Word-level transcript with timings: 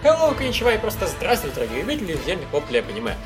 Hello, 0.00 0.32
коничева 0.32 0.72
и 0.72 0.78
просто 0.78 1.08
здравствуйте, 1.08 1.56
дорогие 1.56 1.82
любители 1.82 2.12
взяли 2.12 2.38
хопли 2.52 2.78
аниме. 2.78 3.16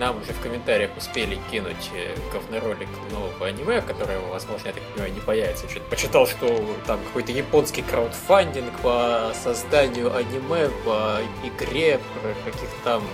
Нам 0.00 0.20
уже 0.20 0.32
в 0.32 0.40
комментариях 0.40 0.90
успели 0.96 1.38
кинуть 1.52 1.88
э, 1.94 2.16
говноролик 2.32 2.88
нового 3.12 3.46
аниме, 3.46 3.80
которого, 3.80 4.26
возможно, 4.26 4.66
я 4.66 4.72
так 4.72 4.82
понимаю, 4.82 5.14
не 5.14 5.20
появится. 5.20 5.68
Что-то 5.68 5.88
почитал, 5.88 6.26
что 6.26 6.74
там 6.84 6.98
какой-то 7.04 7.30
японский 7.30 7.82
краудфандинг 7.82 8.76
по 8.82 9.30
созданию 9.40 10.12
аниме 10.16 10.68
по 10.84 11.20
игре 11.44 12.00
про 12.20 12.34
каких-то 12.50 12.76
там 12.82 13.04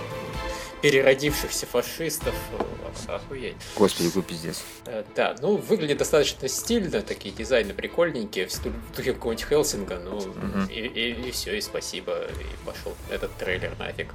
переродившихся 0.81 1.67
фашистов. 1.67 2.33
Охуеть. 3.07 3.55
Господи, 3.75 4.09
какой 4.09 4.23
пиздец. 4.23 4.63
Э, 4.85 5.03
Да, 5.15 5.35
ну, 5.41 5.57
выглядит 5.57 5.97
достаточно 5.97 6.47
стильно, 6.47 7.01
такие 7.01 7.33
дизайны 7.33 7.73
прикольненькие, 7.73 8.47
в 8.47 8.95
духе 8.95 9.13
какого-нибудь 9.13 9.45
Хелсинга, 9.47 9.99
ну, 9.99 10.19
Мгм. 10.21 10.65
и, 10.71 10.79
и, 11.27 11.31
все, 11.31 11.57
и 11.57 11.61
спасибо, 11.61 12.25
и 12.25 12.65
пошел 12.65 12.95
этот 13.09 13.35
трейлер 13.37 13.73
нафиг. 13.79 14.13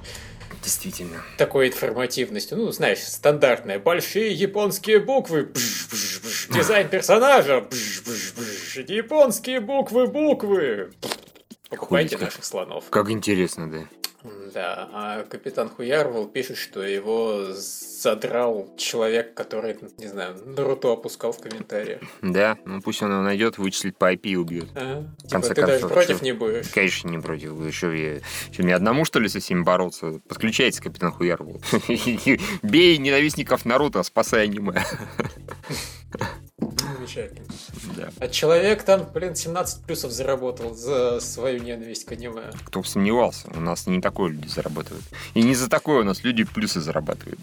Действительно. 0.63 1.23
Такой 1.37 1.69
информативностью, 1.69 2.59
ну, 2.59 2.73
знаешь, 2.73 2.99
стандартная, 3.01 3.79
большие 3.79 4.33
японские 4.33 4.99
буквы, 4.99 5.45
бж, 5.45 5.87
бж, 5.91 6.21
бж, 6.21 6.49
дизайн 6.57 6.89
персонажа, 6.91 7.61
бж, 7.61 8.03
бж, 8.03 8.33
бж, 8.35 8.77
японские 8.91 9.61
буквы, 9.61 10.07
буквы. 10.09 10.91
Покупайте 11.71 12.17
как- 12.17 12.25
наших 12.29 12.45
слонов. 12.45 12.85
Как 12.91 13.11
интересно, 13.11 13.71
да. 13.71 13.85
Да, 14.53 14.89
а 14.93 15.23
капитан 15.25 15.69
Хуярвал 15.69 16.27
пишет, 16.27 16.57
что 16.57 16.83
его 16.83 17.53
задрал 17.53 18.75
человек, 18.77 19.33
который, 19.35 19.77
не 19.97 20.09
знаю, 20.09 20.37
Наруто 20.45 20.93
опускал 20.93 21.33
в 21.33 21.41
комментариях. 21.41 22.01
Да, 22.21 22.59
ну 22.65 22.81
пусть 22.83 23.01
он 23.03 23.13
его 23.13 23.23
найдет, 23.23 23.59
вычислит 23.59 23.97
по 23.97 24.13
IP 24.13 24.21
и 24.25 24.37
убьет. 24.37 24.69
А? 24.75 25.05
В 25.19 25.29
Типа, 25.29 25.41
ты 25.43 25.55
даже 25.55 25.73
концов, 25.73 25.93
против 25.93 26.17
что- 26.17 26.25
не 26.25 26.33
будешь? 26.33 26.69
Конечно, 26.69 27.09
не 27.09 27.19
против. 27.19 27.51
Вы 27.53 27.71
Что, 27.71 27.93
я, 27.93 28.19
что, 28.53 28.63
мне 28.65 28.75
одному, 28.75 29.05
что 29.05 29.21
ли, 29.21 29.29
со 29.29 29.39
всеми 29.39 29.63
бороться? 29.63 30.21
Подключайтесь, 30.29 30.81
капитан 30.81 31.13
Хуярвул. 31.13 31.61
Бей 32.63 32.99
ненавистников 32.99 33.65
Наруто, 33.65 34.03
спасай 34.03 34.45
аниме. 34.45 34.83
Замечательно. 37.09 37.47
Да. 37.97 38.11
А 38.19 38.29
человек 38.29 38.83
там, 38.83 39.09
блин, 39.13 39.35
17 39.35 39.85
плюсов 39.85 40.13
заработал 40.13 40.75
за 40.75 41.21
свою 41.21 41.63
ненависть 41.63 42.05
к 42.05 42.13
аниме. 42.13 42.51
Кто 42.67 42.81
бы 42.81 42.87
сомневался, 42.87 43.49
у 43.55 43.61
нас 43.61 43.87
не 43.87 44.01
такое 44.01 44.31
люди 44.31 44.49
зарабатывают. 44.49 45.05
И 45.35 45.43
не 45.43 45.55
за 45.55 45.69
такое 45.69 46.01
у 46.01 46.05
нас 46.05 46.23
люди 46.23 46.45
плюсы 46.45 46.81
зарабатывают. 46.81 47.39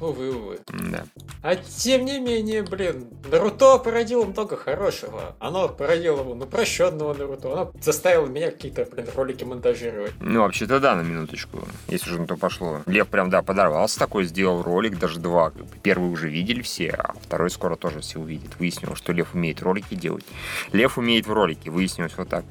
Увы, 0.00 0.30
увы. 0.34 0.58
Да. 0.68 1.04
А 1.42 1.56
тем 1.56 2.06
не 2.06 2.18
менее, 2.18 2.62
блин, 2.62 3.08
Наруто 3.30 3.78
породило 3.78 4.24
много 4.24 4.56
хорошего. 4.56 5.36
Оно 5.38 5.68
породило 5.68 6.22
вон 6.22 6.42
упрощенного 6.42 7.12
Наруто. 7.12 7.52
Оно 7.52 7.72
заставило 7.80 8.26
меня 8.26 8.50
какие-то, 8.50 8.86
блин, 8.86 9.06
ролики 9.14 9.44
монтажировать. 9.44 10.12
Ну, 10.20 10.40
вообще-то 10.40 10.80
да, 10.80 10.96
на 10.96 11.02
минуточку. 11.02 11.60
Если 11.88 12.10
уже 12.10 12.20
на 12.20 12.26
то 12.26 12.36
пошло. 12.36 12.80
Лев 12.86 13.08
прям, 13.08 13.28
да, 13.28 13.42
подорвался 13.42 13.98
такой, 13.98 14.24
сделал 14.24 14.62
ролик, 14.62 14.98
даже 14.98 15.20
два. 15.20 15.52
Первый 15.82 16.10
уже 16.10 16.30
видели 16.30 16.62
все, 16.62 16.90
а 16.90 17.14
второй 17.20 17.50
скоро 17.50 17.76
тоже 17.76 18.00
все 18.00 18.18
увидят. 18.18 18.58
Выяснилось, 18.58 18.98
что 18.98 19.12
Лев 19.12 19.34
умеет 19.34 19.62
ролики 19.62 19.94
делать. 19.94 20.24
Лев 20.72 20.96
умеет 20.96 21.26
в 21.26 21.32
ролике, 21.32 21.70
выяснилось 21.70 22.14
вот 22.16 22.28
так. 22.28 22.44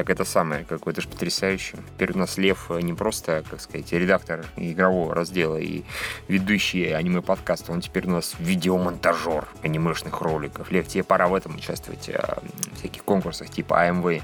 Так 0.00 0.08
это 0.08 0.24
самое, 0.24 0.64
какое-то 0.64 1.02
же 1.02 1.08
потрясающе. 1.08 1.76
Теперь 1.94 2.12
у 2.14 2.18
нас 2.18 2.38
Лев 2.38 2.70
не 2.70 2.94
просто, 2.94 3.44
как 3.50 3.60
сказать, 3.60 3.92
редактор 3.92 4.46
игрового 4.56 5.14
раздела 5.14 5.58
и 5.58 5.82
ведущий 6.26 6.90
аниме-подкаста, 6.90 7.70
он 7.70 7.82
теперь 7.82 8.06
у 8.06 8.12
нас 8.12 8.34
видеомонтажер 8.38 9.46
анимешных 9.62 10.22
роликов. 10.22 10.70
Лев, 10.70 10.88
тебе 10.88 11.04
пора 11.04 11.28
в 11.28 11.34
этом 11.34 11.54
участвовать, 11.56 12.08
а, 12.08 12.42
в 12.72 12.78
всяких 12.78 13.04
конкурсах 13.04 13.50
типа 13.50 13.82
АМВ. 13.82 14.22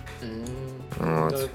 Вот. 0.96 1.50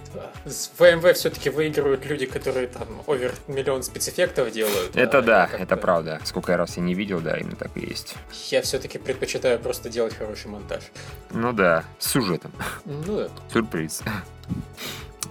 С 0.46 0.72
ВМВ 0.78 1.13
все-таки 1.16 1.50
выигрывают 1.50 2.06
люди, 2.06 2.25
которые 2.25 2.68
там 2.68 2.88
овер 3.07 3.34
миллион 3.47 3.84
спецэффектов 3.84 4.52
делают. 4.52 4.96
Это 4.96 5.19
а 5.19 5.22
да, 5.22 5.50
это 5.57 5.78
правда. 5.78 6.19
Сколько 6.24 6.52
я 6.52 6.57
раз 6.57 6.78
я 6.78 6.84
не 6.84 6.94
видел, 6.94 7.19
да, 7.19 7.38
именно 7.38 7.56
так 7.56 7.72
и 7.75 7.81
есть. 7.81 8.16
Я 8.50 8.62
все-таки 8.62 8.97
предпочитаю 8.97 9.59
просто 9.59 9.90
делать 9.90 10.16
хороший 10.16 10.47
монтаж. 10.47 10.84
Ну 11.31 11.53
да, 11.53 11.84
с 12.00 12.12
сюжетом. 12.12 12.51
Ну 12.85 13.18
да. 13.18 13.30
Сюрприз. 13.51 14.01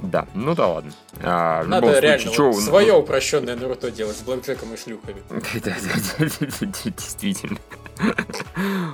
Да, 0.02 0.26
ну 0.34 0.54
да 0.54 0.66
ладно. 0.66 0.92
А, 1.22 1.62
Надо 1.64 1.88
любом 1.88 2.00
реально 2.00 2.22
случае, 2.22 2.36
чё 2.36 2.50
вот 2.52 2.62
свое 2.62 2.94
упрощенное 2.94 3.54
Наруто 3.56 3.90
делать 3.90 4.16
с 4.16 4.22
блэкджеком 4.22 4.72
и 4.72 4.76
шлюхами. 4.76 5.22
Действительно. 6.96 7.58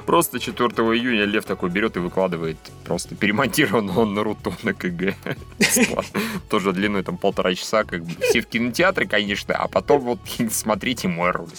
Просто 0.06 0.38
4 0.38 0.68
июня 0.68 1.24
Лев 1.24 1.44
такой 1.44 1.70
берет 1.70 1.96
и 1.96 2.00
выкладывает 2.00 2.58
просто 2.84 3.14
перемонтированного 3.14 4.04
Наруто 4.04 4.52
на 4.62 4.72
КГ. 4.72 5.14
Тоже 6.48 6.72
длиной 6.72 7.02
там 7.02 7.16
полтора 7.18 7.54
часа, 7.54 7.84
как 7.84 8.04
бы. 8.04 8.12
Все 8.20 8.40
в 8.40 8.46
кинотеатре, 8.46 9.06
конечно, 9.06 9.54
а 9.54 9.68
потом 9.68 10.00
вот 10.00 10.18
смотрите 10.50 11.08
мой 11.08 11.30
ролик. 11.30 11.50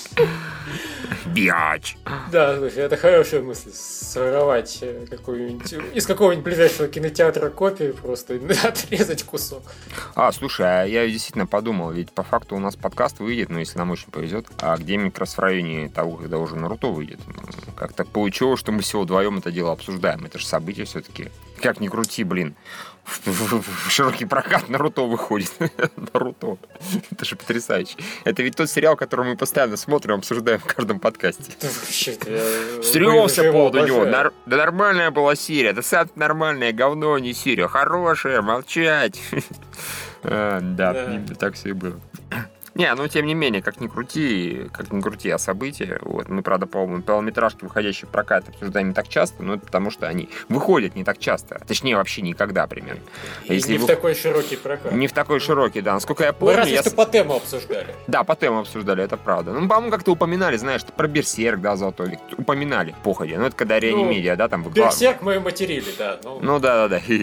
Биач. 1.26 1.98
Да, 2.32 2.58
слушай, 2.58 2.80
это 2.80 2.98
хорошая 2.98 3.42
мысль. 3.42 3.72
Своровать 3.74 4.80
э, 4.82 5.06
какую-нибудь 5.10 5.74
из 5.94 6.06
какого-нибудь 6.06 6.44
ближайшего 6.46 6.88
кинотеатра 6.88 7.50
копию 7.50 7.94
просто 7.94 8.36
и 8.36 8.54
отрезать 8.64 9.24
кусок. 9.24 9.64
А, 10.16 10.32
слушай, 10.32 10.66
а 10.66 10.86
я 10.86 11.08
действительно 11.08 11.48
подумал, 11.48 11.92
ведь 11.92 12.12
по 12.12 12.24
факту 12.24 12.56
у 12.56 12.60
нас 12.60 12.76
подкаст 12.76 13.20
выйдет, 13.20 13.50
ну, 13.50 13.60
если 13.60 13.78
нам 13.78 13.92
очень 13.92 14.12
повезет, 14.12 14.48
а 14.60 14.78
где-нибудь 14.78 15.14
как 15.14 15.22
раз 15.22 15.36
в 15.36 15.40
районе 15.40 15.90
того, 15.90 16.18
когда 16.18 16.38
уже 16.38 16.56
Наруто 16.56 16.88
выйдет. 16.88 17.20
Ну, 17.28 17.42
Как 17.76 17.94
так 17.94 18.08
получилось, 18.08 18.60
что 18.60 18.72
мы 18.72 18.82
все 18.82 19.00
вдвоем 19.00 19.38
это 19.38 19.52
дело 19.52 19.72
обсуждаем. 19.72 20.26
Это 20.26 20.40
же 20.40 20.46
событие 20.46 20.86
все-таки. 20.86 21.30
Как 21.62 21.80
ни 21.80 21.88
крути, 21.88 22.24
блин. 22.24 22.56
В, 23.04 23.26
в- 23.28 23.88
в 23.88 23.90
широкий 23.90 24.26
прокат 24.26 24.68
Наруто 24.68 25.04
выходит. 25.04 25.50
Наруто. 26.14 26.58
Это 27.10 27.24
же 27.24 27.38
потрясающе. 27.38 27.96
Это 28.26 28.44
ведь 28.44 28.58
тот 28.58 28.70
сериал, 28.70 28.98
который 28.98 29.26
мы 29.26 29.38
постоянно 29.38 29.78
смотрим, 29.78 30.16
обсуждаем 30.16 30.60
в 30.60 30.66
каждом 30.66 31.00
подкасте. 31.00 31.54
Стрелся 32.84 33.44
по 33.44 33.52
поводу 33.52 33.86
него. 33.86 34.06
Нар- 34.06 34.34
Да 34.46 34.58
нормальная 34.58 35.12
была 35.12 35.36
серия. 35.36 35.72
Да 35.74 35.82
сам 35.82 36.10
нормальное 36.16 36.74
говно, 36.74 37.18
не 37.18 37.34
серия. 37.34 37.68
Хорошая, 37.68 38.42
молчать. 38.42 39.20
А, 40.24 40.60
Да, 40.62 40.94
Да. 40.94 41.36
так 41.36 41.54
все 41.54 41.70
и 41.70 41.74
было. 41.74 42.00
Не, 42.78 42.94
ну 42.94 43.08
тем 43.08 43.26
не 43.26 43.34
менее, 43.34 43.62
как 43.64 43.80
ни 43.82 43.88
крути, 43.88 44.70
как 44.72 44.92
ни 44.92 45.02
крути, 45.02 45.30
а 45.32 45.40
события. 45.40 46.00
Вот. 46.04 46.30
Мы, 46.30 46.44
правда, 46.44 46.68
по-моему, 46.68 47.02
полнометражки, 47.02 47.64
выходящие 47.64 48.08
в 48.08 48.12
прокат, 48.12 48.48
обсуждаем 48.50 48.90
не 48.90 48.94
так 48.94 49.08
часто, 49.08 49.42
но 49.42 49.56
это 49.56 49.66
потому 49.66 49.90
что 49.90 50.08
они 50.08 50.30
выходят 50.48 50.96
не 50.96 51.04
так 51.04 51.18
часто. 51.18 51.60
Точнее, 51.68 51.96
вообще 51.96 52.22
никогда 52.22 52.68
примерно. 52.68 53.02
И 53.46 53.56
Если 53.56 53.74
не 53.74 53.78
вы- 53.80 53.86
в 53.86 53.88
такой 53.88 54.14
широкий 54.14 54.58
прокат. 54.58 54.92
Не 54.92 55.08
в 55.08 55.12
такой 55.12 55.40
широкий, 55.40 55.82
да. 55.82 55.94
Насколько 55.94 56.24
я 56.26 56.32
Мы 56.34 56.38
помню, 56.38 56.58
разве 56.58 56.74
я... 56.76 56.82
что 56.82 56.92
по 56.92 57.06
тему 57.06 57.36
обсуждали. 57.36 57.96
Да, 58.06 58.24
по 58.24 58.36
темам 58.36 58.60
обсуждали, 58.60 59.04
это 59.04 59.18
правда. 59.18 59.54
Ну, 59.54 59.68
по-моему, 59.68 59.90
как-то 59.92 60.12
упоминали, 60.12 60.58
знаешь, 60.58 60.84
про 60.86 61.08
Берсерк, 61.08 61.60
да, 61.60 61.76
золотой 61.76 62.10
век. 62.12 62.20
Упоминали, 62.38 62.94
походе. 63.04 63.40
Ну, 63.40 63.46
это 63.46 63.56
когда 63.56 63.80
реанимедиа, 63.80 64.36
да, 64.36 64.48
там 64.48 64.64
Берсерк 64.64 65.24
мы 65.24 65.40
материли, 65.40 65.92
да. 65.98 66.20
Ну, 66.24 66.40
Ну 66.42 66.60
да, 66.60 66.88
да, 66.88 67.00
да. 67.00 67.16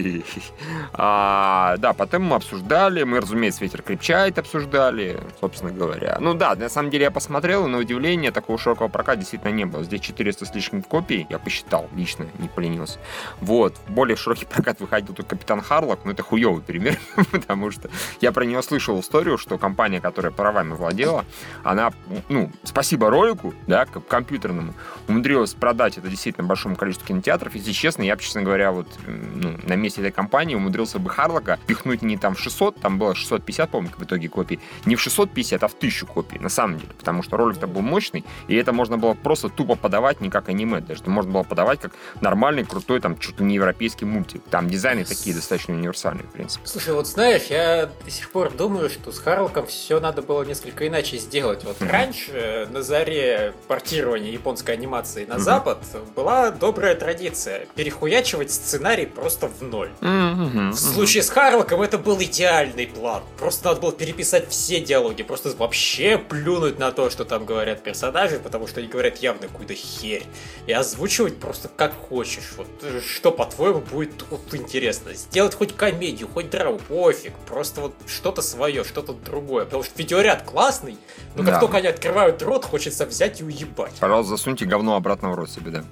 А, 0.92 1.76
да, 1.78 1.92
потом 1.92 2.22
мы 2.24 2.36
обсуждали, 2.36 3.04
мы, 3.04 3.20
разумеется, 3.20 3.62
ветер 3.62 3.82
крепчает 3.82 4.38
обсуждали, 4.38 5.20
собственно 5.44 5.72
говоря. 5.72 6.16
Ну 6.20 6.32
да, 6.32 6.54
на 6.54 6.70
самом 6.70 6.90
деле 6.90 7.04
я 7.04 7.10
посмотрел, 7.10 7.66
и 7.66 7.68
на 7.68 7.76
удивление 7.76 8.30
такого 8.30 8.58
широкого 8.58 8.88
проката 8.88 9.18
действительно 9.18 9.50
не 9.50 9.66
было. 9.66 9.84
Здесь 9.84 10.00
400 10.00 10.46
с 10.46 10.54
лишним 10.54 10.82
копий, 10.82 11.26
я 11.28 11.38
посчитал 11.38 11.86
лично, 11.94 12.26
не 12.38 12.48
поленился. 12.48 12.98
Вот, 13.42 13.76
более 13.88 14.16
широкий 14.16 14.46
прокат 14.50 14.80
выходил 14.80 15.14
только 15.14 15.36
Капитан 15.36 15.60
Харлок, 15.60 16.00
но 16.04 16.12
это 16.12 16.22
хуёвый 16.22 16.62
пример, 16.62 16.98
потому 17.30 17.70
что 17.70 17.90
я 18.22 18.32
про 18.32 18.44
него 18.44 18.62
слышал 18.62 18.98
историю, 19.00 19.36
что 19.36 19.58
компания, 19.58 20.00
которая 20.00 20.32
правами 20.32 20.72
владела, 20.72 21.26
она, 21.62 21.92
ну, 22.30 22.50
спасибо 22.62 23.10
ролику, 23.10 23.52
да, 23.66 23.84
компьютерному, 23.84 24.72
умудрилась 25.08 25.52
продать 25.52 25.98
это 25.98 26.08
действительно 26.08 26.46
большому 26.46 26.76
количеству 26.76 27.06
кинотеатров. 27.06 27.54
Если 27.54 27.72
честно, 27.72 28.02
я 28.02 28.16
честно 28.16 28.42
говоря, 28.42 28.72
вот 28.72 28.88
ну, 29.06 29.58
на 29.62 29.74
месте 29.74 30.00
этой 30.00 30.12
компании 30.12 30.54
умудрился 30.54 30.98
бы 30.98 31.10
Харлока 31.10 31.58
пихнуть 31.66 32.00
не 32.00 32.16
там 32.16 32.34
в 32.34 32.40
600, 32.40 32.80
там 32.80 32.98
было 32.98 33.14
650, 33.14 33.70
по-моему, 33.70 33.94
в 33.98 34.02
итоге 34.02 34.30
копий, 34.30 34.58
не 34.86 34.96
в 34.96 35.02
650, 35.34 35.62
а 35.62 35.68
в 35.68 35.74
1000 35.74 36.06
копий, 36.06 36.38
на 36.38 36.48
самом 36.48 36.78
деле, 36.78 36.92
потому 36.98 37.22
что 37.22 37.36
ролик-то 37.36 37.66
был 37.66 37.80
мощный, 37.82 38.24
и 38.48 38.54
это 38.56 38.72
можно 38.72 38.98
было 38.98 39.14
просто 39.14 39.48
тупо 39.48 39.74
подавать 39.74 40.20
не 40.20 40.30
как 40.30 40.48
аниме, 40.48 40.80
даже 40.80 41.02
это 41.02 41.10
можно 41.10 41.32
было 41.32 41.42
подавать 41.42 41.80
как 41.80 41.92
нормальный, 42.20 42.64
крутой, 42.64 43.00
там, 43.00 43.18
чуть 43.18 43.40
ли 43.40 43.46
не 43.46 43.54
европейский 43.56 44.04
мультик. 44.04 44.42
Там 44.50 44.68
дизайны 44.68 45.04
такие 45.04 45.34
достаточно 45.34 45.74
универсальные, 45.74 46.26
в 46.26 46.32
принципе. 46.32 46.66
Слушай, 46.66 46.94
вот 46.94 47.06
знаешь, 47.06 47.44
я 47.50 47.90
до 48.04 48.10
сих 48.10 48.30
пор 48.30 48.52
думаю, 48.52 48.88
что 48.90 49.12
с 49.12 49.18
Харлоком 49.18 49.66
все 49.66 50.00
надо 50.00 50.22
было 50.22 50.42
несколько 50.44 50.86
иначе 50.86 51.18
сделать. 51.18 51.64
Вот 51.64 51.80
Мгм. 51.80 51.90
раньше, 51.90 52.68
на 52.70 52.82
заре 52.82 53.54
портирования 53.68 54.30
японской 54.30 54.72
анимации 54.72 55.24
на 55.24 55.34
Мгм. 55.34 55.42
Запад, 55.42 55.78
была 56.14 56.50
добрая 56.50 56.94
традиция 56.94 57.66
перехуячивать 57.74 58.50
сценарий 58.50 59.06
просто 59.06 59.48
в 59.48 59.62
ноль. 59.62 59.90
В 60.00 60.74
случае 60.74 61.22
с 61.22 61.30
Харлоком 61.30 61.82
это 61.82 61.98
был 61.98 62.20
идеальный 62.22 62.86
план. 62.86 63.22
Просто 63.38 63.68
надо 63.68 63.80
было 63.80 63.92
переписать 63.92 64.48
все 64.48 64.80
диалоги, 64.80 65.22
просто 65.24 65.50
вообще 65.56 66.18
плюнуть 66.18 66.78
на 66.78 66.92
то, 66.92 67.10
что 67.10 67.24
там 67.24 67.44
говорят 67.44 67.82
персонажи, 67.82 68.38
потому 68.38 68.66
что 68.66 68.80
они 68.80 68.88
говорят 68.88 69.18
явно 69.18 69.48
какую-то 69.48 69.74
херь. 69.74 70.24
И 70.66 70.72
озвучивать 70.72 71.38
просто 71.38 71.68
как 71.68 71.94
хочешь. 71.94 72.52
Вот 72.56 72.68
что, 73.04 73.30
по-твоему, 73.30 73.80
будет 73.80 74.24
вот 74.30 74.54
интересно? 74.54 75.14
Сделать 75.14 75.54
хоть 75.54 75.74
комедию, 75.76 76.28
хоть 76.28 76.50
драму, 76.50 76.78
пофиг. 76.78 77.32
Просто 77.46 77.80
вот 77.80 77.94
что-то 78.06 78.42
свое, 78.42 78.84
что-то 78.84 79.12
другое. 79.12 79.64
Потому 79.64 79.82
что 79.82 79.92
видеоряд 79.96 80.42
классный, 80.42 80.96
но 81.34 81.42
как 81.42 81.54
да. 81.54 81.60
только 81.60 81.78
они 81.78 81.88
открывают 81.88 82.42
рот, 82.42 82.64
хочется 82.64 83.06
взять 83.06 83.40
и 83.40 83.44
уебать. 83.44 83.94
Пожалуйста, 84.00 84.36
засуньте 84.36 84.64
говно 84.64 84.96
обратно 84.96 85.30
в 85.30 85.34
рот 85.34 85.50
себе, 85.50 85.70
да. 85.70 85.84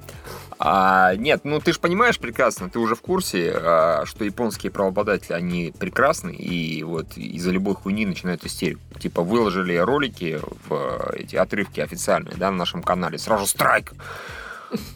А, 0.64 1.16
нет, 1.16 1.40
ну 1.42 1.58
ты 1.58 1.72
же 1.72 1.80
понимаешь 1.80 2.20
прекрасно, 2.20 2.70
ты 2.70 2.78
уже 2.78 2.94
в 2.94 3.00
курсе, 3.00 3.52
а, 3.52 4.04
что 4.06 4.24
японские 4.24 4.70
правообладатели, 4.70 5.32
они 5.32 5.74
прекрасны, 5.76 6.30
и 6.30 6.84
вот 6.84 7.16
из-за 7.16 7.50
любой 7.50 7.74
хуйни 7.74 8.06
начинают 8.06 8.46
истерику. 8.46 8.80
Типа 9.00 9.22
выложили 9.22 9.74
ролики 9.74 10.40
в 10.68 11.14
эти 11.14 11.34
отрывки 11.34 11.80
официальные, 11.80 12.36
да, 12.36 12.52
на 12.52 12.58
нашем 12.58 12.84
канале, 12.84 13.18
сразу 13.18 13.44
страйк. 13.44 13.92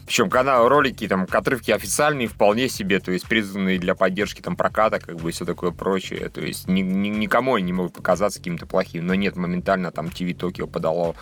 Причем 0.05 0.29
канал, 0.29 0.67
ролики, 0.69 1.07
там, 1.07 1.27
отрывки 1.29 1.71
официальные 1.71 2.27
вполне 2.27 2.69
себе, 2.69 2.99
то 2.99 3.11
есть 3.11 3.27
признанные 3.27 3.77
для 3.77 3.95
поддержки 3.95 4.41
там 4.41 4.55
проката, 4.55 4.99
как 4.99 5.17
бы 5.17 5.29
и 5.29 5.31
все 5.31 5.45
такое 5.45 5.71
прочее. 5.71 6.29
То 6.29 6.41
есть 6.41 6.67
ни, 6.67 6.81
ни, 6.81 7.09
никому 7.09 7.55
они 7.55 7.67
не 7.67 7.73
могут 7.73 7.93
показаться 7.93 8.39
каким-то 8.39 8.65
плохим. 8.65 9.05
Но 9.05 9.15
нет, 9.15 9.35
моментально 9.35 9.91
там 9.91 10.09
ТВ 10.09 10.35
Токио 10.37 10.67
подало 10.67 11.15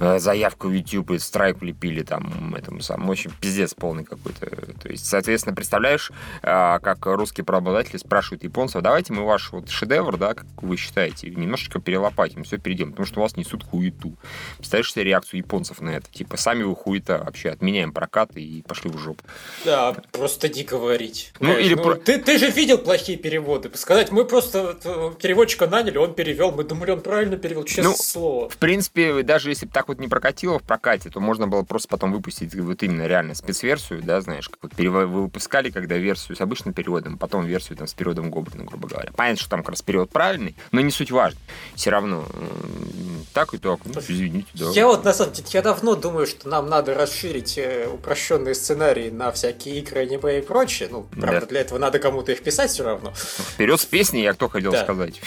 э, 0.00 0.18
заявку 0.18 0.68
в 0.68 0.72
YouTube 0.72 1.12
и 1.12 1.18
страйк 1.18 1.62
лепили 1.62 2.02
там 2.02 2.54
этому 2.54 2.80
самому. 2.80 3.12
Очень 3.12 3.30
пиздец 3.40 3.74
полный 3.74 4.04
какой-то. 4.04 4.46
То 4.80 4.88
есть, 4.88 5.06
соответственно, 5.06 5.54
представляешь, 5.54 6.10
э, 6.42 6.78
как 6.80 7.06
русские 7.06 7.44
правообладатели 7.44 7.96
спрашивают 7.96 8.42
японцев, 8.44 8.82
давайте 8.82 9.12
мы 9.12 9.24
ваш 9.24 9.52
вот 9.52 9.68
шедевр, 9.68 10.16
да, 10.16 10.34
как 10.34 10.46
вы 10.60 10.76
считаете, 10.76 11.30
немножечко 11.30 11.80
перелопатим, 11.80 12.44
все 12.44 12.58
перейдем, 12.58 12.90
потому 12.90 13.06
что 13.06 13.20
у 13.20 13.22
вас 13.22 13.36
несут 13.36 13.64
хуету. 13.64 14.16
Представляешь 14.58 14.92
себе 14.92 15.04
реакцию 15.04 15.38
японцев 15.38 15.80
на 15.80 15.90
это? 15.90 16.10
Типа, 16.10 16.36
сами 16.36 16.62
вы 16.62 16.74
хуета 16.74 17.22
вообще, 17.24 17.50
отменяем 17.50 17.92
прокат 18.02 18.36
и 18.36 18.64
пошли 18.66 18.90
в 18.90 18.98
жопу. 18.98 19.22
Да, 19.64 19.94
просто 20.10 20.48
не 20.48 20.64
говорить. 20.64 21.32
Ну, 21.38 21.56
или 21.56 21.74
ну, 21.74 21.82
про... 21.82 21.94
ты, 21.94 22.18
ты 22.18 22.36
же 22.36 22.50
видел 22.50 22.78
плохие 22.78 23.16
переводы. 23.16 23.70
Сказать, 23.74 24.10
мы 24.10 24.24
просто 24.24 24.76
переводчика 25.20 25.68
наняли, 25.68 25.98
он 25.98 26.14
перевел, 26.14 26.50
мы 26.50 26.64
думали, 26.64 26.90
он 26.90 27.00
правильно 27.00 27.36
перевел, 27.36 27.62
честное 27.62 27.84
ну, 27.84 27.94
слово. 27.94 28.48
В 28.48 28.56
принципе, 28.56 29.22
даже 29.22 29.50
если 29.50 29.66
бы 29.66 29.72
так 29.72 29.86
вот 29.86 30.00
не 30.00 30.08
прокатило 30.08 30.58
в 30.58 30.64
прокате, 30.64 31.10
то 31.10 31.20
можно 31.20 31.46
было 31.46 31.62
просто 31.62 31.88
потом 31.88 32.12
выпустить 32.12 32.52
вот 32.56 32.82
именно 32.82 33.06
реально 33.06 33.36
спецверсию, 33.36 34.02
да, 34.02 34.20
знаешь, 34.20 34.48
как 34.48 34.58
вот 34.62 34.74
перев... 34.74 34.92
вы 34.92 35.06
выпускали, 35.06 35.70
когда 35.70 35.96
версию 35.96 36.36
с 36.36 36.40
обычным 36.40 36.74
переводом, 36.74 37.18
потом 37.18 37.44
версию 37.44 37.78
там 37.78 37.86
с 37.86 37.94
переводом 37.94 38.30
Гоблина, 38.30 38.64
грубо 38.64 38.88
говоря. 38.88 39.12
Понятно, 39.14 39.40
что 39.40 39.50
там 39.50 39.60
как 39.60 39.70
раз 39.70 39.82
перевод 39.82 40.10
правильный, 40.10 40.56
но 40.72 40.80
не 40.80 40.90
суть 40.90 41.12
важно. 41.12 41.38
Все 41.76 41.90
равно 41.90 42.24
так 43.32 43.54
и 43.54 43.58
так, 43.58 43.78
ну, 43.84 43.92
извините, 44.00 44.48
да. 44.54 44.70
Я 44.70 44.88
вот, 44.88 45.04
на 45.04 45.12
самом 45.12 45.32
деле, 45.34 45.46
я 45.52 45.62
давно 45.62 45.94
думаю, 45.94 46.26
что 46.26 46.48
нам 46.48 46.68
надо 46.68 46.94
расширить 46.94 47.56
э, 47.58 47.91
упрощенные 47.92 48.54
сценарии 48.54 49.10
на 49.10 49.30
всякие 49.32 49.78
игры, 49.78 50.00
аниме 50.00 50.38
и 50.38 50.40
прочее. 50.42 50.88
Ну, 50.90 51.06
правда, 51.12 51.40
да. 51.40 51.46
для 51.46 51.60
этого 51.60 51.78
надо 51.78 51.98
кому-то 51.98 52.32
их 52.32 52.42
писать 52.42 52.70
все 52.70 52.84
равно. 52.84 53.12
Вперед 53.14 53.80
с 53.80 53.84
песней, 53.84 54.22
я 54.22 54.32
кто 54.34 54.48
хотел 54.48 54.72
да. 54.72 54.82
сказать. 54.82 55.20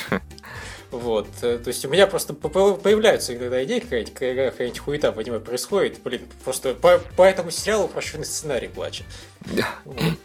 Вот. 0.92 1.28
Э, 1.42 1.58
то 1.58 1.68
есть 1.68 1.84
у 1.84 1.90
меня 1.90 2.08
просто 2.08 2.34
появляются 2.34 3.36
иногда 3.36 3.64
идеи, 3.66 3.80
какая-нибудь, 3.80 4.14
какая-нибудь 4.14 4.80
хуета 4.80 5.12
в 5.12 5.20
аниме 5.20 5.40
происходит. 5.40 6.00
Блин, 6.04 6.22
просто 6.44 6.74
по, 6.74 7.00
по 7.18 7.24
этому 7.24 7.52
сериалу 7.52 7.86
упрощенный 7.86 8.26
сценарий 8.26 8.68
плачет. 8.68 9.06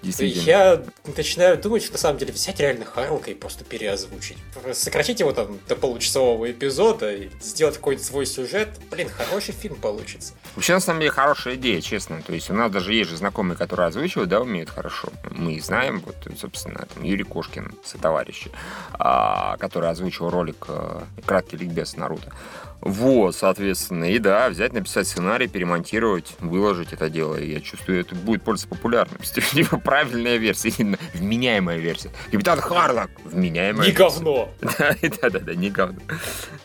Я 0.02 0.82
начинаю 1.16 1.60
думать, 1.60 1.82
что 1.82 1.92
на 1.92 1.98
самом 1.98 2.18
деле 2.18 2.32
взять 2.32 2.58
реально 2.60 2.84
Харлка 2.84 3.30
и 3.30 3.34
просто 3.34 3.64
переозвучить. 3.64 4.38
Сократить 4.72 5.20
его 5.20 5.32
там 5.32 5.58
до 5.68 5.76
получасового 5.76 6.50
эпизода 6.50 7.12
и 7.12 7.28
сделать 7.40 7.76
какой-то 7.76 8.02
свой 8.02 8.26
сюжет. 8.26 8.68
Блин, 8.90 9.08
хороший 9.08 9.52
фильм 9.52 9.76
получится. 9.76 10.34
Вообще, 10.54 10.74
на 10.74 10.80
самом 10.80 11.00
деле, 11.00 11.10
хорошая 11.10 11.56
идея, 11.56 11.80
честно. 11.80 12.22
То 12.22 12.32
есть 12.32 12.50
у 12.50 12.54
нас 12.54 12.70
даже 12.70 12.94
есть 12.94 13.10
же 13.10 13.16
знакомые, 13.16 13.56
которые 13.56 13.88
озвучивают, 13.88 14.30
да, 14.30 14.40
умеют 14.40 14.70
хорошо. 14.70 15.08
Мы 15.30 15.60
знаем, 15.60 16.02
вот, 16.04 16.16
собственно, 16.38 16.86
там, 16.92 17.02
Юрий 17.02 17.24
Кошкин, 17.24 17.74
сотоварищи, 17.84 18.50
а, 18.92 19.56
который 19.58 19.90
озвучил 19.90 20.30
ролик 20.30 20.64
а, 20.68 21.04
«Краткий 21.24 21.56
ликбез 21.56 21.96
Наруто». 21.96 22.32
Вот, 22.80 23.36
соответственно, 23.36 24.04
и 24.04 24.18
да, 24.18 24.48
взять, 24.48 24.72
написать 24.72 25.06
сценарий, 25.06 25.48
перемонтировать, 25.48 26.34
выложить 26.40 26.92
это 26.92 27.10
дело. 27.10 27.36
И 27.36 27.52
я 27.52 27.60
чувствую, 27.60 28.00
это 28.00 28.14
будет 28.14 28.42
пользоваться 28.42 28.74
популярностью. 28.74 29.42
Типа 29.42 29.78
правильная 29.84 30.36
версия, 30.36 30.70
именно 30.78 30.98
вменяемая 31.12 31.78
версия. 31.78 32.10
Капитан 32.30 32.60
Харлок, 32.60 33.10
вменяемая 33.24 33.86
Не 33.86 33.92
говно. 33.92 34.52
Да-да-да, 34.60 35.54
не 35.54 35.70
говно. 35.70 36.00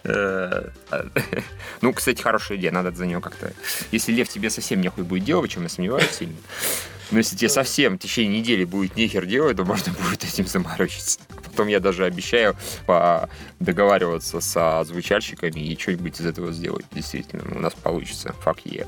Э, 0.03 0.69
ну, 1.81 1.91
кстати, 1.91 2.21
хорошая 2.21 2.57
идея, 2.57 2.71
надо 2.71 2.91
за 2.91 3.05
нее 3.05 3.19
как-то... 3.19 3.51
Если 3.91 4.13
Лев 4.13 4.29
тебе 4.29 4.49
совсем 4.49 4.79
нехуй 4.79 5.03
будет 5.03 5.25
делать, 5.25 5.51
чем 5.51 5.63
я 5.63 5.69
сомневаюсь 5.69 6.11
сильно, 6.11 6.35
но 7.11 7.19
если 7.19 7.35
тебе 7.35 7.49
совсем 7.49 7.95
в 7.95 7.99
течение 7.99 8.39
недели 8.39 8.65
будет 8.65 8.95
нехер 8.95 9.25
делать, 9.25 9.57
то 9.57 9.65
можно 9.65 9.93
будет 9.93 10.23
этим 10.23 10.47
заморочиться. 10.47 11.19
Потом 11.43 11.67
я 11.67 11.79
даже 11.79 12.05
обещаю 12.05 12.55
договариваться 13.59 14.41
с 14.41 14.79
озвучальщиками 14.79 15.59
и 15.59 15.77
что-нибудь 15.79 16.19
из 16.19 16.25
этого 16.25 16.51
сделать. 16.51 16.85
Действительно, 16.91 17.43
у 17.55 17.59
нас 17.59 17.73
получится. 17.73 18.35
Fuck 18.43 18.63
yeah. 18.65 18.87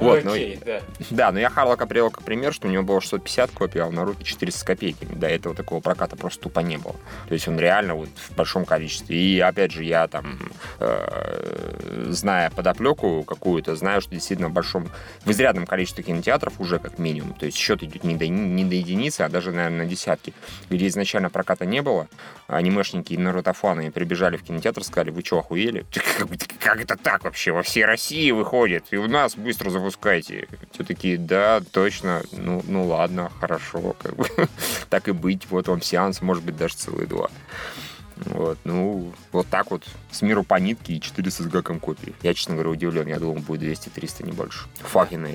Вот, 0.00 0.24
ну, 0.24 0.34
да. 0.64 0.80
Да, 1.10 1.32
но 1.32 1.40
я 1.40 1.50
Харлока 1.50 1.86
привел 1.86 2.10
как 2.10 2.24
пример, 2.24 2.52
что 2.54 2.68
у 2.68 2.70
него 2.70 2.82
было 2.82 3.00
650 3.00 3.50
копий, 3.50 3.80
а 3.80 3.86
у 3.86 3.92
Наруто 3.92 4.24
400 4.24 4.60
с 4.60 4.62
копейками. 4.62 5.14
До 5.14 5.26
этого 5.26 5.54
такого 5.54 5.80
проката 5.80 6.16
просто 6.16 6.44
тупо 6.44 6.60
не 6.60 6.78
было. 6.78 6.96
То 7.28 7.34
есть 7.34 7.46
он 7.48 7.58
реально 7.58 7.94
вот 7.94 8.08
в 8.08 8.34
большом 8.34 8.64
количестве. 8.64 9.16
И 9.16 9.40
опять 9.40 9.72
же, 9.72 9.84
я 9.84 10.08
там, 10.08 10.38
э, 10.78 12.06
зная 12.08 12.50
подоплеку 12.50 13.24
какую-то, 13.24 13.76
знаю, 13.76 14.00
что 14.00 14.12
действительно 14.12 14.48
в 14.48 14.52
большом, 14.52 14.90
в 15.24 15.30
изрядном 15.30 15.66
количестве 15.66 16.02
кинотеатров 16.04 16.60
уже 16.60 16.78
как 16.78 16.98
минимум. 16.98 17.34
То 17.34 17.46
есть 17.46 17.58
счет 17.58 17.82
идет 17.82 18.04
не 18.04 18.16
до, 18.16 18.26
не 18.28 18.64
до 18.64 18.74
единицы, 18.74 19.22
а 19.22 19.28
даже, 19.28 19.52
наверное, 19.52 19.84
на 19.84 19.86
десятки. 19.86 20.32
Где 20.70 20.86
изначально 20.86 21.30
проката 21.30 21.66
не 21.66 21.82
было, 21.82 22.08
анимешники 22.46 23.12
и 23.12 23.18
нарутофаны 23.18 23.90
прибежали 23.90 24.36
в 24.36 24.42
кинотеатр, 24.42 24.82
сказали, 24.82 25.10
вы 25.10 25.22
что, 25.22 25.38
охуели? 25.38 25.84
Как, 25.92 26.28
как 26.58 26.80
это 26.80 26.96
так 26.96 27.24
вообще? 27.24 27.52
Во 27.52 27.62
всей 27.62 27.84
России 27.84 28.30
выходит. 28.30 28.84
И 28.90 28.96
у 29.00 29.08
нас 29.08 29.36
быстро 29.36 29.70
запускайте. 29.70 30.48
Все 30.72 30.84
такие, 30.84 31.18
да, 31.18 31.60
точно, 31.72 32.22
ну, 32.32 32.62
ну 32.66 32.86
ладно, 32.86 33.30
хорошо, 33.40 33.96
как 34.02 34.16
бы. 34.16 34.26
так 34.88 35.08
и 35.08 35.12
быть, 35.12 35.50
вот 35.50 35.68
вам 35.68 35.82
сеанс, 35.82 36.22
может 36.22 36.44
быть, 36.44 36.56
даже 36.56 36.74
целые 36.74 37.06
два. 37.06 37.30
Вот, 38.26 38.58
ну, 38.64 39.12
вот 39.32 39.46
так 39.48 39.70
вот, 39.70 39.84
с 40.10 40.22
миру 40.22 40.42
по 40.42 40.56
нитке 40.56 40.94
и 40.94 41.00
400 41.00 41.42
с 41.42 41.46
гаком 41.46 41.80
копий. 41.80 42.14
Я, 42.22 42.34
честно 42.34 42.54
говоря, 42.54 42.70
удивлен. 42.70 43.06
Я 43.06 43.18
думал, 43.18 43.36
будет 43.36 43.62
200-300, 43.62 44.26
не 44.26 44.32
больше. 44.32 44.66
Факин 44.80 45.26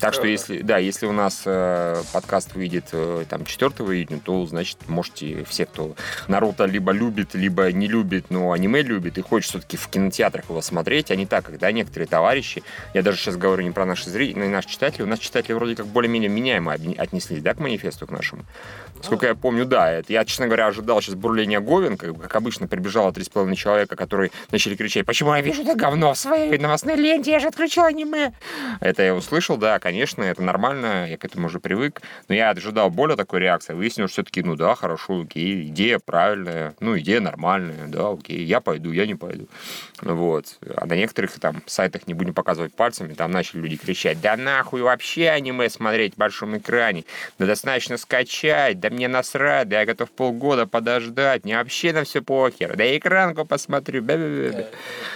Так 0.00 0.14
что, 0.14 0.26
если, 0.26 0.62
да, 0.62 0.78
если 0.78 1.06
у 1.06 1.12
нас 1.12 1.42
э, 1.46 2.02
подкаст 2.12 2.54
выйдет 2.54 2.88
э, 2.92 3.24
там 3.28 3.44
4 3.44 3.70
июня, 3.70 4.20
то, 4.20 4.44
значит, 4.46 4.88
можете 4.88 5.44
все, 5.44 5.66
кто 5.66 5.94
Наруто 6.28 6.64
либо 6.64 6.92
любит, 6.92 7.34
либо 7.34 7.70
не 7.72 7.86
любит, 7.86 8.26
но 8.30 8.52
аниме 8.52 8.82
любит 8.82 9.18
и 9.18 9.22
хочет 9.22 9.50
все-таки 9.50 9.76
в 9.76 9.88
кинотеатрах 9.88 10.48
его 10.48 10.60
смотреть, 10.60 11.10
а 11.10 11.16
не 11.16 11.26
так, 11.26 11.46
когда 11.46 11.70
некоторые 11.72 12.06
товарищи, 12.06 12.62
я 12.94 13.02
даже 13.02 13.18
сейчас 13.18 13.36
говорю 13.36 13.62
не 13.62 13.70
про 13.70 13.86
наши 13.86 14.10
зрители, 14.10 14.38
но 14.38 14.44
и 14.46 14.48
наши 14.48 14.68
читатели, 14.68 15.02
у 15.02 15.06
нас 15.06 15.18
читатели 15.18 15.52
вроде 15.54 15.76
как 15.76 15.86
более-менее 15.86 16.28
меняемо 16.28 16.72
отнеслись, 16.72 17.42
да, 17.42 17.54
к 17.54 17.58
манифесту 17.58 18.06
к 18.06 18.10
нашему. 18.10 18.44
Сколько 19.02 19.26
я 19.26 19.34
помню, 19.34 19.66
да, 19.66 19.90
это, 19.90 20.12
я, 20.12 20.24
честно 20.24 20.46
говоря, 20.46 20.66
ожидал 20.66 21.00
сейчас 21.00 21.14
бурления 21.14 21.60
Говен, 21.60 21.96
как, 21.96 22.18
как 22.26 22.36
обычно, 22.36 22.66
прибежало 22.66 23.12
3,5 23.12 23.54
человека, 23.54 23.96
которые 23.96 24.30
начали 24.50 24.74
кричать, 24.74 25.06
почему 25.06 25.34
я 25.34 25.40
вижу 25.40 25.62
это 25.62 25.74
говно 25.74 26.14
в 26.14 26.18
своей 26.18 26.58
новостной 26.58 26.96
ленте, 26.96 27.30
я 27.30 27.38
же 27.38 27.48
отключил 27.48 27.84
аниме. 27.84 28.32
Это 28.80 29.02
я 29.02 29.14
услышал, 29.14 29.56
да, 29.56 29.78
конечно, 29.78 30.22
это 30.22 30.42
нормально, 30.42 31.08
я 31.08 31.16
к 31.16 31.24
этому 31.24 31.46
уже 31.46 31.60
привык, 31.60 32.02
но 32.28 32.34
я 32.34 32.50
ожидал 32.50 32.90
более 32.90 33.16
такой 33.16 33.40
реакции, 33.40 33.74
выяснилось, 33.74 34.10
что 34.10 34.22
все-таки, 34.22 34.42
ну 34.42 34.56
да, 34.56 34.74
хорошо, 34.74 35.20
окей, 35.20 35.66
идея 35.68 36.00
правильная, 36.04 36.74
ну, 36.80 36.98
идея 36.98 37.20
нормальная, 37.20 37.86
да, 37.86 38.10
окей, 38.10 38.42
я 38.44 38.60
пойду, 38.60 38.90
я 38.90 39.06
не 39.06 39.14
пойду. 39.14 39.46
Вот. 40.00 40.58
А 40.76 40.86
на 40.86 40.94
некоторых 40.94 41.38
там 41.40 41.62
сайтах, 41.66 42.06
не 42.06 42.14
будем 42.14 42.34
показывать 42.34 42.74
пальцами, 42.74 43.14
там 43.14 43.30
начали 43.30 43.60
люди 43.60 43.76
кричать, 43.76 44.20
да 44.20 44.36
нахуй 44.36 44.82
вообще 44.82 45.28
аниме 45.28 45.70
смотреть 45.70 46.14
в 46.14 46.18
большом 46.18 46.56
экране, 46.58 47.04
да 47.38 47.46
достаточно 47.46 47.96
скачать, 47.96 48.78
да 48.80 48.90
мне 48.90 49.08
насрать, 49.08 49.68
да 49.68 49.80
я 49.80 49.86
готов 49.86 50.10
полгода 50.10 50.66
подождать, 50.66 51.44
мне 51.44 51.56
вообще 51.56 51.92
на 51.92 52.04
все 52.04 52.22
похер, 52.22 52.76
да 52.76 52.96
экранку 52.96 53.44
посмотрю. 53.44 54.02
Бе 54.02 54.14
-бе 54.14 54.50
-бе. 54.50 54.66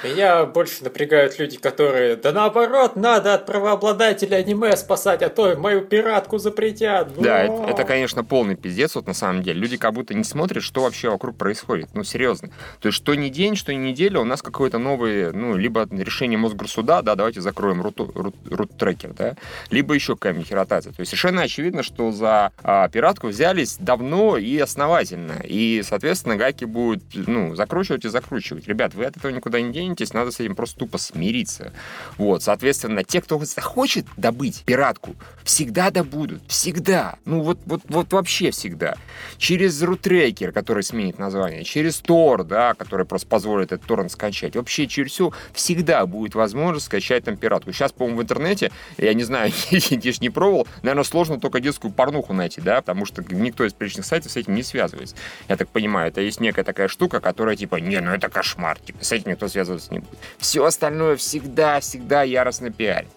Меня 0.04 0.46
больше 0.46 0.84
напрягают 0.84 1.38
люди, 1.38 1.58
которые, 1.58 2.16
да 2.16 2.32
наоборот, 2.32 2.96
надо 2.96 3.34
от 3.34 3.46
правообладателя 3.46 4.37
аниме 4.37 4.76
спасать, 4.76 5.22
а 5.22 5.28
то 5.28 5.56
мою 5.56 5.82
пиратку 5.82 6.38
запретят. 6.38 7.16
Но... 7.16 7.22
Да, 7.22 7.42
это, 7.42 7.64
это, 7.68 7.84
конечно, 7.84 8.25
полный 8.25 8.56
пиздец, 8.56 8.94
вот 8.94 9.06
на 9.06 9.14
самом 9.14 9.42
деле. 9.42 9.60
Люди 9.60 9.76
как 9.76 9.92
будто 9.92 10.14
не 10.14 10.25
смотрят, 10.25 10.62
что 10.62 10.82
вообще 10.82 11.10
вокруг 11.10 11.37
происходит. 11.37 11.90
Ну, 11.94 12.04
серьезно. 12.04 12.50
То 12.80 12.88
есть, 12.88 12.96
что 12.96 13.14
не 13.14 13.30
день, 13.30 13.56
что 13.56 13.72
не 13.72 13.90
неделя, 13.90 14.20
у 14.20 14.25
нас 14.25 14.42
какое-то 14.70 14.78
новое, 14.78 15.32
ну, 15.32 15.56
либо 15.56 15.88
решение 15.90 16.38
Мосгорсуда, 16.38 17.02
да, 17.02 17.14
давайте 17.14 17.40
закроем 17.40 17.82
рут-трекер, 17.82 19.12
да, 19.14 19.34
либо 19.70 19.94
еще 19.94 20.14
какая-нибудь 20.14 20.52
ротация. 20.52 20.92
То 20.92 21.00
есть, 21.00 21.10
совершенно 21.10 21.42
очевидно, 21.42 21.82
что 21.82 22.12
за 22.12 22.52
а, 22.62 22.88
пиратку 22.88 23.28
взялись 23.28 23.76
давно 23.78 24.36
и 24.36 24.58
основательно. 24.58 25.42
И, 25.44 25.82
соответственно, 25.84 26.36
гайки 26.36 26.64
будут 26.64 27.02
ну, 27.14 27.54
закручивать 27.54 28.04
и 28.04 28.08
закручивать. 28.08 28.68
Ребят, 28.68 28.94
вы 28.94 29.06
от 29.06 29.16
этого 29.16 29.32
никуда 29.32 29.60
не 29.60 29.72
денетесь, 29.72 30.12
надо 30.12 30.30
с 30.30 30.40
этим 30.40 30.54
просто 30.54 30.78
тупо 30.78 30.98
смириться. 30.98 31.72
Вот, 32.16 32.42
соответственно, 32.42 33.04
те, 33.04 33.20
кто 33.20 33.38
захочет 33.44 34.06
добыть 34.16 34.62
пиратку, 34.64 35.16
всегда 35.42 35.90
добудут. 35.90 36.42
Всегда. 36.46 37.16
Ну, 37.24 37.42
вот, 37.42 37.58
вот, 37.66 37.82
вот 37.88 38.12
вообще 38.12 38.50
всегда. 38.50 38.96
Через 39.38 39.82
рутрекер, 39.82 40.52
который 40.52 40.82
сменит 40.82 41.18
название, 41.18 41.64
через 41.64 41.98
Тор, 41.98 42.44
да, 42.44 42.74
который 42.74 43.06
просто 43.06 43.26
позволит 43.26 43.72
этот 43.72 43.86
торрент 43.86 44.12
скачать. 44.12 44.56
Вообще 44.61 44.87
через 44.87 45.12
все 45.12 45.33
всегда 45.52 46.05
будет 46.07 46.35
возможность 46.35 46.87
скачать 46.87 47.25
там 47.25 47.37
пиратку. 47.37 47.73
Сейчас, 47.73 47.93
по-моему, 47.93 48.19
в 48.19 48.23
интернете, 48.23 48.71
я 48.99 49.14
не 49.14 49.25
знаю, 49.25 49.52
я 49.71 50.12
не 50.21 50.31
пробовал, 50.31 50.69
наверное, 50.83 51.05
сложно 51.05 51.40
только 51.40 51.61
детскую 51.61 51.93
порнуху 51.93 52.33
найти, 52.33 52.61
да, 52.61 52.76
потому 52.81 53.07
что 53.07 53.23
никто 53.31 53.64
из 53.64 53.73
приличных 53.73 54.05
сайтов 54.05 54.33
с 54.33 54.37
этим 54.37 54.55
не 54.55 54.62
связывается. 54.62 55.17
Я 55.49 55.57
так 55.57 55.69
понимаю, 55.69 56.09
это 56.09 56.21
есть 56.21 56.40
некая 56.40 56.64
такая 56.64 56.88
штука, 56.88 57.21
которая 57.21 57.57
типа, 57.57 57.76
не, 57.76 58.00
ну 58.00 58.12
это 58.12 58.29
кошмар, 58.29 58.79
типа, 58.79 59.05
с 59.05 59.12
этим 59.12 59.31
никто 59.31 59.49
связываться 59.49 59.93
не 59.93 60.00
будет. 60.00 60.19
Все 60.38 60.64
остальное 60.64 61.17
всегда, 61.17 61.81
всегда 61.81 62.23
яростно 62.23 62.71
пиарит. 62.71 63.09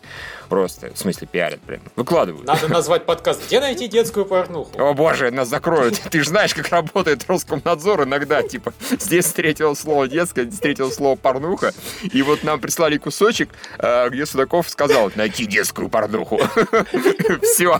Просто, 0.50 0.92
в 0.94 0.98
смысле, 0.98 1.28
пиарят 1.32 1.62
прям. 1.62 1.82
Выкладывают. 1.96 2.46
Надо 2.46 2.68
назвать 2.68 3.06
подкаст 3.06 3.46
«Где 3.48 3.60
найти 3.60 3.88
детскую 3.88 4.26
порнуху?» 4.26 4.72
О 4.78 4.94
боже, 4.94 5.32
нас 5.32 5.48
закроют. 5.48 6.00
Ты 6.12 6.24
же 6.24 6.30
знаешь, 6.30 6.54
как 6.54 6.70
работает 6.70 7.26
Роскомнадзор 7.28 8.04
иногда, 8.04 8.42
типа, 8.44 8.74
здесь 9.00 9.26
встретил 9.26 9.76
слово 9.76 10.08
детское, 10.08 10.44
здесь 10.44 10.56
встретил 10.56 10.92
слово 10.92 11.16
порнуха, 11.16 11.74
и 12.02 12.22
вот 12.22 12.44
нам 12.44 12.60
прислали 12.60 12.98
кусочек, 12.98 13.50
а, 13.78 14.10
где 14.10 14.26
Судаков 14.26 14.70
сказал 14.70 15.12
«найти 15.16 15.46
детскую 15.46 15.90
порнуху». 15.90 16.40
Все, 17.44 17.80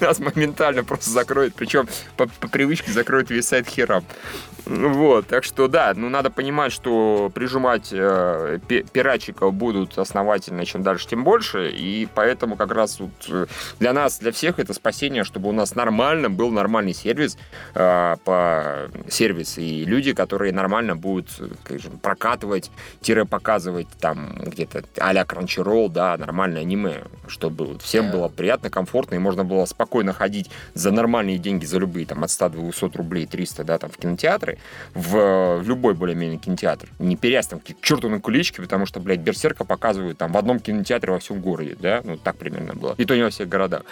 нас 0.00 0.18
моментально 0.18 0.84
просто 0.84 1.10
закроют, 1.10 1.54
причем 1.54 1.88
по, 2.16 2.26
по 2.26 2.48
привычке 2.48 2.92
закроют 2.92 3.30
весь 3.30 3.46
сайт 3.46 3.68
херам. 3.68 4.04
Вот, 4.66 5.28
так 5.28 5.44
что 5.44 5.68
да, 5.68 5.92
ну 5.94 6.08
надо 6.08 6.28
понимать, 6.28 6.72
что 6.72 7.30
прижимать 7.32 7.90
э, 7.92 8.58
пиратчиков 8.66 9.54
будут 9.54 9.96
основательно, 9.96 10.64
чем 10.66 10.82
дальше, 10.82 11.06
тем 11.06 11.22
больше, 11.22 11.70
и 11.70 12.08
поэтому 12.12 12.56
как 12.56 12.72
раз 12.72 12.98
вот 12.98 13.10
э, 13.28 13.46
для 13.78 13.92
нас, 13.92 14.18
для 14.18 14.32
всех 14.32 14.58
это 14.58 14.74
спасение, 14.74 15.22
чтобы 15.22 15.48
у 15.48 15.52
нас 15.52 15.76
нормально 15.76 16.30
был 16.30 16.50
нормальный 16.50 16.94
сервис 16.94 17.38
э, 17.74 18.16
по 18.24 18.90
сервис, 19.08 19.56
и 19.56 19.84
люди, 19.84 20.12
которые 20.12 20.52
нормально 20.52 20.96
будут, 20.96 21.30
скажем, 21.64 21.98
прокатывать, 21.98 22.72
тире 23.00 23.24
показывать 23.24 23.88
там 24.00 24.36
где-то 24.44 24.82
а-ля 24.98 25.22
Crunchyroll, 25.22 25.88
да, 25.88 26.16
нормальное 26.16 26.62
аниме, 26.62 27.04
чтобы 27.28 27.78
всем 27.78 28.10
было 28.10 28.28
приятно, 28.28 28.68
комфортно, 28.68 29.14
и 29.14 29.18
можно 29.18 29.44
было 29.44 29.64
спокойно 29.66 30.12
ходить 30.12 30.50
за 30.74 30.90
нормальные 30.90 31.38
деньги, 31.38 31.64
за 31.64 31.78
любые, 31.78 32.04
там, 32.04 32.24
от 32.24 32.32
100 32.32 32.48
до 32.48 32.58
200 32.58 32.96
рублей, 32.96 33.26
300, 33.26 33.62
да, 33.62 33.78
там, 33.78 33.90
в 33.90 33.96
кинотеатры, 33.96 34.55
в, 34.94 35.58
в 35.58 35.68
любой 35.68 35.94
более-менее 35.94 36.38
кинотеатр. 36.38 36.88
Не 36.98 37.16
перясь 37.16 37.46
там 37.46 37.60
к 37.60 37.80
черту 37.80 38.08
на 38.08 38.20
куличке, 38.20 38.62
потому 38.62 38.86
что, 38.86 39.00
блядь, 39.00 39.20
Берсерка 39.20 39.64
показывают 39.64 40.18
там 40.18 40.32
в 40.32 40.36
одном 40.36 40.60
кинотеатре 40.60 41.12
во 41.12 41.18
всем 41.18 41.40
городе, 41.40 41.76
да, 41.78 42.00
ну 42.04 42.16
так 42.16 42.36
примерно 42.36 42.74
было. 42.74 42.94
И 42.98 43.04
то 43.04 43.14
не 43.16 43.22
во 43.22 43.30
всех 43.30 43.48
городах. 43.48 43.82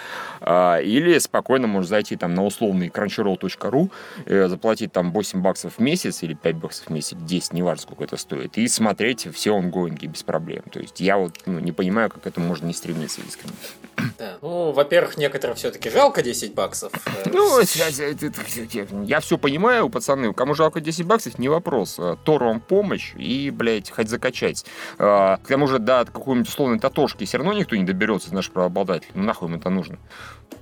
А, 0.40 0.78
или 0.78 1.18
спокойно 1.18 1.66
можно 1.66 1.88
зайти 1.88 2.16
там 2.16 2.35
на 2.35 2.44
условный 2.44 2.88
crunchyroll.ru, 2.88 3.90
э, 4.26 4.49
заплатить 4.49 4.92
там 4.92 5.12
8 5.12 5.40
баксов 5.40 5.75
в 5.78 5.80
месяц 5.80 6.23
или 6.23 6.35
5 6.35 6.56
баксов 6.56 6.87
в 6.87 6.90
месяц, 6.90 7.16
10, 7.18 7.52
неважно 7.52 7.83
сколько 7.83 8.04
это 8.04 8.16
стоит, 8.16 8.56
и 8.59 8.68
смотреть 8.68 9.28
все 9.35 9.56
онгоинги 9.56 10.06
без 10.06 10.23
проблем. 10.23 10.62
То 10.71 10.80
есть 10.80 11.00
я 11.00 11.16
вот 11.16 11.38
ну, 11.47 11.59
не 11.59 11.73
понимаю, 11.73 12.11
как 12.11 12.23
к 12.23 12.26
этому 12.26 12.47
можно 12.49 12.66
не 12.66 12.75
стремиться 12.75 13.21
искренне. 13.26 13.54
Да, 14.18 14.37
ну, 14.42 14.73
во-первых, 14.73 15.16
некоторым 15.16 15.56
все-таки 15.56 15.90
жалко 15.90 16.23
10 16.23 16.54
баксов. 16.54 16.92
Ну, 17.26 17.61
я 19.04 19.21
все 19.21 19.38
понимаю, 19.38 19.88
пацаны, 19.88 20.33
кому 20.33 20.53
жалко 20.54 20.80
10 20.80 21.06
баксов, 21.06 21.38
не 21.38 21.49
вопрос. 21.49 21.96
Э, 21.99 22.16
Тору 22.25 22.46
вам 22.46 22.61
помощь 22.61 23.12
и, 23.16 23.50
блядь, 23.50 23.90
хоть 23.90 24.08
закачать. 24.08 24.64
Э, 24.99 25.37
к 25.42 25.49
тому 25.49 25.66
же 25.66 25.78
до 25.78 26.04
какой-нибудь 26.04 26.49
условной 26.49 26.78
татошки 26.78 27.25
все 27.25 27.38
равно 27.38 27.52
никто 27.52 27.76
не 27.76 27.84
доберется 27.84 28.28
из 28.28 28.32
наших 28.32 28.52
правообладателей. 28.52 29.12
Ну 29.14 29.25
нахуй 29.25 29.49
им 29.49 29.56
это 29.56 29.70
нужно? 29.70 29.99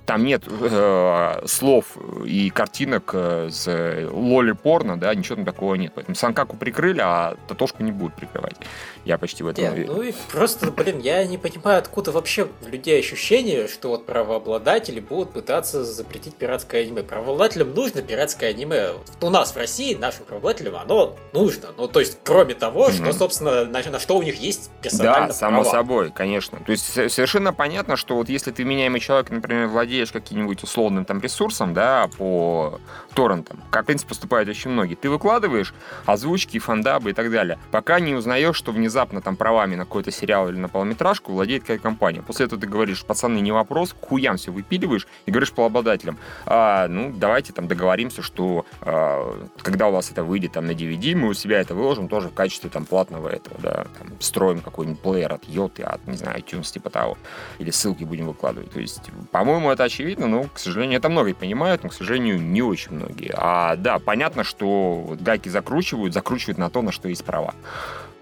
Там 0.07 0.25
нет 0.25 0.43
э, 0.49 1.43
слов 1.47 1.97
и 2.25 2.51
картинок 2.51 3.11
э, 3.15 3.49
с 3.51 4.09
лоли 4.11 4.53
порно, 4.53 4.99
да, 4.99 5.15
ничего 5.15 5.37
там 5.37 5.45
такого 5.45 5.77
нет. 5.77 5.93
Поэтому 5.95 6.17
Санкаку 6.17 6.57
прикрыли, 6.57 7.01
а 7.01 7.37
татошку 7.47 7.85
не 7.85 7.93
будут 7.93 8.17
прикрывать. 8.17 8.57
Я 9.05 9.17
почти 9.17 9.45
в 9.45 9.47
этом 9.47 9.65
нет, 9.65 9.73
уверен. 9.73 9.93
Ну 9.93 10.03
и 10.03 10.13
просто, 10.33 10.73
блин, 10.73 10.99
я 10.99 11.25
не 11.25 11.39
понимаю, 11.39 11.79
откуда 11.79 12.11
вообще 12.11 12.49
у 12.67 12.69
людей 12.69 12.99
ощущение, 12.99 13.69
что 13.69 13.91
вот 13.91 14.05
правообладатели 14.05 14.99
будут 14.99 15.33
пытаться 15.33 15.85
запретить 15.85 16.35
пиратское 16.35 16.83
аниме. 16.83 17.05
Правообладателям 17.05 17.73
нужно 17.73 18.03
пиратское 18.03 18.51
аниме. 18.51 18.91
У 19.21 19.31
нас 19.31 19.53
в 19.53 19.57
России, 19.57 19.72
нашим 19.99 20.25
правообладателям, 20.25 20.77
оно 20.77 21.17
нужно. 21.33 21.69
Ну, 21.77 21.89
то 21.89 22.01
есть, 22.01 22.19
кроме 22.25 22.55
того, 22.55 22.89
mm-hmm. 22.89 23.05
что, 23.05 23.13
собственно, 23.13 23.65
на, 23.65 23.83
на 23.83 23.99
что 23.99 24.17
у 24.17 24.23
них 24.23 24.37
есть 24.37 24.71
персонально 24.83 25.29
Да, 25.29 25.33
само 25.33 25.65
собой, 25.65 26.11
конечно. 26.11 26.59
То 26.65 26.73
есть, 26.73 26.85
совершенно 26.85 27.53
понятно, 27.53 27.97
что 27.97 28.17
вот 28.17 28.29
если 28.29 28.51
ты 28.51 28.65
меняемый 28.65 29.01
человек, 29.01 29.31
например, 29.31 29.69
владеешь 29.69 30.13
каким-нибудь 30.13 30.63
условным 30.63 31.05
там 31.05 31.21
ресурсом, 31.21 31.75
да, 31.75 32.09
по 32.19 32.81
торрентам, 33.15 33.63
как, 33.71 33.85
в 33.85 33.87
принципе, 33.87 34.11
поступают 34.11 34.49
очень 34.49 34.71
многие, 34.71 34.95
ты 34.95 35.09
выкладываешь 35.11 35.75
озвучки, 36.07 36.59
фандабы 36.59 37.11
и 37.11 37.13
так 37.13 37.31
далее, 37.31 37.59
пока 37.71 38.01
не 38.01 38.15
узнаешь, 38.15 38.57
что 38.57 38.73
внезапно 38.73 39.21
там 39.21 39.37
правами 39.37 39.75
на 39.75 39.85
какой-то 39.85 40.11
сериал 40.11 40.49
или 40.49 40.57
на 40.57 40.69
полнометражку 40.69 41.33
владеет 41.33 41.63
какая 41.63 41.79
компания. 41.79 42.23
После 42.23 42.47
этого 42.47 42.61
ты 42.61 42.67
говоришь, 42.67 43.05
пацаны, 43.05 43.39
не 43.41 43.53
вопрос, 43.53 43.95
хуям 44.01 44.37
все 44.37 44.51
выпиливаешь 44.51 45.07
и 45.27 45.31
говоришь 45.31 45.53
полуобладателям, 45.53 46.19
а, 46.47 46.89
ну, 46.89 47.13
давайте 47.15 47.53
там 47.53 47.69
договоримся, 47.69 48.23
что 48.23 48.65
а, 48.81 49.47
когда 49.63 49.89
у 49.89 49.93
вас 49.93 50.11
это 50.11 50.25
выйдет 50.25 50.53
там 50.53 50.67
на 50.67 50.73
DVD, 50.73 51.15
мы 51.15 51.29
у 51.29 51.35
себя 51.35 51.61
это 51.61 51.75
выложим 51.75 52.09
тоже 52.09 52.29
в 52.29 52.35
качестве 52.35 52.69
там 52.69 52.85
платного 52.85 53.29
этого, 53.29 53.59
да, 53.61 53.87
там, 53.99 54.09
строим 54.21 54.61
какой-нибудь 54.61 55.01
плеер 55.01 55.33
от 55.33 55.45
Йоты, 55.49 55.83
от, 55.83 56.07
не 56.07 56.17
знаю, 56.17 56.39
iTunes 56.39 56.73
типа 56.73 56.91
того, 56.91 57.17
или 57.59 57.71
ссылки 57.71 58.05
будем 58.05 58.27
выкладывать. 58.27 58.71
То 58.73 58.81
есть, 58.81 59.11
по-моему, 59.31 59.71
это 59.71 59.85
очевидно, 59.85 60.27
но, 60.27 60.45
к 60.45 60.59
сожалению, 60.59 60.99
это 60.99 61.09
многие 61.09 61.35
понимают, 61.35 61.83
но, 61.85 61.91
к 61.91 61.95
сожалению, 61.95 62.41
не 62.41 62.63
очень 62.63 62.93
многие. 62.93 63.33
А, 63.37 63.77
да, 63.77 63.99
понятно, 63.99 64.45
что 64.45 65.17
гайки 65.21 65.49
закручивают, 65.49 66.15
закручивают 66.15 66.59
на 66.59 66.69
то, 66.69 66.83
на 66.83 66.93
что 66.93 67.09
есть 67.09 67.25
права. 67.25 67.55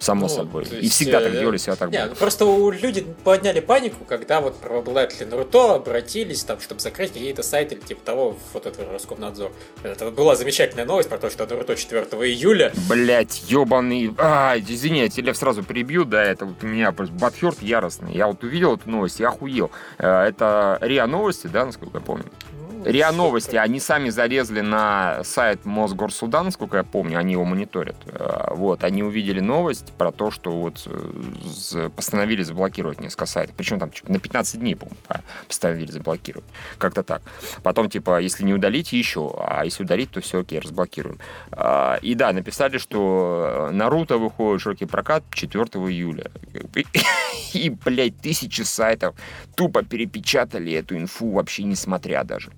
Само 0.00 0.22
ну, 0.22 0.28
собой. 0.28 0.64
Есть, 0.64 0.82
и 0.82 0.88
всегда 0.88 1.20
так 1.20 1.34
э, 1.34 1.40
делали, 1.40 1.58
всегда 1.58 1.76
так 1.76 1.90
не, 1.90 2.06
было. 2.06 2.14
Просто 2.14 2.46
у 2.46 2.70
люди 2.70 3.06
подняли 3.22 3.60
панику, 3.60 4.06
когда 4.06 4.40
вот 4.40 4.56
правообладатели 4.56 5.24
Наруто 5.24 5.74
обратились, 5.74 6.42
там, 6.42 6.58
чтобы 6.58 6.80
закрыть 6.80 7.12
какие-то 7.12 7.42
сайты 7.42 7.74
или 7.74 7.82
типа 7.82 8.00
того, 8.02 8.36
вот 8.54 8.64
это 8.64 8.90
Роскомнадзор. 8.90 9.52
Это 9.82 10.10
была 10.10 10.36
замечательная 10.36 10.86
новость 10.86 11.10
про 11.10 11.18
то, 11.18 11.28
что 11.28 11.46
Наруто 11.46 11.76
4 11.76 12.00
июля. 12.02 12.72
Блять, 12.88 13.42
ебаный. 13.46 14.14
А, 14.16 14.56
извини, 14.58 15.00
я 15.00 15.10
тебя 15.10 15.34
сразу 15.34 15.62
перебью, 15.62 16.06
да, 16.06 16.24
это 16.24 16.46
вот 16.46 16.56
у 16.62 16.66
меня 16.66 16.92
просто 16.92 17.14
батхерт 17.16 17.60
яростный. 17.60 18.14
Я 18.14 18.26
вот 18.26 18.42
увидел 18.42 18.76
эту 18.76 18.88
новость, 18.88 19.20
я 19.20 19.28
охуел. 19.28 19.70
Э, 19.98 20.22
это 20.22 20.78
РИА 20.80 21.06
новости, 21.06 21.46
да, 21.46 21.66
насколько 21.66 21.98
я 21.98 22.02
помню? 22.02 22.24
РИА 22.84 23.12
Новости, 23.12 23.56
они 23.56 23.80
сами 23.80 24.08
залезли 24.08 24.60
на 24.60 25.22
сайт 25.24 25.64
Мосгорсуда, 25.64 26.42
насколько 26.42 26.78
я 26.78 26.84
помню, 26.84 27.18
они 27.18 27.32
его 27.32 27.44
мониторят. 27.44 27.96
Э, 28.06 28.54
вот, 28.54 28.84
они 28.84 29.02
увидели 29.02 29.40
новость 29.40 29.92
про 29.98 30.12
то, 30.12 30.30
что 30.30 30.50
вот 30.52 30.82
э, 30.86 31.90
постановили 31.94 32.42
заблокировать 32.42 33.00
несколько 33.00 33.26
сайтов. 33.26 33.54
Причем 33.56 33.78
там 33.78 33.90
типа, 33.90 34.10
на 34.10 34.18
15 34.18 34.60
дней, 34.60 34.76
по-моему, 34.76 34.98
постановили 35.46 35.90
заблокировать. 35.90 36.46
Как-то 36.78 37.02
так. 37.02 37.22
Потом, 37.62 37.90
типа, 37.90 38.20
если 38.20 38.44
не 38.44 38.54
удалить, 38.54 38.92
еще. 38.92 39.34
А 39.38 39.64
если 39.64 39.84
удалить, 39.84 40.10
то 40.10 40.20
все, 40.20 40.40
окей, 40.40 40.58
разблокируем. 40.58 41.18
А, 41.52 41.98
и 42.00 42.14
да, 42.14 42.32
написали, 42.32 42.78
что 42.78 43.68
Наруто 43.72 44.16
выходит 44.18 44.62
широкий 44.62 44.86
прокат 44.86 45.22
4 45.32 45.64
июля. 45.64 46.30
И, 47.52 47.70
блядь, 47.70 48.18
тысячи 48.18 48.62
сайтов 48.62 49.16
тупо 49.56 49.82
перепечатали 49.82 50.72
эту 50.72 50.96
инфу, 50.96 51.32
вообще 51.32 51.64
не 51.64 51.74
смотря 51.74 52.22
даже 52.22 52.50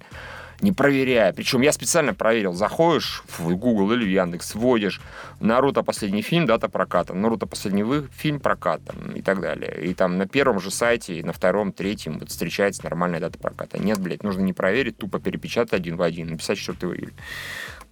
не 0.63 0.73
проверяя. 0.73 1.33
Причем 1.33 1.61
я 1.61 1.73
специально 1.73 2.15
проверил. 2.15 2.55
Заходишь 2.55 3.23
в 3.39 3.55
Google 3.57 3.93
или 3.93 4.05
в 4.05 4.09
Яндекс, 4.09 4.55
вводишь 4.55 5.01
Наруто 5.41 5.83
последний 5.83 6.23
фильм, 6.23 6.47
дата 6.47 6.69
проката. 6.69 7.15
Наруто 7.15 7.47
последний 7.47 7.85
фильм 8.13 8.41
прокат 8.41 8.81
и 9.15 9.23
так 9.23 9.41
далее. 9.41 9.85
И 9.85 9.93
там 9.93 10.19
на 10.19 10.27
первом 10.27 10.61
же 10.61 10.71
сайте, 10.71 11.23
на 11.25 11.33
втором, 11.33 11.73
третьем 11.73 12.19
вот, 12.19 12.31
встречается 12.31 12.85
нормальная 12.85 13.21
дата 13.21 13.39
проката. 13.39 13.79
Нет, 13.79 13.99
блядь, 13.99 14.23
нужно 14.23 14.43
не 14.43 14.53
проверить, 14.53 14.99
тупо 14.99 15.19
перепечатать 15.19 15.73
один 15.75 15.97
в 15.97 16.03
один, 16.03 16.29
написать 16.29 16.59
4 16.59 16.93
июля 16.93 17.13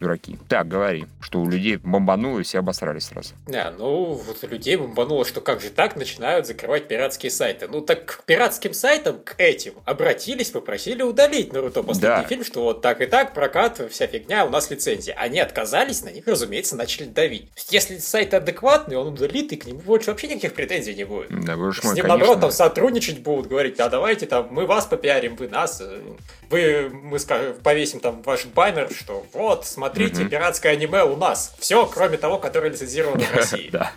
дураки. 0.00 0.38
Так, 0.48 0.66
говори, 0.66 1.06
что 1.20 1.40
у 1.40 1.48
людей 1.48 1.76
бомбануло 1.76 2.40
и 2.40 2.42
все 2.42 2.58
обосрались 2.58 3.04
сразу. 3.04 3.34
Да, 3.46 3.72
ну, 3.78 4.14
вот 4.14 4.42
людей 4.50 4.76
бомбануло, 4.76 5.24
что 5.24 5.40
как 5.40 5.60
же 5.60 5.70
так 5.70 5.94
начинают 5.94 6.46
закрывать 6.46 6.88
пиратские 6.88 7.30
сайты. 7.30 7.68
Ну, 7.68 7.82
так 7.82 8.06
к 8.06 8.24
пиратским 8.24 8.72
сайтам, 8.72 9.20
к 9.22 9.34
этим, 9.38 9.74
обратились, 9.84 10.50
попросили 10.50 11.02
удалить 11.02 11.52
Наруто 11.52 11.82
последний 11.82 12.22
да. 12.22 12.28
фильм, 12.28 12.44
что 12.44 12.62
вот 12.62 12.80
так 12.80 13.00
и 13.00 13.06
так, 13.06 13.34
прокат, 13.34 13.80
вся 13.90 14.06
фигня, 14.06 14.46
у 14.46 14.50
нас 14.50 14.70
лицензия. 14.70 15.14
Они 15.14 15.38
отказались, 15.38 16.02
на 16.02 16.10
них, 16.10 16.26
разумеется, 16.26 16.76
начали 16.76 17.04
давить. 17.04 17.48
Если 17.68 17.98
сайт 17.98 18.32
адекватный, 18.32 18.96
он 18.96 19.08
удалит, 19.08 19.52
и 19.52 19.56
к 19.56 19.66
нему 19.66 19.80
больше 19.80 20.10
вообще 20.10 20.28
никаких 20.28 20.54
претензий 20.54 20.94
не 20.94 21.04
будет. 21.04 21.28
Да, 21.44 21.56
вы 21.56 21.72
С 21.72 21.84
ним, 21.84 22.06
наоборот, 22.06 22.40
там 22.40 22.50
сотрудничать 22.50 23.20
будут, 23.20 23.48
говорить, 23.48 23.78
а 23.80 23.88
давайте 23.90 24.26
там, 24.26 24.48
мы 24.50 24.66
вас 24.66 24.86
попиарим, 24.86 25.36
вы 25.36 25.48
нас, 25.48 25.82
вы, 26.48 26.88
мы 26.90 27.18
скажем, 27.18 27.56
повесим 27.62 28.00
там 28.00 28.22
ваш 28.22 28.46
баннер, 28.46 28.88
что 28.90 29.26
вот, 29.34 29.66
смотрите, 29.66 29.89
смотрите 29.90 30.28
пиратское 30.28 30.72
аниме 30.72 31.04
у 31.04 31.16
нас. 31.16 31.54
Все, 31.58 31.86
кроме 31.86 32.16
того, 32.16 32.38
которое 32.38 32.70
лицензировано 32.70 33.24
в 33.24 33.32
России. 33.36 33.70
Да, 33.70 33.92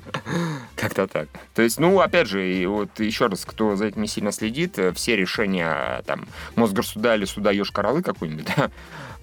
как-то 0.75 1.07
так. 1.07 1.27
То 1.53 1.61
есть, 1.61 1.79
ну, 1.79 1.99
опять 1.99 2.27
же, 2.27 2.51
и 2.51 2.65
вот 2.65 2.99
еще 2.99 3.27
раз, 3.27 3.45
кто 3.45 3.75
за 3.75 3.85
этим 3.85 4.01
не 4.01 4.07
сильно 4.07 4.31
следит, 4.31 4.77
э, 4.79 4.91
все 4.93 5.15
решения 5.15 6.01
там 6.05 6.27
Мосгорсуда 6.55 7.15
или 7.15 7.25
суда 7.25 7.51
Ёж-Королы 7.51 8.01
какой-нибудь, 8.01 8.47
да, 8.57 8.71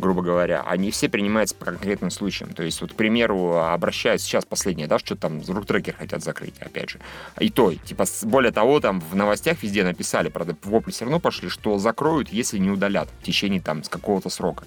грубо 0.01 0.23
говоря, 0.23 0.63
они 0.63 0.91
все 0.91 1.09
принимаются 1.09 1.55
по 1.55 1.67
конкретным 1.67 2.11
случаям. 2.11 2.53
То 2.53 2.63
есть, 2.63 2.81
вот, 2.81 2.93
к 2.93 2.97
примеру, 2.97 3.59
обращаюсь 3.59 4.23
сейчас 4.23 4.45
последнее, 4.45 4.89
да, 4.89 4.99
что 4.99 5.17
там 5.17 5.41
трекер 5.41 5.95
хотят 5.95 6.23
закрыть, 6.23 6.55
опять 6.61 6.91
же. 6.91 6.99
И 7.39 7.51
то, 7.51 7.73
типа, 7.75 8.05
более 8.23 8.53
того, 8.53 8.81
там 8.81 9.01
в 9.01 9.15
новостях 9.15 9.63
везде 9.63 9.85
написали, 9.85 10.29
правда, 10.29 10.57
вопли 10.65 10.91
все 10.91 11.05
равно 11.05 11.21
пошли, 11.21 11.49
что 11.49 11.79
закроют, 11.79 12.31
если 12.31 12.59
не 12.59 12.71
удалят 12.71 13.09
в 13.21 13.25
течение 13.25 13.61
там 13.61 13.85
с 13.85 13.89
какого-то 13.89 14.31
срока. 14.31 14.65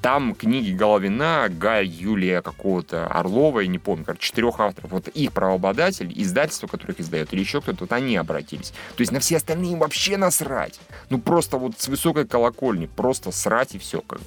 Там 0.00 0.34
книги 0.34 0.72
Головина, 0.72 1.46
Гай, 1.50 1.86
Юлия 1.86 2.40
какого-то 2.42 3.06
Орлова, 3.06 3.60
я 3.60 3.66
не 3.66 3.78
помню, 3.78 4.04
короче, 4.04 4.28
четырех 4.28 4.60
авторов. 4.60 4.90
Вот 4.90 5.08
их 5.08 5.32
правообладатель, 5.32 6.12
издательство, 6.14 6.66
которых 6.66 7.00
издает, 7.00 7.32
или 7.32 7.40
еще 7.40 7.60
кто-то, 7.60 7.84
вот 7.84 7.92
они 7.92 8.16
обратились. 8.16 8.72
То 8.96 9.00
есть 9.00 9.12
на 9.12 9.20
все 9.20 9.36
остальные 9.36 9.76
вообще 9.76 10.16
насрать. 10.16 10.80
Ну 11.10 11.18
просто 11.18 11.56
вот 11.56 11.78
с 11.78 11.88
высокой 11.88 12.26
колокольни, 12.26 12.86
просто 12.86 13.32
срать 13.32 13.74
и 13.74 13.78
все. 13.78 14.00
Как 14.00 14.20
бы. 14.20 14.26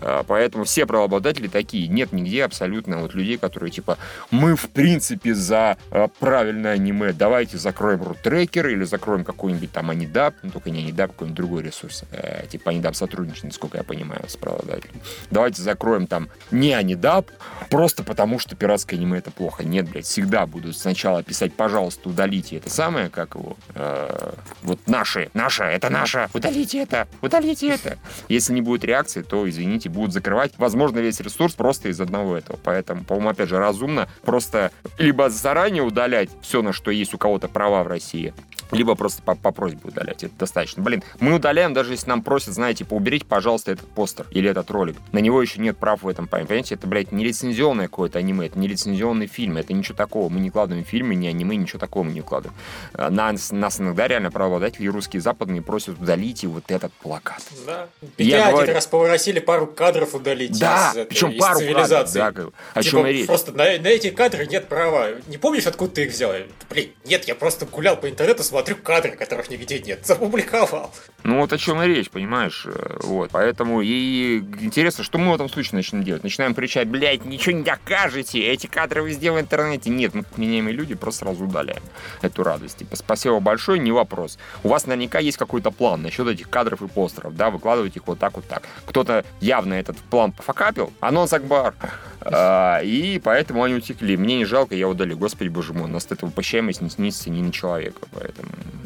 А, 0.00 0.22
поэтому 0.22 0.64
все 0.64 0.86
правообладатели 0.86 1.48
такие. 1.48 1.88
Нет 1.88 2.12
нигде 2.12 2.44
абсолютно 2.44 2.98
вот 2.98 3.14
людей, 3.14 3.38
которые 3.38 3.70
типа 3.70 3.98
мы 4.30 4.56
в 4.56 4.70
принципе 4.70 5.34
за 5.34 5.76
а, 5.90 6.08
правильное 6.08 6.72
аниме. 6.72 7.12
Давайте 7.12 7.58
закроем 7.58 8.02
рутрекер 8.02 8.68
или 8.68 8.84
закроем 8.84 9.24
какой-нибудь 9.24 9.72
там 9.72 9.90
Анидап, 9.90 10.34
ну 10.42 10.50
только 10.50 10.70
не 10.70 10.80
Анидап, 10.80 11.12
какой-нибудь 11.12 11.36
другой 11.36 11.62
ресурс. 11.62 12.04
Э, 12.10 12.46
типа 12.46 12.70
Анидап 12.70 12.96
сотрудничает, 12.96 13.44
насколько 13.44 13.78
я 13.78 13.84
понимаю, 13.84 14.22
с 14.26 14.36
правообладателем. 14.36 15.00
Давайте 15.30 15.62
закроем 15.62 16.06
там 16.06 16.28
не 16.50 16.72
Анидап, 16.74 17.30
просто 17.70 18.02
потому 18.02 18.38
что 18.38 18.56
пиратское 18.56 18.98
аниме 18.98 19.18
это 19.18 19.30
плохо. 19.30 19.64
Нет, 19.64 19.88
блядь, 19.88 20.06
всегда 20.06 20.46
будут 20.46 20.76
сначала 20.76 21.22
писать, 21.22 21.54
пожалуйста, 21.54 22.08
удалите 22.08 22.56
это 22.56 22.70
самое, 22.70 23.08
как 23.08 23.34
его, 23.34 23.56
э, 23.74 24.32
вот 24.62 24.80
наше, 24.86 25.30
наше, 25.34 25.64
это 25.64 25.90
наше, 25.90 26.28
удалите 26.32 26.78
это, 26.78 27.08
удалите 27.20 27.68
это. 27.68 27.98
Если 28.28 28.52
не 28.52 28.60
будет 28.60 28.84
реакции, 28.84 29.22
то, 29.22 29.48
извините, 29.48 29.83
сети 29.84 29.88
будут 29.88 30.12
закрывать, 30.12 30.52
возможно, 30.58 30.98
весь 30.98 31.20
ресурс 31.20 31.54
просто 31.54 31.88
из 31.88 32.00
одного 32.00 32.36
этого. 32.36 32.58
Поэтому, 32.62 33.04
по-моему, 33.04 33.30
опять 33.30 33.48
же, 33.48 33.58
разумно 33.58 34.08
просто 34.22 34.70
либо 34.98 35.30
заранее 35.30 35.82
удалять 35.82 36.30
все, 36.42 36.62
на 36.62 36.72
что 36.72 36.90
есть 36.90 37.14
у 37.14 37.18
кого-то 37.18 37.48
права 37.48 37.82
в 37.84 37.88
России, 37.88 38.34
либо 38.70 38.94
просто 38.94 39.22
по, 39.22 39.34
по 39.34 39.52
просьбе 39.52 39.80
удалять. 39.84 40.24
Это 40.24 40.34
достаточно. 40.38 40.82
Блин, 40.82 41.02
мы 41.20 41.34
удаляем, 41.34 41.74
даже 41.74 41.92
если 41.92 42.08
нам 42.08 42.22
просят, 42.22 42.54
знаете, 42.54 42.78
типа, 42.78 42.94
уберите, 42.94 43.24
пожалуйста, 43.24 43.72
этот 43.72 43.88
постер 43.88 44.26
или 44.30 44.48
этот 44.48 44.70
ролик. 44.70 44.96
На 45.12 45.18
него 45.18 45.40
еще 45.40 45.60
нет 45.60 45.76
прав 45.76 46.02
в 46.02 46.08
этом, 46.08 46.26
понимаете? 46.26 46.74
Это, 46.74 46.86
блядь, 46.86 47.12
не 47.12 47.24
лицензионное 47.24 47.86
какое-то 47.86 48.18
аниме, 48.18 48.46
это 48.46 48.58
не 48.58 48.68
лицензионный 48.68 49.26
фильм, 49.26 49.56
это 49.56 49.72
ничего 49.72 49.96
такого. 49.96 50.28
Мы 50.28 50.40
не 50.40 50.50
вкладываем 50.50 50.84
в 50.84 50.88
фильмы, 50.88 51.14
ни 51.14 51.26
аниме, 51.26 51.56
ничего 51.56 51.78
такого 51.78 52.04
мы 52.04 52.12
не 52.12 52.20
вкладываем. 52.20 52.56
Э, 52.94 53.10
нас, 53.10 53.52
нас 53.52 53.80
иногда 53.80 54.08
реально 54.08 54.30
правообладатели 54.30 54.86
русские 54.88 55.20
западные 55.22 55.62
просят 55.62 56.00
удалите 56.00 56.46
вот 56.46 56.70
этот 56.70 56.92
плакат. 56.94 57.42
Да. 57.66 57.88
Я 58.18 58.50
говорю... 58.50 58.72
раз 58.72 58.86
попросили 58.86 59.40
пару 59.40 59.66
кадров 59.66 60.14
удалить 60.14 60.58
да, 60.58 60.92
из, 60.94 61.06
причем 61.06 61.30
из 61.30 61.40
пару 61.40 61.58
цивилизации. 61.58 62.18
Кадров, 62.18 62.52
да, 62.74 62.80
о 62.80 62.82
типа, 62.82 62.96
чем 62.96 63.06
речь. 63.06 63.26
Просто 63.26 63.52
на, 63.52 63.64
на 63.64 63.88
эти 63.88 64.10
кадры 64.10 64.46
нет 64.46 64.68
права. 64.68 65.10
Не 65.26 65.38
помнишь, 65.38 65.66
откуда 65.66 65.92
ты 65.92 66.04
их 66.04 66.12
взял? 66.12 66.32
Блин, 66.70 66.90
нет, 67.04 67.24
я 67.24 67.34
просто 67.34 67.66
гулял 67.66 67.96
по 67.96 68.08
интернету, 68.08 68.42
смотрю 68.54 68.76
кадры, 68.76 69.10
которых 69.16 69.50
нигде 69.50 69.80
нет. 69.80 70.00
Запубликовал. 70.06 70.92
Ну 71.24 71.40
вот 71.40 71.52
о 71.52 71.58
чем 71.58 71.82
и 71.82 71.88
речь, 71.88 72.08
понимаешь? 72.08 72.66
Э, 72.66 72.98
вот, 73.02 73.30
поэтому 73.32 73.80
и 73.82 74.38
интересно, 74.60 75.02
что 75.02 75.18
мы 75.18 75.32
в 75.32 75.34
этом 75.34 75.48
случае 75.48 75.76
начнем 75.76 76.04
делать? 76.04 76.22
Начинаем 76.22 76.54
кричать, 76.54 76.86
блядь, 76.86 77.24
ничего 77.24 77.56
не 77.56 77.64
докажете, 77.64 78.38
эти 78.38 78.68
кадры 78.68 79.02
везде 79.04 79.32
в 79.32 79.40
интернете. 79.40 79.90
Нет, 79.90 80.14
мы 80.14 80.22
как 80.22 80.38
меняемые 80.38 80.72
люди 80.72 80.94
просто 80.94 81.24
сразу 81.24 81.46
удаляем 81.46 81.82
эту 82.22 82.44
радость. 82.44 82.78
Типа, 82.78 82.94
спасибо 82.94 83.40
большое, 83.40 83.80
не 83.80 83.90
вопрос. 83.90 84.38
У 84.62 84.68
вас 84.68 84.86
наверняка 84.86 85.18
есть 85.18 85.36
какой-то 85.36 85.72
план 85.72 86.02
насчет 86.02 86.28
этих 86.28 86.48
кадров 86.48 86.80
и 86.80 86.86
постеров, 86.86 87.34
да, 87.34 87.50
выкладывать 87.50 87.96
их 87.96 88.06
вот 88.06 88.20
так 88.20 88.36
вот 88.36 88.46
так. 88.46 88.62
Кто-то 88.86 89.24
явно 89.40 89.74
этот 89.74 89.96
план 89.96 90.30
пофакапил, 90.30 90.92
анонс 91.00 91.32
Акбар. 91.32 91.74
А, 92.26 92.80
и 92.82 93.20
поэтому 93.22 93.62
они 93.62 93.74
утекли. 93.74 94.16
Мне 94.16 94.38
не 94.38 94.44
жалко, 94.44 94.74
я 94.74 94.88
удалил. 94.88 95.18
Господи, 95.18 95.48
боже 95.48 95.74
мой, 95.74 95.84
у 95.84 95.92
нас 95.92 96.06
этого 96.10 96.30
пощаемость 96.30 96.80
не 96.80 96.88
снизится 96.88 97.30
ни 97.30 97.42
на 97.42 97.52
человека. 97.52 98.00
Поэтому, 98.12 98.43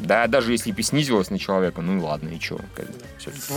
да, 0.09 0.25
даже 0.25 0.53
если 0.53 0.71
бы 0.71 0.81
снизилось 0.81 1.29
на 1.29 1.37
человека, 1.37 1.81
ну 1.81 2.03
ладно, 2.03 2.29
и 2.29 2.39
что. 2.39 2.59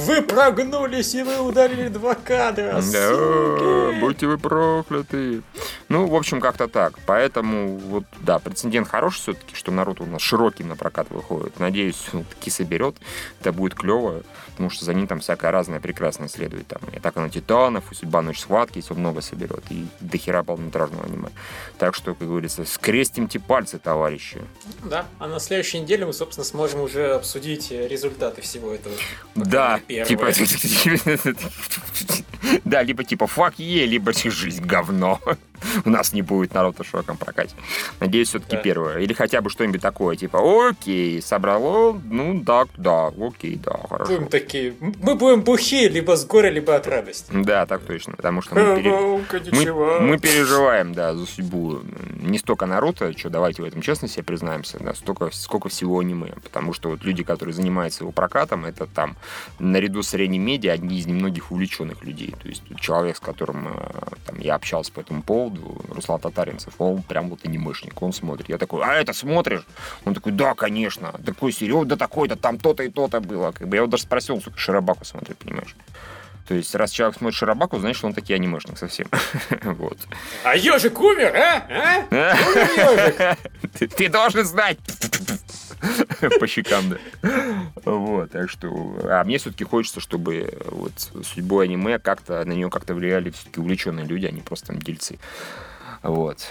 Вы 0.07 0.21
прогнулись, 0.21 1.15
и 1.15 1.23
вы 1.23 1.41
удалили 1.41 1.89
два 1.89 2.15
кадра. 2.15 2.83
Да, 2.93 4.01
будьте 4.01 4.27
вы 4.27 4.37
прокляты. 4.37 5.43
Ну, 5.89 6.07
в 6.07 6.15
общем, 6.15 6.41
как-то 6.41 6.69
так. 6.69 6.99
Поэтому, 7.07 7.79
вот, 7.79 8.05
да, 8.21 8.39
прецедент 8.39 8.89
хороший 8.89 9.21
все-таки, 9.21 9.55
что 9.55 9.73
Наруто 9.73 10.03
у 10.03 10.07
нас 10.07 10.21
широким 10.21 10.69
на 10.69 10.77
прокат 10.77 11.11
выходит. 11.11 11.59
Надеюсь, 11.59 12.03
он 12.13 12.25
таки 12.25 12.51
соберет. 12.51 12.97
Это 13.41 13.53
будет 13.53 13.75
клево, 13.75 14.23
потому 14.51 14.69
что 14.69 14.85
за 14.85 14.95
ним 14.95 15.07
там 15.07 15.21
всякое 15.21 15.53
разное 15.53 15.81
прекрасное 15.81 16.29
следует. 16.29 16.67
Там 16.67 16.81
и 16.93 16.97
атака 16.97 17.21
на 17.21 17.31
титанов, 17.31 17.91
и 17.93 17.95
судьба 17.95 18.21
ночь 18.21 18.41
схватки, 18.41 18.79
если 18.79 18.93
он 18.93 19.01
много 19.01 19.21
соберет 19.23 19.65
и 19.71 19.87
дохера 20.01 20.43
полнометражного 20.43 21.05
аниме. 21.05 21.29
Так 21.79 21.95
что, 21.95 22.15
как 22.15 22.29
говорится, 22.29 22.65
скрестимте 22.65 23.39
пальцы, 23.39 23.79
товарищи. 23.79 24.39
Да, 24.85 25.07
а 25.19 25.29
на 25.29 25.39
следующей 25.41 25.81
неделе 25.93 26.07
мы, 26.07 26.13
собственно, 26.13 26.45
сможем 26.45 26.81
уже 26.81 27.13
обсудить 27.15 27.71
результаты 27.71 28.41
всего 28.41 28.73
этого. 28.73 28.95
Да, 29.35 29.81
типа... 29.89 30.33
Да, 32.65 32.83
либо 32.83 33.05
типа 33.05 33.27
фак 33.27 33.59
е, 33.59 33.87
либо 33.87 34.13
жизнь 34.13 34.65
говно 34.65 35.21
у 35.85 35.91
нас 35.91 36.13
не 36.13 36.23
будет 36.23 36.55
Наруто 36.55 36.83
в 36.83 36.87
широком 36.87 37.17
прокате. 37.17 37.55
Надеюсь, 38.01 38.29
все-таки 38.29 38.57
да. 38.57 38.63
первое. 38.63 38.99
Или 38.99 39.13
хотя 39.13 39.41
бы 39.41 39.51
что-нибудь 39.51 39.81
такое, 39.81 40.17
типа, 40.17 40.69
окей, 40.69 41.21
собрало, 41.23 42.01
ну 42.05 42.43
так, 42.45 42.69
да, 42.77 43.09
окей, 43.09 43.61
да, 43.63 43.79
хорошо. 43.89 44.13
Будем 44.13 44.29
такие, 44.29 44.75
мы 44.81 45.15
будем 45.15 45.43
бухи 45.43 45.89
либо 45.89 46.17
с 46.17 46.25
горя, 46.27 46.51
либо 46.51 46.77
от 46.77 46.87
радости. 46.87 47.31
Да, 47.33 47.67
так 47.67 47.83
точно, 47.83 48.15
потому 48.15 48.43
что 48.43 48.55
мы, 48.55 48.77
пере... 48.77 48.91
мы, 48.93 50.01
мы 50.01 50.19
переживаем, 50.19 50.93
да, 50.93 51.15
за 51.15 51.27
судьбу 51.27 51.81
не 52.21 52.39
столько 52.39 52.67
Наруто, 52.67 53.17
что 53.17 53.31
давайте 53.31 53.63
в 53.63 53.65
этом 53.65 53.83
честно 53.83 54.09
себе 54.09 54.23
признаемся, 54.23 54.79
да, 54.79 54.95
столько, 54.95 55.31
сколько 55.33 55.69
всего 55.69 55.99
аниме, 55.99 56.35
потому 56.43 56.73
что 56.73 56.91
вот 56.91 57.05
люди, 57.05 57.23
которые 57.23 57.55
занимаются 57.55 58.05
его 58.05 58.13
прокатом, 58.13 58.65
это 58.65 58.87
там 58.87 59.17
наряду 59.59 60.03
с 60.03 60.13
средним 60.13 60.43
медиа 60.43 60.73
одни 60.73 60.99
из 60.99 61.07
немногих 61.07 61.51
увлеченных 61.51 62.05
людей, 62.05 62.35
то 62.41 62.49
есть 62.49 62.63
человек, 62.79 63.17
с 63.17 63.21
которым 63.21 63.69
э, 63.69 63.73
там, 64.27 64.39
я 64.39 64.55
общался 64.55 64.93
по 64.93 65.01
этому 65.01 65.23
поводу, 65.23 65.52
поводу, 65.53 65.95
Руслан 65.95 66.21
Татаринцев, 66.21 66.75
он 66.79 67.03
прям 67.03 67.31
вот 67.31 67.45
анимешник, 67.45 68.01
он 68.03 68.13
смотрит. 68.13 68.49
Я 68.49 68.59
такой, 68.59 68.83
а 68.85 68.95
это 68.95 69.13
смотришь? 69.13 69.67
Он 70.05 70.15
такой, 70.15 70.33
да, 70.33 70.55
конечно. 70.55 71.13
Такой 71.25 71.53
серьезно, 71.53 71.87
да 71.87 71.97
такой-то, 71.97 72.37
там 72.37 72.59
то-то 72.59 72.83
и 72.83 72.89
то-то 72.89 73.21
было. 73.21 73.53
Как 73.53 73.69
бы 73.69 73.77
я 73.77 73.83
его 73.83 73.91
даже 73.91 74.05
спросил, 74.05 74.41
сука, 74.41 74.59
Шарабаку 74.59 75.05
смотрит, 75.05 75.39
понимаешь? 75.39 75.77
То 76.49 76.55
есть, 76.55 76.75
раз 76.75 76.91
человек 76.91 77.17
смотрит 77.19 77.39
Шарабаку, 77.39 77.79
значит, 77.79 78.05
он 78.05 78.15
таки 78.15 78.35
анимешник 78.35 78.77
совсем. 78.77 79.07
вот. 79.63 79.99
А 80.45 80.57
ежик 80.57 80.99
умер, 81.01 81.35
а? 81.37 82.07
а? 82.11 83.37
Ты 83.79 84.09
должен 84.09 84.45
знать. 84.45 84.79
по 86.41 86.47
щекам, 86.47 86.85
да. 86.91 86.99
Вот, 87.85 88.31
так 88.31 88.49
что... 88.51 88.99
А 89.05 89.25
мне 89.25 89.39
все-таки 89.39 89.65
хочется, 89.65 90.01
чтобы 90.01 90.59
вот 90.67 90.93
судьбой 91.25 91.67
аниме 91.67 91.99
как-то, 91.99 92.45
на 92.45 92.53
нее 92.53 92.71
как-то 92.71 92.95
влияли 92.95 93.31
все-таки 93.31 93.61
увлеченные 93.61 94.07
люди, 94.07 94.27
а 94.27 94.31
не 94.31 94.41
просто 94.41 94.69
там 94.69 94.79
дельцы. 94.79 95.19
Вот. 96.03 96.47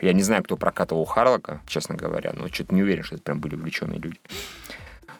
Я 0.00 0.12
не 0.12 0.22
знаю, 0.22 0.44
кто 0.44 0.56
прокатывал 0.56 1.04
Харлока, 1.04 1.60
честно 1.66 1.94
говоря, 1.94 2.32
но 2.34 2.48
что-то 2.48 2.74
не 2.74 2.82
уверен, 2.82 3.02
что 3.02 3.16
это 3.16 3.24
прям 3.24 3.40
были 3.40 3.56
увлеченные 3.56 3.98
люди. 3.98 4.20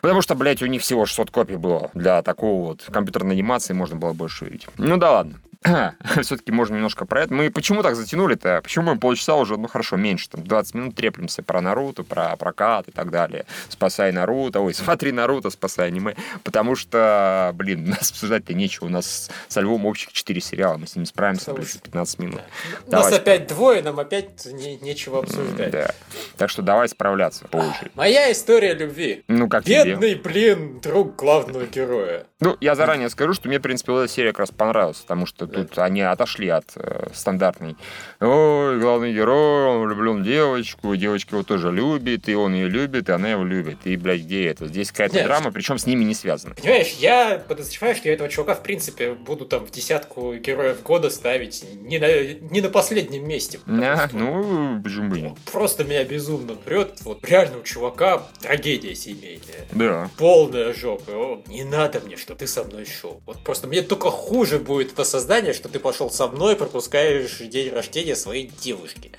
Потому 0.01 0.23
что, 0.23 0.35
блядь, 0.35 0.62
у 0.62 0.67
них 0.67 0.83
всего 0.83 1.07
600 1.07 1.31
копий 1.31 1.57
было. 1.57 1.91
Для 1.95 2.23
такого 2.23 2.69
вот 2.69 2.88
компьютерной 2.91 3.35
анимации 3.35 3.73
можно 3.73 3.97
было 3.97 4.12
больше 4.12 4.45
увидеть. 4.45 4.69
Ну 4.79 4.97
да 4.97 5.12
ладно. 5.12 5.41
все-таки 6.23 6.53
можно 6.53 6.75
немножко 6.77 7.05
про 7.05 7.23
это. 7.23 7.35
Мы 7.35 7.51
почему 7.51 7.83
так 7.83 7.97
затянули-то? 7.97 8.61
Почему 8.62 8.92
мы 8.92 8.99
полчаса 8.99 9.35
уже, 9.35 9.57
ну 9.57 9.66
хорошо, 9.66 9.97
меньше, 9.97 10.29
там 10.31 10.44
20 10.44 10.75
минут 10.75 10.94
треплемся 10.94 11.42
про 11.42 11.61
Наруто, 11.61 12.05
про 12.05 12.37
прокат 12.37 12.88
и 12.88 12.92
так 12.92 13.11
далее. 13.11 13.44
Спасай 13.68 14.12
Наруто, 14.12 14.61
ой, 14.61 14.75
смотри 14.75 15.12
Наруто, 15.12 15.51
спасай 15.51 15.88
аниме. 15.88 16.14
Потому 16.44 16.77
что, 16.77 17.53
блин, 17.55 17.87
у 17.87 17.90
нас 17.90 18.11
обсуждать-то 18.11 18.55
нечего. 18.55 18.87
У 18.87 18.90
нас 18.90 19.31
со 19.49 19.61
Львом 19.61 19.87
общих 19.87 20.12
4 20.12 20.40
сериала, 20.40 20.77
мы 20.77 20.87
с 20.87 20.94
ними 20.94 21.05
справимся, 21.05 21.53
блин, 21.53 21.66
15 21.83 22.18
минут. 22.18 22.40
У 22.87 22.90
нас 22.92 23.12
опять 23.12 23.49
двое, 23.49 23.83
нам 23.83 23.99
опять 23.99 24.47
не, 24.47 24.77
нечего 24.77 25.21
обсуждать. 25.21 25.71
Да. 25.71 25.90
Так 26.37 26.51
что 26.51 26.62
давай 26.62 26.88
справляться 26.88 27.47
по 27.49 27.57
очереди. 27.57 27.90
Моя 27.94 28.31
история 28.31 28.75
любви. 28.75 29.25
Ну, 29.29 29.49
как 29.49 29.64
Бедный, 29.64 30.14
тебе? 30.14 30.23
блин, 30.23 30.81
друг 30.81 31.16
главного 31.16 31.66
героя. 31.66 32.27
Ну, 32.40 32.57
я 32.61 32.77
заранее 32.77 33.11
скажу, 33.11 33.33
что 33.33 33.49
мне, 33.49 33.59
в 33.59 33.62
принципе, 33.62 33.92
эта 33.92 34.09
серия 34.09 34.31
как 34.31 34.40
раз 34.40 34.51
понравилась, 34.51 34.99
потому 34.99 35.27
что 35.27 35.48
да. 35.49 35.63
тут 35.63 35.79
они 35.79 36.03
отошли 36.03 36.49
от 36.49 36.73
э, 36.77 37.09
стандартной. 37.15 37.77
Ой, 38.21 38.79
главный 38.79 39.13
герой, 39.13 39.67
он 39.67 39.87
влюблен 39.87 40.23
в 40.23 40.25
девочку, 40.25 40.95
девочка 40.97 41.37
его 41.37 41.43
тоже 41.43 41.73
любит, 41.73 42.29
и 42.29 42.35
он 42.35 42.55
ее 42.55 42.69
любит, 42.69 43.09
и 43.09 43.13
она 43.13 43.31
его 43.31 43.45
любит. 43.45 43.79
И, 43.85 43.97
блядь, 43.97 44.23
где 44.23 44.47
это? 44.47 44.67
Здесь 44.67 44.91
какая-то 44.91 45.23
драма, 45.25 45.51
причем 45.53 45.79
с 45.79 45.87
ними 45.87 46.05
не 46.05 46.15
связана. 46.15 46.55
Понимаешь, 46.55 46.95
я 46.99 47.43
подозреваю, 47.47 47.95
что 47.95 48.09
я 48.09 48.15
этого 48.15 48.29
чувака, 48.29 48.55
в 48.55 48.63
принципе, 48.63 49.15
буду 49.15 49.47
там 49.47 49.65
в 49.65 49.71
десятку 49.71 50.35
героев 50.35 50.83
года 50.83 51.11
ставить 51.11 51.65
не 51.83 51.99
на, 51.99 52.09
не 52.53 52.61
на 52.61 52.69
последнем 52.69 53.27
месте. 53.27 53.61
Да, 53.67 54.09
ну, 54.13 54.81
почему 54.83 55.11
бы 55.11 55.21
нет? 55.21 55.33
Просто 55.51 55.85
меня 55.85 56.05
безумно 56.05 56.55
прет. 56.55 56.99
Вот 57.03 57.25
реально 57.29 57.59
у 57.59 57.63
чувака 57.63 58.25
трагедия 58.41 58.95
семейная. 58.95 59.67
Да. 59.73 60.11
Полная 60.19 60.73
жопа. 60.75 61.11
О, 61.13 61.43
не 61.47 61.65
надо 61.65 62.01
мне, 62.01 62.17
что 62.17 62.35
ты 62.35 62.47
со 62.47 62.65
мной 62.65 62.85
шел. 62.85 63.21
Вот 63.27 63.39
просто 63.45 63.67
мне 63.67 63.83
только 63.83 64.11
хуже 64.11 64.59
будет 64.59 64.93
это 64.93 65.05
создание, 65.38 65.55
что 65.55 65.68
ты 65.68 65.79
пошел 65.79 66.11
со 66.11 66.27
мной, 66.27 66.57
пропускаешь 66.57 67.38
день 67.38 67.72
рождения 67.72 68.16
своей 68.16 68.51
девушки. 68.61 69.12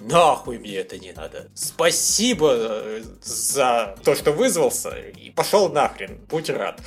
Нахуй 0.00 0.58
мне 0.58 0.76
это 0.76 0.98
не 0.98 1.12
надо. 1.12 1.48
Спасибо 1.54 2.52
э, 2.54 3.02
за 3.22 3.96
то, 4.02 4.14
что 4.14 4.32
вызвался, 4.32 4.90
и 4.90 5.30
пошел 5.30 5.68
нахрен. 5.68 6.18
Будь 6.28 6.50
рад. 6.50 6.80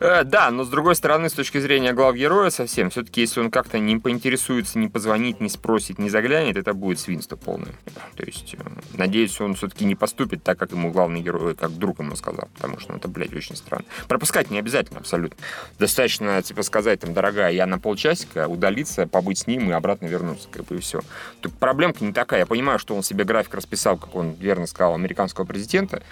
Э, 0.00 0.24
да, 0.24 0.50
но 0.50 0.64
с 0.64 0.68
другой 0.68 0.96
стороны, 0.96 1.28
с 1.28 1.34
точки 1.34 1.58
зрения 1.58 1.92
глав 1.92 2.14
героя 2.14 2.48
совсем, 2.48 2.88
все-таки 2.88 3.20
если 3.20 3.40
он 3.40 3.50
как-то 3.50 3.78
не 3.78 3.98
поинтересуется, 3.98 4.78
не 4.78 4.88
позвонит, 4.88 5.40
не 5.40 5.50
спросит, 5.50 5.98
не 5.98 6.08
заглянет, 6.08 6.56
это 6.56 6.72
будет 6.72 6.98
свинство 6.98 7.36
полное. 7.36 7.74
То 8.16 8.24
есть, 8.24 8.54
э, 8.54 8.62
надеюсь, 8.94 9.38
он 9.40 9.54
все-таки 9.54 9.84
не 9.84 9.94
поступит 9.94 10.42
так, 10.42 10.58
как 10.58 10.72
ему 10.72 10.90
главный 10.90 11.20
герой, 11.20 11.54
как 11.54 11.72
друг 11.72 11.98
ему 11.98 12.16
сказал, 12.16 12.48
потому 12.54 12.80
что 12.80 12.92
ну, 12.92 12.98
это, 12.98 13.08
блядь, 13.08 13.34
очень 13.34 13.56
странно. 13.56 13.84
Пропускать 14.08 14.50
не 14.50 14.58
обязательно 14.58 15.00
абсолютно. 15.00 15.36
Достаточно, 15.78 16.40
типа, 16.42 16.62
сказать, 16.62 17.00
там, 17.00 17.12
дорогая, 17.12 17.52
я 17.52 17.66
на 17.66 17.78
полчасика, 17.78 18.48
удалиться, 18.48 19.06
побыть 19.06 19.40
с 19.40 19.46
ним 19.46 19.68
и 19.68 19.72
обратно 19.72 20.06
вернуться, 20.06 20.48
как 20.50 20.64
бы, 20.64 20.76
и 20.76 20.78
все. 20.80 21.02
Тут 21.42 21.52
проблемка 21.58 22.02
не 22.10 22.14
такая. 22.14 22.40
Я 22.40 22.46
понимаю, 22.46 22.78
что 22.78 22.94
он 22.94 23.02
себе 23.02 23.24
график 23.24 23.54
расписал, 23.54 23.96
как 23.96 24.14
он 24.14 24.34
верно 24.34 24.66
сказал, 24.66 24.94
американского 24.94 25.44
президента, 25.44 26.02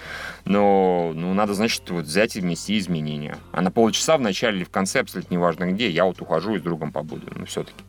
но, 0.45 1.11
ну, 1.13 1.33
надо, 1.33 1.53
значит, 1.53 1.89
вот 1.89 2.05
взять 2.05 2.35
и 2.35 2.41
внести 2.41 2.77
изменения. 2.77 3.37
А 3.51 3.61
на 3.61 3.71
полчаса 3.71 4.17
в 4.17 4.21
начале 4.21 4.57
или 4.57 4.63
в 4.63 4.69
конце, 4.69 5.01
абсолютно 5.01 5.33
неважно 5.33 5.71
где, 5.71 5.89
я 5.89 6.05
вот 6.05 6.21
ухожу 6.21 6.55
и 6.55 6.59
с 6.59 6.61
другом 6.61 6.91
побуду. 6.91 7.27
Ну, 7.35 7.45
все-таки. 7.45 7.83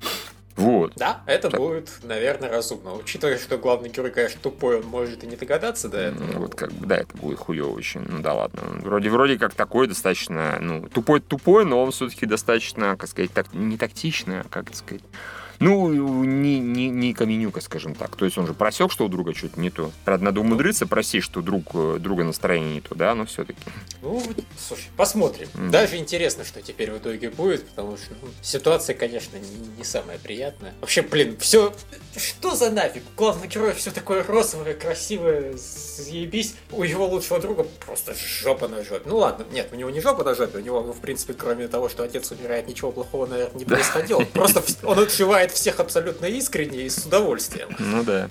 Вот. 0.57 0.93
Да, 0.97 1.23
это 1.27 1.49
так. 1.49 1.59
будет, 1.59 1.91
наверное, 2.03 2.51
разумно. 2.51 2.93
Учитывая, 2.93 3.39
что 3.39 3.57
главный 3.57 3.89
герой, 3.89 4.11
конечно, 4.11 4.41
тупой, 4.43 4.81
он 4.81 4.87
может 4.87 5.25
и 5.25 5.27
не 5.27 5.37
догадаться 5.37 5.89
до 5.89 5.99
этого. 5.99 6.27
Ну, 6.33 6.41
вот 6.41 6.55
как 6.55 6.73
бы, 6.73 6.87
да, 6.87 6.99
это 6.99 7.17
будет 7.17 7.39
хуево 7.39 7.71
очень. 7.71 8.03
Ну 8.03 8.21
да 8.21 8.35
ладно. 8.35 8.61
Вроде, 8.83 9.09
вроде 9.09 9.39
как 9.39 9.55
такой 9.55 9.87
достаточно, 9.87 10.59
ну, 10.61 10.87
тупой-тупой, 10.89 11.65
но 11.65 11.83
он 11.83 11.93
все-таки 11.93 12.27
достаточно, 12.27 12.97
как 12.97 13.09
сказать, 13.09 13.33
так, 13.33 13.55
не 13.55 13.79
тактично, 13.79 14.43
а 14.45 14.49
как 14.51 14.75
сказать, 14.75 15.03
ну, 15.61 15.89
не, 16.25 16.59
не, 16.59 16.89
не 16.89 17.13
Каменюка, 17.13 17.61
скажем 17.61 17.95
так. 17.95 18.17
То 18.17 18.25
есть 18.25 18.39
он 18.39 18.47
же 18.47 18.55
просек, 18.55 18.91
что 18.91 19.05
у 19.05 19.09
друга 19.09 19.35
что-то 19.35 19.61
не 19.61 19.71
то. 19.71 19.91
Правда, 20.07 20.25
надо 20.25 20.41
умудриться 20.41 20.87
просить, 20.87 21.23
что 21.23 21.43
друг, 21.43 22.01
друга 22.01 22.25
настроение 22.25 22.75
не 22.77 22.81
то, 22.81 22.95
да, 22.95 23.15
но 23.15 23.27
все-таки. 23.27 23.61
Ну, 24.01 24.23
слушай, 24.59 24.89
посмотрим. 24.97 25.49
Mm. 25.53 25.71
Даже 25.71 25.97
интересно, 25.99 26.45
что 26.45 26.63
теперь 26.63 26.91
в 26.91 26.97
итоге 26.97 27.29
будет, 27.29 27.69
потому 27.69 27.99
что 27.99 28.15
ну, 28.23 28.29
ситуация, 28.41 28.95
конечно, 28.95 29.37
не, 29.37 29.79
не 29.79 29.85
самая 29.85 30.19
приятная. 30.19 30.73
Вообще, 30.81 31.03
блин, 31.03 31.37
все... 31.39 31.75
Что 32.17 32.55
за 32.55 32.71
нафиг? 32.71 33.03
Главный 33.15 33.47
герой 33.47 33.75
все 33.75 33.91
такое 33.91 34.25
розовое, 34.25 34.73
красивое, 34.73 35.55
заебись. 35.57 36.55
У 36.73 36.83
его 36.83 37.07
лучшего 37.07 37.39
друга 37.39 37.67
просто 37.85 38.15
жопа 38.15 38.67
на 38.67 38.83
жопе. 38.83 39.03
Ну 39.05 39.19
ладно, 39.19 39.45
нет, 39.53 39.69
у 39.73 39.77
него 39.77 39.91
не 39.91 40.01
жопа 40.01 40.25
на 40.25 40.35
жопе, 40.35 40.59
у 40.59 40.61
него, 40.63 40.81
в 40.81 41.01
принципе, 41.01 41.35
кроме 41.35 41.69
того, 41.69 41.91
что 41.91 42.03
отец 42.03 42.31
умирает, 42.31 42.67
ничего 42.67 42.93
плохого, 42.93 43.27
наверное, 43.27 43.59
не 43.59 43.65
происходило. 43.67 44.21
Просто 44.33 44.63
он 44.85 44.99
отшивает 44.99 45.50
принимает 45.51 45.53
всех 45.53 45.81
абсолютно 45.81 46.27
искренне 46.27 46.83
и 46.83 46.89
с 46.89 47.07
удовольствием. 47.07 47.69
Ну 47.79 48.03
да. 48.05 48.29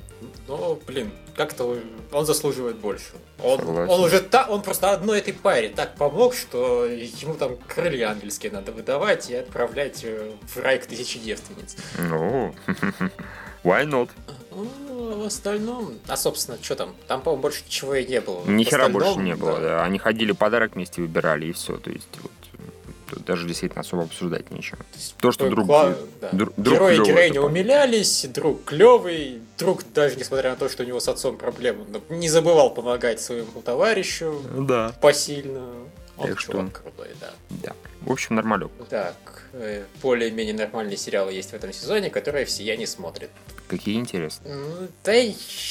Но, 0.48 0.80
блин, 0.88 1.12
как-то 1.36 1.78
он 2.12 2.26
заслуживает 2.26 2.78
больше. 2.78 3.12
Он, 3.44 3.60
он 3.90 4.04
уже 4.04 4.20
та, 4.20 4.46
он 4.50 4.62
просто 4.62 4.92
одной 4.92 5.20
этой 5.20 5.34
паре 5.34 5.70
так 5.70 5.96
помог, 5.96 6.34
что 6.34 6.86
ему 6.86 7.36
там 7.36 7.58
крылья 7.68 8.10
ангельские 8.10 8.52
надо 8.52 8.72
выдавать 8.72 9.30
и 9.30 9.36
отправлять 9.36 10.04
э, 10.04 10.32
в 10.48 10.58
рай 10.58 10.80
к 10.80 10.88
тысячи 10.88 11.20
девственниц. 11.20 11.78
Ну, 11.98 12.54
why 13.64 13.86
not? 13.86 14.10
Ну, 14.52 15.22
в 15.22 15.26
остальном, 15.26 15.94
а 16.08 16.18
собственно, 16.18 16.58
что 16.62 16.76
там? 16.76 16.96
Там, 17.08 17.22
по-моему, 17.22 17.44
больше 17.44 17.64
ничего 17.66 17.96
и 17.96 18.06
не 18.06 18.20
было. 18.20 18.44
Ни 18.46 18.64
хера 18.64 18.90
больше 18.90 19.20
не 19.20 19.36
было, 19.36 19.60
да. 19.60 19.62
да. 19.62 19.84
Они 19.84 20.00
ходили 20.00 20.32
подарок 20.32 20.76
вместе 20.76 21.02
выбирали 21.02 21.46
и 21.46 21.52
все. 21.54 21.78
То 21.78 21.92
есть 21.92 22.10
вот 22.22 22.32
даже 23.26 23.48
действительно 23.48 23.82
особо 23.82 24.04
обсуждать 24.04 24.52
нечего. 24.52 24.80
То, 25.20 25.32
что 25.32 25.50
друг, 25.50 25.66
кла... 25.66 25.96
да. 26.22 26.30
друг, 26.32 26.54
Герои 26.58 26.96
и 26.96 27.04
героини 27.04 27.38
умилялись, 27.38 28.26
друг 28.34 28.64
клевый, 28.66 29.42
друг 29.58 29.84
даже 29.94 30.16
несмотря 30.16 30.52
на 30.52 30.56
то, 30.56 30.70
что 30.70 30.84
у 30.84 30.86
него 30.86 31.00
с 31.00 31.08
отцом 31.08 31.38
проблемы, 31.38 31.86
не 32.10 32.30
забывал 32.30 32.74
помогать 32.74 33.20
своему 33.20 33.62
товарищу 33.62 34.42
да. 34.58 34.94
посильно. 35.02 35.66
Он 36.18 36.28
так 36.28 36.40
что... 36.40 36.52
крутой, 36.52 37.10
да. 37.22 37.32
Да. 37.50 37.74
В 38.02 38.12
общем, 38.12 38.36
нормалек. 38.36 38.72
Так, 38.90 39.16
э, 39.54 39.86
более-менее 40.02 40.54
нормальные 40.54 40.98
сериалы 40.98 41.32
есть 41.32 41.52
в 41.52 41.54
этом 41.54 41.72
сезоне, 41.72 42.10
которые 42.10 42.46
все 42.46 42.64
я 42.64 42.76
не 42.76 42.86
смотрят. 42.86 43.30
Какие 43.70 43.98
интересные? 43.98 44.56
Ну, 44.56 44.88
да 45.04 45.14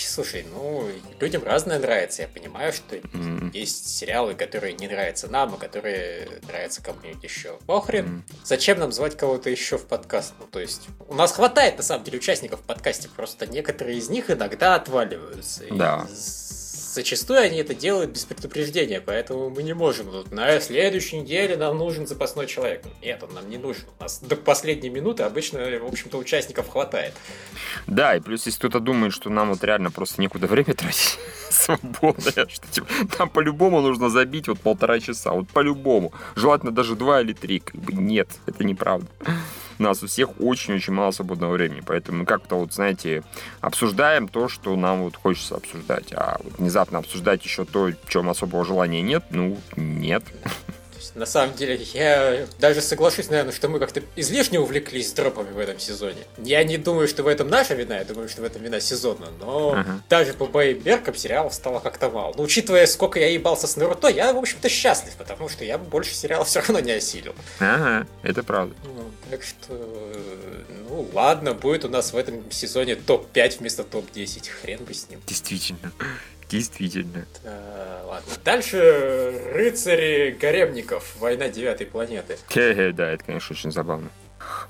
слушай, 0.07 0.47
ну, 0.55 0.89
людям 1.19 1.43
разное 1.43 1.81
нравится. 1.81 2.23
Я 2.23 2.29
понимаю, 2.29 2.73
что 2.73 2.97
mm-hmm. 2.97 3.51
есть 3.53 3.89
сериалы, 3.89 4.35
которые 4.35 4.75
не 4.75 4.87
нравятся 4.87 5.27
нам, 5.27 5.55
а 5.55 5.57
которые 5.59 6.29
нравятся 6.47 6.81
кому-нибудь 6.81 7.25
еще. 7.25 7.59
Похрен. 7.67 8.07
Mm-hmm. 8.07 8.37
Зачем 8.45 8.79
нам 8.79 8.93
звать 8.93 9.17
кого-то 9.17 9.51
еще 9.51 9.79
в 9.79 9.87
подкаст? 9.87 10.35
Ну, 10.39 10.47
то 10.47 10.61
есть, 10.61 10.87
у 11.09 11.15
нас 11.15 11.33
хватает, 11.33 11.77
на 11.77 11.83
самом 11.83 12.05
деле, 12.05 12.19
участников 12.19 12.61
в 12.61 12.63
подкасте, 12.63 13.09
просто 13.09 13.47
некоторые 13.47 13.99
из 13.99 14.09
них 14.09 14.31
иногда 14.31 14.77
отваливаются. 14.77 15.65
Да. 15.73 16.07
И 16.09 16.13
зачастую 16.95 17.41
они 17.41 17.59
это 17.59 17.75
делают 17.75 18.11
без 18.11 18.25
предупреждения, 18.25 19.01
поэтому 19.01 19.51
мы 19.51 19.63
не 19.63 19.75
можем. 19.75 20.11
Вот, 20.11 20.33
на 20.33 20.61
следующей 20.61 21.21
неделе 21.21 21.57
нам 21.57 21.79
нужен 21.79 22.07
запасной 22.07 22.47
человек. 22.47 22.85
Нет, 23.03 23.23
он 23.23 23.35
нам 23.35 23.49
не 23.49 23.59
нужен. 23.59 23.85
У 23.99 24.03
нас 24.03 24.21
до 24.21 24.37
последней 24.37 24.91
минуты 24.91 25.23
обычно, 25.23 25.61
в 25.61 25.87
общем-то, 25.87 26.19
участников 26.19 26.69
хватает. 26.69 27.15
Да, 27.87 28.17
и 28.17 28.21
плюс, 28.21 28.47
если 28.47 28.59
кто-то 28.59 28.81
думает, 28.81 29.13
что 29.13 29.31
нам 29.31 29.51
вот 29.51 29.63
реально 29.65 29.91
просто 29.91 30.21
некуда 30.21 30.47
время 30.47 30.75
тратить 30.75 31.19
свободное, 31.51 32.47
что 32.49 32.67
типа, 32.71 32.87
нам 33.19 33.29
по-любому 33.29 33.81
нужно 33.81 34.09
забить 34.09 34.49
вот 34.49 34.61
полтора 34.61 35.01
часа, 35.01 35.33
вот 35.33 35.49
по-любому. 35.49 36.13
Желательно 36.37 36.73
даже 36.73 36.97
два 36.97 37.21
или 37.21 37.33
три. 37.33 37.61
Как 37.61 37.77
бы 37.77 37.93
нет, 37.93 38.29
это 38.47 38.65
неправда 38.65 39.09
у 39.79 39.83
нас 39.83 40.03
у 40.03 40.07
всех 40.07 40.41
очень-очень 40.41 40.93
мало 40.93 41.11
свободного 41.11 41.53
времени, 41.53 41.83
поэтому 41.85 42.19
мы 42.19 42.25
как-то 42.25 42.57
вот, 42.57 42.73
знаете, 42.73 43.23
обсуждаем 43.61 44.29
то, 44.29 44.49
что 44.49 44.75
нам 44.77 45.03
вот 45.03 45.17
хочется 45.17 45.57
обсуждать, 45.57 46.13
а 46.13 46.39
вот 46.43 46.59
внезапно 46.59 46.99
обсуждать 46.99 47.45
еще 47.45 47.65
то, 47.65 47.87
в 47.87 48.09
чем 48.09 48.29
особого 48.29 48.65
желания 48.65 49.03
нет, 49.03 49.25
ну, 49.31 49.59
нет 49.77 50.25
на 51.15 51.27
самом 51.27 51.55
деле, 51.55 51.81
я 51.93 52.47
даже 52.59 52.81
соглашусь, 52.81 53.29
наверное, 53.29 53.53
что 53.53 53.69
мы 53.69 53.79
как-то 53.79 54.03
излишне 54.17 54.61
увлеклись 54.61 55.13
дропами 55.13 55.51
в 55.53 55.59
этом 55.59 55.79
сезоне. 55.79 56.23
Я 56.39 56.65
не 56.65 56.77
думаю, 56.77 57.09
что 57.09 57.23
в 57.23 57.27
этом 57.27 57.49
наша 57.49 57.75
вина, 57.75 57.99
я 57.99 58.05
думаю, 58.05 58.29
что 58.29 58.43
в 58.43 58.45
этом 58.45 58.63
вина 58.63 58.81
сезона, 58.81 59.29
но 59.41 59.75
uh-huh. 59.75 60.01
даже 60.09 60.33
по 60.35 60.47
моим 60.47 60.83
меркам 60.85 61.15
сериалов 61.15 61.55
стало 61.55 61.81
как-то 61.81 62.11
мало. 62.11 62.35
Но 62.37 62.43
учитывая, 62.43 62.87
сколько 62.87 63.19
я 63.19 63.31
ебался 63.31 63.67
с 63.67 63.77
Наруто, 63.77 64.09
я, 64.09 64.33
в 64.33 64.39
общем-то, 64.39 64.69
счастлив, 64.69 65.15
потому 65.17 65.49
что 65.49 65.65
я 65.65 65.79
больше 65.79 66.15
сериалов 66.15 66.49
все 66.49 66.61
равно 66.61 66.81
не 66.81 66.93
осилил. 66.93 67.35
Ага, 67.59 68.07
это 68.23 68.43
правда. 68.43 68.75
Ну, 68.85 69.11
так 69.31 69.43
что, 69.43 69.75
ну 70.89 71.09
ладно, 71.13 71.55
будет 71.55 71.85
у 71.85 71.89
нас 71.89 72.13
в 72.13 72.17
этом 72.17 72.51
сезоне 72.51 72.97
топ-5 72.97 73.59
вместо 73.59 73.85
топ-10, 73.85 74.49
хрен 74.49 74.85
бы 74.85 74.95
с 74.95 75.09
ним. 75.09 75.21
Действительно. 75.27 75.93
Действительно. 76.49 77.27
Да, 77.45 78.03
ладно. 78.07 78.33
Дальше 78.45 79.51
рыцари 79.53 80.37
гаремников. 80.41 81.17
Война 81.19 81.49
девятой 81.49 81.87
планеты. 81.87 82.39
Хе-хе, 82.49 82.93
да, 82.93 83.11
это, 83.11 83.25
конечно, 83.25 83.55
очень 83.55 83.71
забавно. 83.71 84.11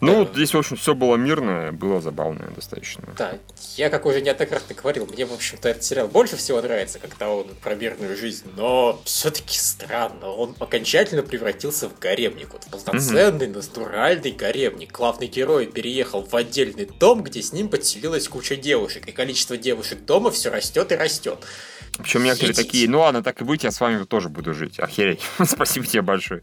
Ну, 0.01 0.25
да. 0.25 0.33
здесь, 0.33 0.55
в 0.55 0.59
общем, 0.59 0.77
все 0.77 0.95
было 0.95 1.17
мирное, 1.17 1.73
было 1.73 2.01
забавное 2.01 2.49
достаточно. 2.51 3.05
Да, 3.17 3.39
я, 3.77 3.91
как 3.91 4.07
уже 4.07 4.21
неоднократно 4.21 4.75
говорил, 4.75 5.07
мне, 5.07 5.27
в 5.27 5.33
общем-то, 5.33 5.69
этот 5.69 5.83
сериал 5.85 6.09
больше 6.09 6.37
всего 6.37 6.61
нравится, 6.63 6.99
когда 6.99 7.31
он 7.31 7.49
про 7.63 7.75
мирную 7.75 8.17
жизнь, 8.17 8.47
но 8.57 9.01
все-таки 9.05 9.59
странно, 9.59 10.29
он 10.29 10.55
окончательно 10.59 11.23
превратился 11.23 11.89
в 11.89 11.99
гаремник, 11.99 12.53
вот 12.53 12.65
в 12.65 12.85
полноценный, 12.85 13.49
угу. 13.49 13.59
натуральный 13.59 14.33
гаремник. 14.33 14.93
Главный 14.93 15.27
герой 15.27 15.67
переехал 15.67 16.23
в 16.23 16.35
отдельный 16.35 16.87
дом, 16.87 17.23
где 17.23 17.43
с 17.43 17.53
ним 17.53 17.69
подселилась 17.69 18.29
куча 18.29 18.57
девушек, 18.57 19.09
и 19.09 19.13
количество 19.13 19.57
девушек 19.57 20.05
дома 20.05 20.31
все 20.31 20.51
растет 20.51 20.93
и 20.93 20.97
растет. 20.97 21.39
Причем 21.99 22.23
некоторые 22.23 22.55
такие, 22.55 22.89
ну 22.89 23.01
ладно, 23.01 23.23
так 23.23 23.41
и 23.41 23.45
быть, 23.45 23.65
я 23.65 23.73
с 23.73 23.81
вами 23.81 24.05
тоже 24.05 24.29
буду 24.29 24.55
жить. 24.55 24.79
Охереть. 24.79 25.21
Спасибо 25.45 25.85
тебе 25.85 26.03
большое. 26.03 26.43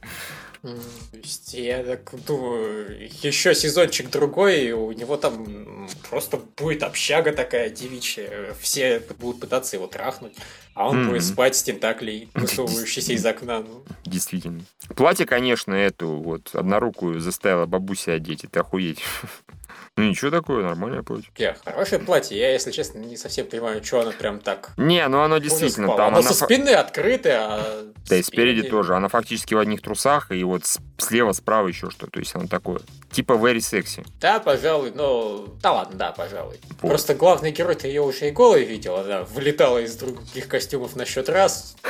Я 1.51 1.83
так 1.83 2.13
думаю, 2.25 3.09
еще 3.21 3.53
сезончик 3.53 4.09
другой, 4.09 4.71
у 4.71 4.91
него 4.91 5.17
там 5.17 5.87
просто 6.09 6.41
будет 6.57 6.83
общага 6.83 7.31
такая 7.31 7.69
девичья. 7.69 8.55
Все 8.59 9.01
будут 9.19 9.41
пытаться 9.41 9.75
его 9.75 9.87
трахнуть, 9.87 10.33
а 10.73 10.89
он 10.89 10.97
mm-hmm. 10.97 11.09
будет 11.09 11.23
спать 11.23 11.55
с 11.55 11.63
тентаклей, 11.63 12.29
высовывающейся 12.33 13.13
из 13.13 13.25
окна. 13.25 13.61
Ну. 13.61 13.83
Действительно. 14.05 14.61
Платье, 14.95 15.25
конечно, 15.25 15.73
эту 15.73 16.07
вот 16.07 16.53
однорукую 16.53 17.19
заставила 17.19 17.65
бабуся 17.65 18.13
одеть, 18.13 18.43
это 18.43 18.61
охуеть. 18.61 18.99
Ну 19.97 20.03
ничего 20.03 20.29
такое, 20.29 20.61
нормальное 20.61 21.03
платье. 21.03 21.29
Я, 21.37 21.55
хорошее 21.63 22.01
платье. 22.01 22.37
Я, 22.37 22.51
если 22.51 22.71
честно, 22.71 22.99
не 22.99 23.15
совсем 23.15 23.47
понимаю, 23.47 23.81
что 23.81 24.01
оно 24.01 24.11
прям 24.11 24.41
так. 24.41 24.71
Не, 24.75 25.07
ну 25.07 25.21
оно 25.21 25.37
действительно 25.37 25.87
там. 25.87 26.07
Оно, 26.07 26.17
оно 26.17 26.21
со 26.21 26.33
спины 26.33 26.71
открытое, 26.71 27.39
а. 27.39 27.85
Да, 28.09 28.17
и 28.17 28.21
спереди 28.21 28.63
тоже. 28.63 28.93
Она 28.93 29.07
фактически 29.07 29.53
в 29.53 29.59
одних 29.59 29.81
трусах, 29.81 30.31
и 30.31 30.43
вот 30.43 30.65
слева, 30.97 31.31
справа 31.33 31.67
еще 31.67 31.89
что. 31.89 32.07
То 32.07 32.19
есть 32.19 32.35
оно 32.35 32.47
такое. 32.47 32.79
Типа 33.11 33.33
very 33.33 33.57
sexy. 33.57 34.05
Да, 34.19 34.39
пожалуй, 34.39 34.91
но. 34.93 35.47
Да 35.61 35.73
ладно, 35.73 35.97
да, 35.97 36.11
пожалуй. 36.11 36.59
Вот. 36.81 36.89
Просто 36.89 37.15
главный 37.15 37.51
герой 37.51 37.75
ты 37.75 37.87
ее 37.87 38.01
уже 38.01 38.27
и 38.27 38.31
голой 38.31 38.65
видел. 38.65 38.97
Она 38.97 39.23
вылетала 39.23 39.79
из 39.79 39.95
других 39.95 40.47
костюмов 40.47 40.95
на 40.95 41.05
счет 41.05 41.29
раз. 41.29 41.75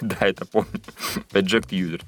Да, 0.00 0.16
это 0.20 0.46
помню. 0.46 0.80
Eject 1.32 1.68
user. 1.72 2.00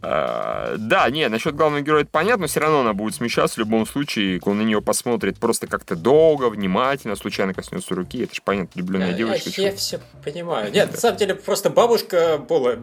А, 0.00 0.76
да, 0.78 1.10
не, 1.10 1.28
насчет 1.28 1.56
главного 1.56 1.82
героя 1.82 2.02
это 2.02 2.10
понятно, 2.12 2.42
но 2.42 2.46
все 2.46 2.60
равно 2.60 2.82
она 2.82 2.92
будет 2.92 3.16
смещаться 3.16 3.56
в 3.56 3.58
любом 3.58 3.84
случае. 3.84 4.40
Он 4.44 4.58
на 4.58 4.62
нее 4.62 4.80
посмотрит 4.80 5.36
просто 5.38 5.66
как-то 5.66 5.96
долго, 5.96 6.48
внимательно, 6.48 7.16
случайно 7.16 7.52
коснется 7.52 7.96
руки. 7.96 8.22
Это 8.22 8.34
же 8.36 8.42
понятно, 8.44 8.70
влюбленная 8.76 9.12
девочка. 9.12 9.60
Я, 9.60 9.74
все 9.74 10.00
понимаю. 10.24 10.70
Нет, 10.72 10.92
на 10.92 10.98
самом 10.98 11.16
деле, 11.16 11.34
просто 11.34 11.68
бабушка 11.68 12.38
более, 12.38 12.76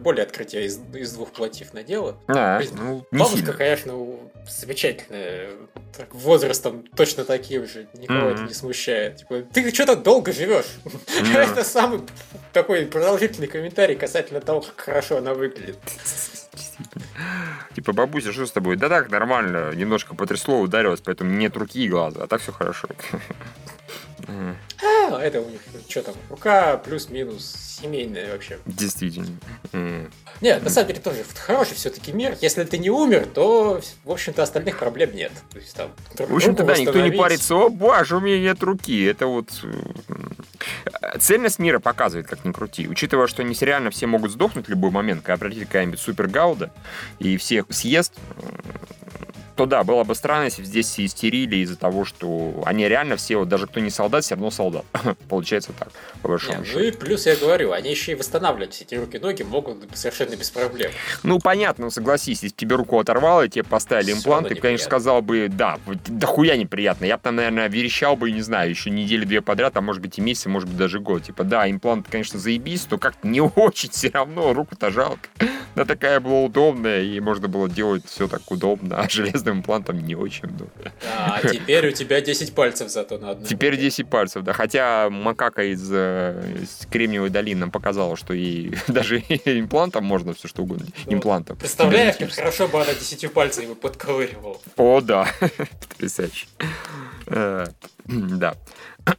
из, 0.66 0.78
из 0.94 1.12
двух 1.12 1.32
платьев 1.32 1.72
надела. 1.72 2.18
Ну, 2.78 3.06
бабушка, 3.10 3.52
конечно, 3.52 3.94
замечательная. 4.48 5.50
Так, 5.96 6.14
возрастом 6.14 6.84
точно 6.96 7.24
таким 7.24 7.66
же. 7.66 7.88
Никого 7.94 8.30
mm-hmm. 8.30 8.34
это 8.34 8.42
не 8.42 8.54
смущает. 8.54 9.16
Типа, 9.18 9.42
ты 9.52 9.74
что-то 9.74 9.96
долго 9.96 10.32
живешь. 10.32 10.66
Mm-hmm. 10.84 11.36
это 11.52 11.64
самый 11.64 12.00
такой 12.52 12.86
продолжительный 12.86 13.48
комментарий 13.48 13.96
касательно 13.96 14.40
того, 14.40 14.60
как 14.60 14.80
хорошо 14.80 15.18
она 15.18 15.34
выглядит. 15.34 15.78
Типа, 17.74 17.92
бабуся, 17.92 18.32
что 18.32 18.46
с 18.46 18.52
тобой? 18.52 18.76
Да 18.76 18.88
так, 18.88 19.10
нормально. 19.10 19.72
Немножко 19.74 20.14
потрясло, 20.14 20.60
ударилось, 20.60 21.00
поэтому 21.00 21.30
нет 21.30 21.56
руки 21.56 21.84
и 21.84 21.88
глаза. 21.88 22.24
А 22.24 22.26
так 22.26 22.40
все 22.40 22.52
хорошо. 22.52 22.88
А, 24.28 25.20
это 25.20 25.40
у 25.40 25.48
них, 25.48 25.60
что 25.88 26.02
там, 26.02 26.14
рука 26.28 26.76
плюс-минус 26.76 27.78
семейная 27.80 28.32
вообще. 28.32 28.58
Действительно. 28.66 29.38
Нет, 30.40 30.62
на 30.62 30.70
самом 30.70 30.88
деле 30.88 31.00
тоже 31.00 31.24
хороший 31.34 31.74
все-таки 31.74 32.12
мир. 32.12 32.36
Если 32.40 32.64
ты 32.64 32.78
не 32.78 32.90
умер, 32.90 33.26
то, 33.26 33.80
в 34.04 34.10
общем-то, 34.10 34.42
остальных 34.42 34.78
проблем 34.78 35.14
нет. 35.14 35.32
То 35.50 35.58
есть, 35.58 35.74
там, 35.74 35.90
в 36.16 36.34
общем-то, 36.34 36.64
да, 36.64 36.76
никто 36.76 37.00
не 37.00 37.10
парится, 37.10 37.54
о, 37.54 37.68
боже, 37.70 38.16
у 38.16 38.20
меня 38.20 38.38
нет 38.38 38.62
руки. 38.62 39.04
Это 39.04 39.26
вот 39.26 39.50
цельность 41.20 41.58
мира 41.58 41.78
показывает, 41.78 42.26
как 42.28 42.44
ни 42.44 42.52
крути. 42.52 42.86
Учитывая, 42.88 43.26
что 43.26 43.42
не 43.42 43.54
сериально 43.54 43.90
все 43.90 44.06
могут 44.06 44.32
сдохнуть 44.32 44.66
в 44.66 44.70
любой 44.70 44.90
момент, 44.90 45.22
когда 45.22 45.38
пролетит 45.38 45.66
какая-нибудь 45.66 46.00
супер 46.00 46.28
гауда 46.28 46.70
и 47.18 47.36
всех 47.36 47.66
съест, 47.70 48.14
то 49.58 49.66
да, 49.66 49.82
было 49.82 50.04
бы 50.04 50.14
странно, 50.14 50.44
если 50.44 50.62
бы 50.62 50.68
здесь 50.68 50.86
все 50.86 51.04
истерили 51.04 51.56
из-за 51.56 51.74
того, 51.74 52.04
что 52.04 52.62
они 52.64 52.86
реально 52.86 53.16
все, 53.16 53.38
вот 53.38 53.48
даже 53.48 53.66
кто 53.66 53.80
не 53.80 53.90
солдат, 53.90 54.22
все 54.22 54.36
равно 54.36 54.52
солдат. 54.52 54.84
Получается 55.28 55.72
так, 55.76 55.88
по 56.22 56.28
большому 56.28 56.64
счету. 56.64 56.78
Ну 56.78 56.84
и 56.84 56.92
плюс 56.92 57.26
я 57.26 57.34
говорю, 57.34 57.72
они 57.72 57.90
еще 57.90 58.12
и 58.12 58.14
восстанавливать 58.14 58.74
все 58.74 58.84
эти 58.84 58.94
руки-ноги 58.94 59.42
могут 59.42 59.78
совершенно 59.94 60.36
без 60.36 60.50
проблем. 60.50 60.92
Ну 61.24 61.40
понятно, 61.40 61.86
ну 61.86 61.90
согласись, 61.90 62.44
если 62.44 62.54
тебе 62.54 62.76
руку 62.76 63.00
оторвало, 63.00 63.46
и 63.46 63.48
тебе 63.48 63.64
поставили 63.64 64.12
имплант, 64.12 64.48
ты, 64.48 64.54
конечно, 64.54 64.86
сказал 64.86 65.22
бы, 65.22 65.48
да, 65.50 65.80
да 66.06 66.26
хуя 66.28 66.56
неприятно. 66.56 67.06
Я 67.06 67.16
бы 67.16 67.24
там, 67.24 67.34
наверное, 67.34 67.68
верещал 67.68 68.14
бы, 68.14 68.30
не 68.30 68.42
знаю, 68.42 68.70
еще 68.70 68.90
недели-две 68.90 69.40
подряд, 69.40 69.76
а 69.76 69.80
может 69.80 70.00
быть 70.00 70.18
и 70.18 70.20
месяц, 70.20 70.46
может 70.46 70.68
быть 70.68 70.78
даже 70.78 71.00
год. 71.00 71.24
Типа, 71.24 71.42
да, 71.42 71.68
имплант, 71.68 72.06
конечно, 72.08 72.38
заебись, 72.38 72.86
но 72.92 72.98
как-то 72.98 73.26
не 73.26 73.40
очень 73.56 73.90
все 73.90 74.10
равно, 74.10 74.54
руку-то 74.54 74.92
жалко. 74.92 75.28
Да 75.74 75.84
такая 75.84 76.20
была 76.20 76.42
удобная, 76.42 77.02
и 77.02 77.18
можно 77.18 77.48
было 77.48 77.68
делать 77.68 78.04
все 78.06 78.28
так 78.28 78.48
удобно, 78.52 79.00
а 79.00 79.08
железно 79.08 79.47
каждым 79.48 79.58
имплантом 79.58 79.98
не 79.98 80.14
очень 80.14 80.48
много. 80.48 80.92
А, 81.16 81.40
теперь 81.42 81.88
у 81.88 81.92
тебя 81.92 82.20
10 82.20 82.54
пальцев 82.54 82.90
зато 82.90 83.18
на 83.18 83.30
одном. 83.30 83.46
Теперь 83.46 83.76
10 83.76 84.08
пальцев, 84.08 84.42
да. 84.44 84.52
Хотя 84.52 85.08
макака 85.10 85.62
из, 85.62 85.88
э, 85.90 86.56
из 86.62 86.86
Кремниевой 86.90 87.30
долины 87.30 87.60
нам 87.60 87.70
показала, 87.70 88.16
что 88.16 88.34
ей 88.34 88.74
даже 88.88 89.18
имплантом 89.18 90.04
можно 90.04 90.34
все 90.34 90.48
что 90.48 90.62
угодно. 90.62 90.86
Ну, 91.06 91.14
имплантом. 91.14 91.56
Представляешь, 91.56 92.16
как 92.16 92.32
хорошо 92.32 92.68
бы 92.68 92.80
она 92.80 92.92
10 92.94 93.32
пальцами 93.32 93.74
подковыривала. 93.74 94.58
О, 94.76 95.00
да. 95.00 95.28
Потрясающе. 95.88 96.46
Э, 97.26 97.66
да. 98.06 98.54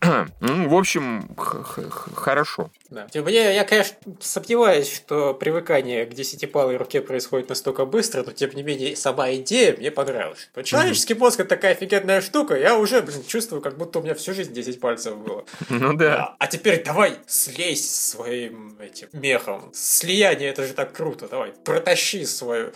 ну, 0.40 0.70
в 0.70 0.76
общем, 0.76 1.36
хорошо. 1.36 2.70
Да. 2.90 3.08
Типа, 3.08 3.30
я, 3.30 3.52
я, 3.52 3.64
конечно, 3.64 3.96
сомневаюсь, 4.20 4.92
что 4.94 5.34
привыкание 5.34 6.06
к 6.06 6.14
десятипалой 6.14 6.78
руке 6.78 7.02
происходит 7.02 7.50
настолько 7.50 7.86
быстро, 7.86 8.24
но 8.24 8.32
тем 8.32 8.52
не 8.54 8.64
менее 8.64 8.96
сама 8.96 9.34
идея 9.36 9.76
мне 9.76 9.92
понравилась. 9.92 10.50
Человеческий 10.64 11.14
мозг 11.14 11.40
это 11.40 11.50
такая 11.50 11.74
офигенная 11.74 12.22
штука, 12.22 12.56
я 12.56 12.78
уже, 12.78 13.02
блин, 13.02 13.24
чувствую, 13.28 13.62
как 13.62 13.78
будто 13.78 14.00
у 14.00 14.04
меня 14.04 14.16
всю 14.16 14.34
жизнь 14.34 14.54
10 14.54 14.80
пальцев 14.80 15.18
было. 15.18 15.46
Ну 15.70 15.94
да. 15.94 16.16
А, 16.18 16.36
а 16.40 16.48
теперь 16.48 16.84
давай 16.84 17.18
слезь 17.26 17.90
своим 17.90 18.76
этим 18.80 19.08
мехом. 19.14 19.72
Слияние 19.74 20.50
это 20.50 20.66
же 20.66 20.74
так 20.74 20.94
круто, 20.94 21.28
давай, 21.28 21.54
протащи 21.64 22.26
свою 22.26 22.72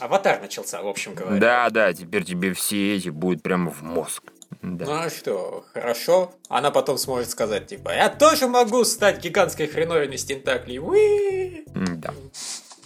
Аватар 0.00 0.40
начался, 0.40 0.82
в 0.82 0.88
общем 0.88 1.14
говоря. 1.14 1.40
Да, 1.40 1.70
да, 1.70 1.92
теперь 1.92 2.24
тебе 2.24 2.52
все 2.52 2.96
эти 2.96 3.08
будут 3.08 3.42
прямо 3.42 3.70
в 3.70 3.82
мозг. 3.82 4.24
Да. 4.66 4.84
Ну 4.84 4.92
а 4.94 5.10
что, 5.10 5.64
хорошо. 5.72 6.34
Она 6.48 6.72
потом 6.72 6.98
сможет 6.98 7.30
сказать, 7.30 7.68
типа, 7.68 7.90
я 7.94 8.08
тоже 8.08 8.48
могу 8.48 8.84
стать 8.84 9.22
гигантской 9.22 9.68
хреновиной 9.68 10.18
с 10.18 10.24
тентаклей. 10.24 10.80
Уи! 10.80 11.64
Да. 11.72 12.12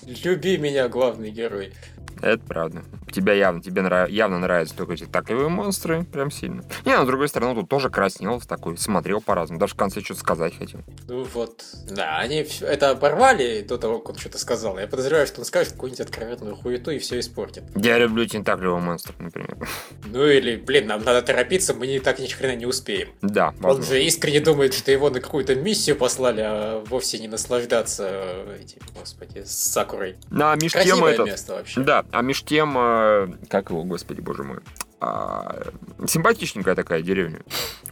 Люби 0.03 0.59
меня, 0.59 0.89
главный 0.89 1.31
герой. 1.31 1.73
Это 2.21 2.45
правда. 2.45 2.85
Тебя 3.13 3.33
явно, 3.35 3.63
тебе 3.63 3.83
нрав... 3.83 4.09
явно 4.09 4.39
нравятся 4.39 4.77
только 4.77 4.95
эти 4.95 5.05
таковые 5.05 5.49
монстры, 5.49 6.05
прям 6.05 6.31
сильно. 6.31 6.63
Не, 6.85 6.97
но 6.97 7.05
с 7.05 7.07
другой 7.07 7.29
стороны, 7.29 7.55
тут 7.55 7.69
тоже 7.69 7.91
краснел 7.91 8.41
такой, 8.41 8.77
смотрел 8.79 9.21
по-разному, 9.21 9.61
даже 9.61 9.75
в 9.75 9.77
конце 9.77 10.01
что-то 10.01 10.21
сказать 10.21 10.57
хотел. 10.57 10.81
Ну 11.09 11.25
вот, 11.25 11.65
да, 11.89 12.19
они 12.19 12.47
это 12.61 12.91
оборвали 12.91 13.63
до 13.63 13.79
того, 13.79 13.99
как 13.99 14.11
он 14.11 14.17
что-то 14.17 14.39
сказал. 14.39 14.79
Я 14.79 14.87
подозреваю, 14.87 15.27
что 15.27 15.41
он 15.41 15.45
скажет 15.45 15.73
какую-нибудь 15.73 16.01
откровенную 16.01 16.57
хуету 16.57 16.91
и 16.91 16.99
все 16.99 17.19
испортит. 17.19 17.65
Я 17.77 17.99
люблю 17.99 18.27
тентаклевого 18.27 18.81
монстра, 18.81 19.15
например. 19.19 19.57
Ну 20.13 20.27
или, 20.27 20.57
блин, 20.57 20.89
нам 20.89 21.05
надо 21.05 21.23
торопиться, 21.23 21.73
мы 21.73 22.01
так 22.01 22.19
ни 22.19 22.27
хрена 22.27 22.57
не 22.57 22.67
успеем. 22.67 23.11
Да, 23.23 23.55
возможно. 23.59 23.81
Он 23.81 23.83
же 23.85 24.03
искренне 24.03 24.41
думает, 24.41 24.75
что 24.75 24.91
его 24.91 25.09
на 25.11 25.21
какую-то 25.21 25.55
миссию 25.55 25.97
послали, 25.97 26.41
а 26.45 26.85
вовсе 26.87 27.19
не 27.19 27.29
наслаждаться 27.29 28.45
этим, 28.61 28.81
господи, 28.99 29.43
с 29.45 29.53
Сакурой. 29.53 30.17
На 30.31 30.55
меж 30.57 30.73
тем 30.73 31.05
это... 31.05 31.25
место 31.25 31.55
вообще. 31.55 31.81
Да, 31.81 32.05
а 32.11 32.23
меж 32.23 32.43
тем, 32.43 32.77
э, 33.01 33.29
как 33.49 33.71
его, 33.71 33.85
господи, 33.85 34.21
боже 34.21 34.43
мой, 34.43 34.59
а, 35.01 35.63
симпатичненькая 36.07 36.75
такая 36.75 37.03
деревня 37.03 37.41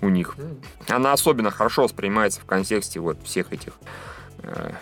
у 0.03 0.09
них. 0.09 0.37
Она 0.89 1.13
особенно 1.13 1.51
хорошо 1.51 1.85
воспринимается 1.85 2.41
в 2.41 2.45
контексте 2.45 3.01
вот 3.01 3.19
всех 3.25 3.53
этих 3.53 3.75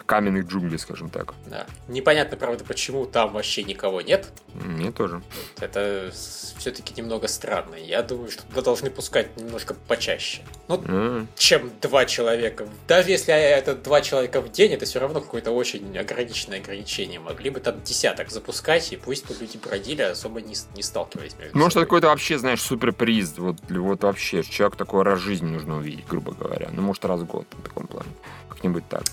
каменных 0.06 0.46
джунглей, 0.46 0.78
скажем 0.78 1.10
так. 1.10 1.34
Да. 1.46 1.66
Непонятно, 1.88 2.36
правда, 2.36 2.64
почему 2.64 3.06
там 3.06 3.32
вообще 3.32 3.62
никого 3.62 4.00
нет. 4.00 4.28
Мне 4.54 4.92
тоже. 4.92 5.22
Это 5.60 6.10
все-таки 6.58 6.94
немного 7.00 7.28
странно. 7.28 7.74
Я 7.74 8.02
думаю, 8.02 8.30
что 8.30 8.42
туда 8.44 8.62
должны 8.62 8.90
пускать 8.90 9.36
немножко 9.36 9.74
почаще. 9.88 10.42
Ну, 10.68 10.76
mm. 10.76 11.26
чем 11.36 11.70
два 11.80 12.04
человека. 12.04 12.68
Даже 12.86 13.10
если 13.10 13.34
это 13.34 13.74
два 13.74 14.00
человека 14.00 14.40
в 14.40 14.50
день, 14.50 14.72
это 14.72 14.84
все 14.84 15.00
равно 15.00 15.20
какое-то 15.20 15.50
очень 15.50 15.96
ограниченное 15.96 16.60
ограничение. 16.60 17.20
Могли 17.20 17.50
бы 17.50 17.60
там 17.60 17.82
десяток 17.82 18.30
запускать, 18.30 18.92
и 18.92 18.96
пусть 18.96 19.28
люди 19.40 19.56
бродили, 19.56 20.02
особо 20.02 20.40
не, 20.40 20.54
не 20.74 20.82
сталкивались 20.82 21.36
Может, 21.52 21.78
какой-то 21.78 22.08
вообще, 22.08 22.38
знаешь, 22.38 22.60
суперприз. 22.60 23.38
Вот, 23.38 23.56
вот 23.68 24.02
вообще, 24.02 24.42
человек 24.42 24.76
такой 24.76 25.02
раз 25.02 25.20
в 25.20 25.22
жизни 25.22 25.46
нужно 25.46 25.78
увидеть, 25.78 26.06
грубо 26.06 26.32
говоря. 26.32 26.68
Ну, 26.72 26.82
может, 26.82 27.04
раз 27.04 27.20
в 27.20 27.26
год 27.26 27.46
в 27.52 27.62
таком 27.62 27.86
плане. 27.86 28.10
Как-нибудь 28.48 28.88
так. 28.88 29.04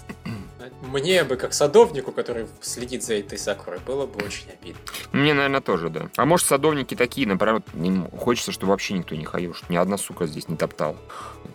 Мне 0.84 1.24
бы, 1.24 1.38
как 1.38 1.54
садовнику, 1.54 2.12
который 2.12 2.46
следит 2.60 3.04
за 3.04 3.14
этой 3.16 3.38
сакурой, 3.38 3.80
было 3.80 4.06
бы 4.06 4.24
очень 4.26 4.50
обидно. 4.52 4.82
Мне, 5.14 5.34
наверное, 5.34 5.62
тоже, 5.62 5.90
да. 5.90 6.10
А 6.18 6.26
может, 6.26 6.46
садовники 6.46 6.94
такие, 6.94 7.26
не, 7.26 8.18
хочется, 8.18 8.52
чтобы 8.52 8.72
вообще 8.72 8.94
никто 8.94 9.16
не 9.16 9.24
ходил, 9.24 9.54
чтобы 9.54 9.72
ни 9.74 9.78
одна 9.78 9.98
сука 9.98 10.28
здесь 10.28 10.50
не 10.50 10.58
топтал 10.58 10.98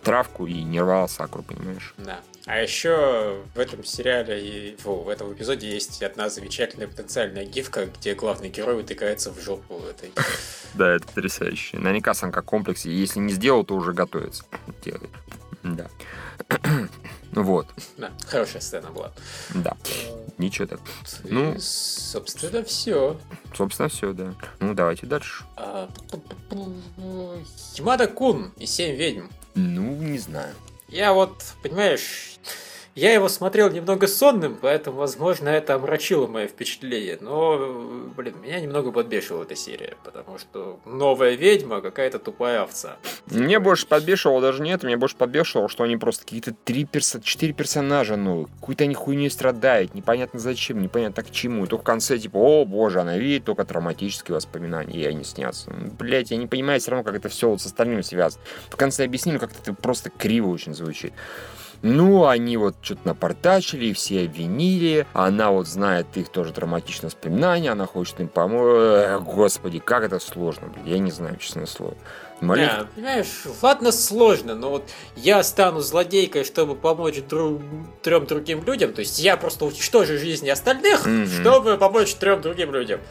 травку 0.03 0.47
и 0.47 0.63
не 0.63 0.81
рвала 0.81 1.07
сакуру, 1.07 1.43
понимаешь? 1.43 1.93
Да. 1.97 2.21
А 2.47 2.59
еще 2.59 3.43
в 3.53 3.59
этом 3.59 3.83
сериале 3.83 4.41
и 4.41 4.75
фу, 4.77 4.95
в 4.95 5.09
этом 5.09 5.31
эпизоде 5.31 5.69
есть 5.69 6.01
одна 6.01 6.29
замечательная 6.29 6.87
потенциальная 6.87 7.45
гифка, 7.45 7.85
где 7.85 8.15
главный 8.15 8.49
герой 8.49 8.81
утыкается 8.81 9.31
в 9.31 9.39
жопу 9.39 9.79
этой. 9.87 10.11
Да, 10.73 10.95
это 10.95 11.05
потрясающе. 11.05 11.77
Наверняка 11.77 12.15
сам 12.15 12.31
как 12.31 12.45
комплексе. 12.45 12.91
Если 12.91 13.19
не 13.19 13.33
сделал, 13.33 13.63
то 13.63 13.75
уже 13.75 13.93
готовится. 13.93 14.43
Делает. 14.83 15.09
Да. 15.75 15.87
Вот, 17.33 17.67
Да, 17.97 18.11
хорошая 18.27 18.59
сцена 18.61 18.89
была. 18.89 19.11
да. 19.53 19.77
Ничего 20.39 20.65
так. 20.67 20.79
И, 21.25 21.31
Ну. 21.31 21.55
собственно, 21.59 22.63
все. 22.63 23.19
Собственно, 23.55 23.87
все, 23.87 24.13
да. 24.13 24.33
Ну, 24.59 24.73
давайте 24.73 25.05
дальше. 25.05 25.43
Ямада 27.75 28.07
Кун 28.07 28.51
и 28.57 28.65
Семь 28.65 28.95
ведьм. 28.95 29.27
Ну, 29.55 29.95
не 29.97 30.17
знаю. 30.17 30.53
Я 30.87 31.13
вот, 31.13 31.43
понимаешь, 31.61 32.37
я 32.99 33.13
его 33.13 33.29
смотрел 33.29 33.71
немного 33.71 34.07
сонным, 34.07 34.57
поэтому, 34.61 34.97
возможно, 34.97 35.47
это 35.47 35.75
омрачило 35.75 36.27
мое 36.27 36.47
впечатление. 36.47 37.17
Но, 37.21 38.11
блин, 38.15 38.35
меня 38.41 38.59
немного 38.59 38.91
подбешивала 38.91 39.43
эта 39.43 39.55
серия, 39.55 39.95
потому 40.03 40.37
что 40.37 40.79
новая 40.85 41.35
ведьма 41.35 41.79
какая-то 41.79 42.19
тупая 42.19 42.61
овца. 42.61 42.97
Мне 43.27 43.59
больше 43.59 43.87
подбешивало 43.87 44.41
даже 44.41 44.61
не 44.61 44.71
это, 44.71 44.85
мне 44.85 44.97
больше 44.97 45.15
подбешивало, 45.15 45.69
что 45.69 45.83
они 45.85 45.95
просто 45.95 46.25
какие-то 46.25 46.53
три 46.65 46.83
перса... 46.83 47.21
четыре 47.21 47.53
персонажа 47.53 48.17
новых, 48.17 48.49
какой-то 48.59 48.83
они 48.83 48.95
хуйней 48.95 49.29
страдают, 49.29 49.95
непонятно 49.95 50.39
зачем, 50.39 50.81
непонятно 50.81 51.23
к 51.23 51.31
чему. 51.31 51.63
И 51.63 51.67
только 51.67 51.83
в 51.83 51.85
конце, 51.85 52.17
типа, 52.17 52.37
о 52.37 52.65
боже, 52.65 52.99
она 52.99 53.17
видит 53.17 53.45
только 53.45 53.63
травматические 53.63 54.35
воспоминания, 54.35 54.99
и 54.99 55.05
они 55.05 55.23
снятся. 55.23 55.71
Блять, 55.97 56.31
я 56.31 56.37
не 56.37 56.47
понимаю 56.47 56.81
все 56.81 56.91
равно, 56.91 57.05
как 57.05 57.15
это 57.15 57.29
все 57.29 57.49
вот 57.49 57.61
с 57.61 57.65
остальным 57.65 58.03
связано. 58.03 58.43
В 58.69 58.75
конце 58.75 59.05
объяснили, 59.05 59.37
как 59.37 59.51
это 59.51 59.73
просто 59.73 60.09
криво 60.09 60.49
очень 60.49 60.73
звучит. 60.73 61.13
Ну, 61.81 62.27
они 62.27 62.57
вот 62.57 62.75
что-то 62.81 63.07
напортачили, 63.07 63.93
все 63.93 64.25
обвинили. 64.25 65.07
Она 65.13 65.51
вот 65.51 65.67
знает 65.67 66.07
их 66.15 66.29
тоже 66.29 66.53
травматичные 66.53 67.07
воспоминания, 67.07 67.71
она 67.71 67.85
хочет 67.85 68.19
им 68.19 68.27
помочь. 68.27 69.21
Господи, 69.21 69.79
как 69.79 70.03
это 70.03 70.19
сложно, 70.19 70.67
блин, 70.67 70.85
я 70.85 70.99
не 70.99 71.11
знаю, 71.11 71.37
честное 71.37 71.65
слово. 71.65 71.95
Молитв- 72.41 72.79
Не, 72.79 72.85
понимаешь, 72.95 73.27
ладно, 73.61 73.91
сложно, 73.91 74.55
но 74.55 74.69
вот 74.69 74.89
я 75.15 75.43
стану 75.43 75.81
злодейкой, 75.81 76.43
чтобы 76.43 76.75
помочь 76.75 77.17
друг... 77.29 77.61
трем 78.01 78.25
другим 78.25 78.63
людям. 78.63 78.93
То 78.93 79.01
есть 79.01 79.19
я 79.19 79.35
просто 79.37 79.65
уничтожу 79.65 80.17
жизни 80.17 80.49
остальных, 80.49 81.05
Мгм. 81.05 81.27
чтобы 81.27 81.77
помочь 81.77 82.13
трем 82.15 82.41
другим 82.41 82.73
людям. 82.73 83.01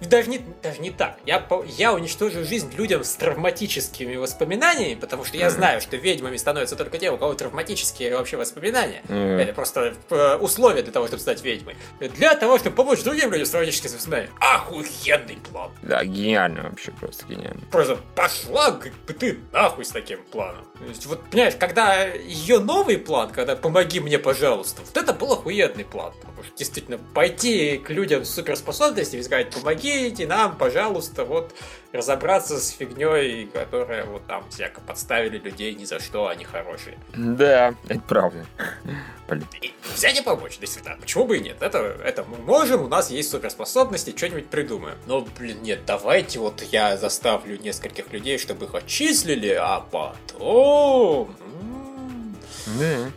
Даже 0.00 0.28
не, 0.30 0.40
даже 0.62 0.80
не 0.80 0.90
так. 0.90 1.16
Я, 1.26 1.46
я 1.78 1.94
уничтожу 1.94 2.44
жизнь 2.44 2.70
людям 2.76 3.04
с 3.04 3.14
травматическими 3.14 4.16
воспоминаниями, 4.16 4.94
потому 4.98 5.24
что 5.24 5.36
я 5.36 5.50
знаю, 5.50 5.80
что 5.80 5.96
ведьмами 5.96 6.36
становятся 6.36 6.76
только 6.76 6.98
те, 6.98 7.10
у 7.10 7.16
кого 7.18 7.34
травматические 7.34 8.16
вообще 8.16 8.36
воспоминания. 8.36 9.02
Мгм. 9.08 9.38
Это 9.38 9.52
просто 9.54 9.94
э, 10.10 10.36
условие 10.36 10.82
для 10.82 10.92
того, 10.92 11.06
чтобы 11.06 11.20
стать 11.20 11.42
ведьмой. 11.42 11.76
Для 12.00 12.34
того, 12.34 12.58
чтобы 12.58 12.76
помочь 12.76 13.02
другим 13.02 13.30
людям 13.32 13.46
с 13.46 13.50
травматическими 13.50 13.92
воспоминаниями. 13.94 14.34
Охуенный 14.40 15.38
план. 15.50 15.70
Да, 15.82 16.04
гениально 16.04 16.64
вообще, 16.70 16.90
просто 16.92 17.24
гениально. 17.26 17.62
Просто 17.70 17.98
пошла 18.14 18.72
как 18.74 18.92
бы 19.06 19.12
ты 19.12 19.38
нахуй 19.52 19.84
с 19.84 19.90
таким 19.90 20.22
планом. 20.24 20.64
То 20.78 20.84
есть, 20.86 21.06
вот, 21.06 21.22
понимаешь, 21.30 21.54
когда 21.58 22.04
ее 22.04 22.58
новый 22.58 22.98
план, 22.98 23.30
когда 23.30 23.56
помоги 23.56 24.00
мне, 24.00 24.18
пожалуйста, 24.18 24.82
вот 24.82 24.96
это 24.96 25.12
был 25.12 25.32
охуенный 25.32 25.84
план. 25.84 26.12
Потому 26.20 26.42
что 26.44 26.56
действительно 26.56 26.98
пойти 26.98 27.78
к 27.78 27.90
людям 27.90 28.24
с 28.24 28.30
суперспособностями 28.30 29.20
и 29.20 29.24
сказать, 29.24 29.50
помогите 29.50 30.26
нам, 30.26 30.56
пожалуйста, 30.56 31.24
вот 31.24 31.54
разобраться 31.92 32.58
с 32.58 32.70
фигней, 32.70 33.46
которая 33.46 34.04
вот 34.04 34.26
там 34.26 34.48
всяко 34.50 34.80
подставили 34.80 35.38
людей 35.38 35.74
ни 35.74 35.84
за 35.84 36.00
что, 36.00 36.26
они 36.26 36.44
хорошие. 36.44 36.98
Да, 37.14 37.74
это 37.88 38.00
правда. 38.00 38.44
Блин. 39.28 39.46
И 39.62 39.72
взять 39.94 40.18
и 40.18 40.22
помочь, 40.22 40.58
действительно. 40.58 40.96
Почему 41.00 41.24
бы 41.24 41.38
и 41.38 41.40
нет? 41.40 41.56
Это, 41.60 41.78
это 41.78 42.24
мы 42.24 42.36
можем, 42.38 42.82
у 42.82 42.88
нас 42.88 43.10
есть 43.10 43.30
суперспособности, 43.30 44.14
что-нибудь 44.16 44.48
придумаем. 44.48 44.98
Но, 45.06 45.20
блин, 45.38 45.62
нет, 45.62 45.80
давайте 45.86 46.40
вот 46.40 46.62
я 46.62 46.96
заставлю 46.96 47.58
нескольких 47.60 48.12
людей, 48.12 48.38
чтобы 48.38 48.63
их 48.64 48.74
отчислили, 48.74 49.56
а 49.60 49.80
потом... 49.80 51.34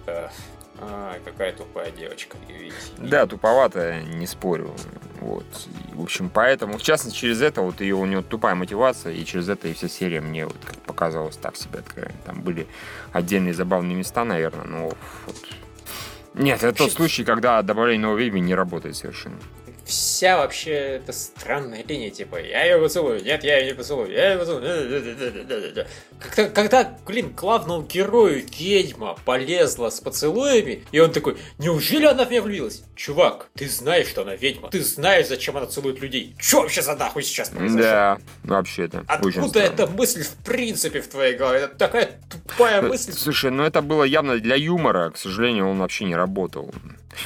Да. 0.06 0.32
Ай, 0.80 1.20
какая 1.26 1.54
тупая 1.54 1.90
девочка, 1.90 2.38
видите. 2.48 2.76
Да, 2.98 3.26
туповато, 3.26 4.02
не 4.02 4.28
спорю. 4.28 4.76
Вот. 5.22 5.46
И, 5.92 5.96
в 5.96 6.04
общем, 6.04 6.30
поэтому, 6.30 6.78
в 6.78 6.84
частности, 6.84 7.18
через 7.18 7.42
это 7.42 7.62
вот 7.62 7.82
ее 7.82 7.96
у 7.96 8.06
нее 8.06 8.22
тупая 8.22 8.54
мотивация, 8.54 9.14
и 9.14 9.26
через 9.26 9.50
это 9.50 9.68
и 9.68 9.74
вся 9.74 9.88
серия 9.88 10.22
мне 10.22 10.46
вот 10.46 10.58
как 10.64 10.78
показалось 10.82 11.38
так 11.38 11.56
себе 11.56 11.80
откровенно. 11.80 12.20
Там 12.26 12.42
были 12.42 12.68
отдельные 13.12 13.56
забавные 13.56 13.98
места, 13.98 14.24
наверное, 14.24 14.66
но 14.66 14.92
вот... 15.26 15.36
Нет, 16.36 16.64
это 16.64 16.78
тот 16.78 16.92
случай, 16.92 17.24
когда 17.24 17.60
добавление 17.64 18.04
нового 18.04 18.20
ведьмы 18.20 18.40
не 18.42 18.54
работает 18.54 18.96
совершенно. 18.96 19.40
Вся 19.88 20.38
вообще 20.38 20.72
эта 20.72 21.14
странная 21.14 21.82
линия, 21.82 22.10
типа, 22.10 22.42
я 22.42 22.66
ее 22.66 22.78
поцелую, 22.78 23.24
нет, 23.24 23.42
я 23.46 23.60
ее 23.60 23.68
не 23.68 23.74
поцелую, 23.74 24.12
я 24.12 24.34
ее 24.34 24.40
поцелую. 24.40 25.86
Когда, 26.20 26.50
когда, 26.50 26.98
блин, 27.06 27.34
главному 27.34 27.84
герою 27.84 28.44
ведьма 28.60 29.18
полезла 29.24 29.90
с 29.90 30.02
поцелуями, 30.02 30.84
и 30.92 31.00
он 31.00 31.12
такой, 31.14 31.38
неужели 31.58 32.06
она 32.06 32.26
в 32.26 32.30
меня 32.30 32.42
влюбилась? 32.42 32.84
Чувак, 32.96 33.48
ты 33.54 33.70
знаешь, 33.70 34.08
что 34.08 34.24
она 34.24 34.36
ведьма, 34.36 34.70
ты 34.70 34.84
знаешь, 34.84 35.28
зачем 35.28 35.56
она 35.56 35.68
целует 35.68 36.02
людей. 36.02 36.36
Че 36.38 36.62
вообще 36.64 36.82
за 36.82 36.96
нахуй 36.96 37.24
сейчас 37.24 37.50
произошло? 37.50 37.82
Да, 37.82 38.18
вообще-то. 38.44 39.00
очень 39.22 39.40
Откуда 39.40 39.48
странно. 39.48 39.66
эта 39.68 39.88
мысль 39.88 40.24
в 40.24 40.36
принципе 40.44 41.00
в 41.00 41.08
твоей 41.08 41.38
голове? 41.38 41.60
Это 41.60 41.76
такая 41.76 42.20
тупая 42.30 42.82
мысль. 42.82 43.14
Слушай, 43.14 43.52
ну 43.52 43.64
это 43.64 43.82
было 43.82 44.04
явно 44.04 44.38
для 44.38 44.56
юмора, 44.56 45.12
к 45.12 45.18
сожалению, 45.18 45.70
он 45.70 45.80
вообще 45.80 46.04
не 46.04 46.16
работал. 46.16 46.74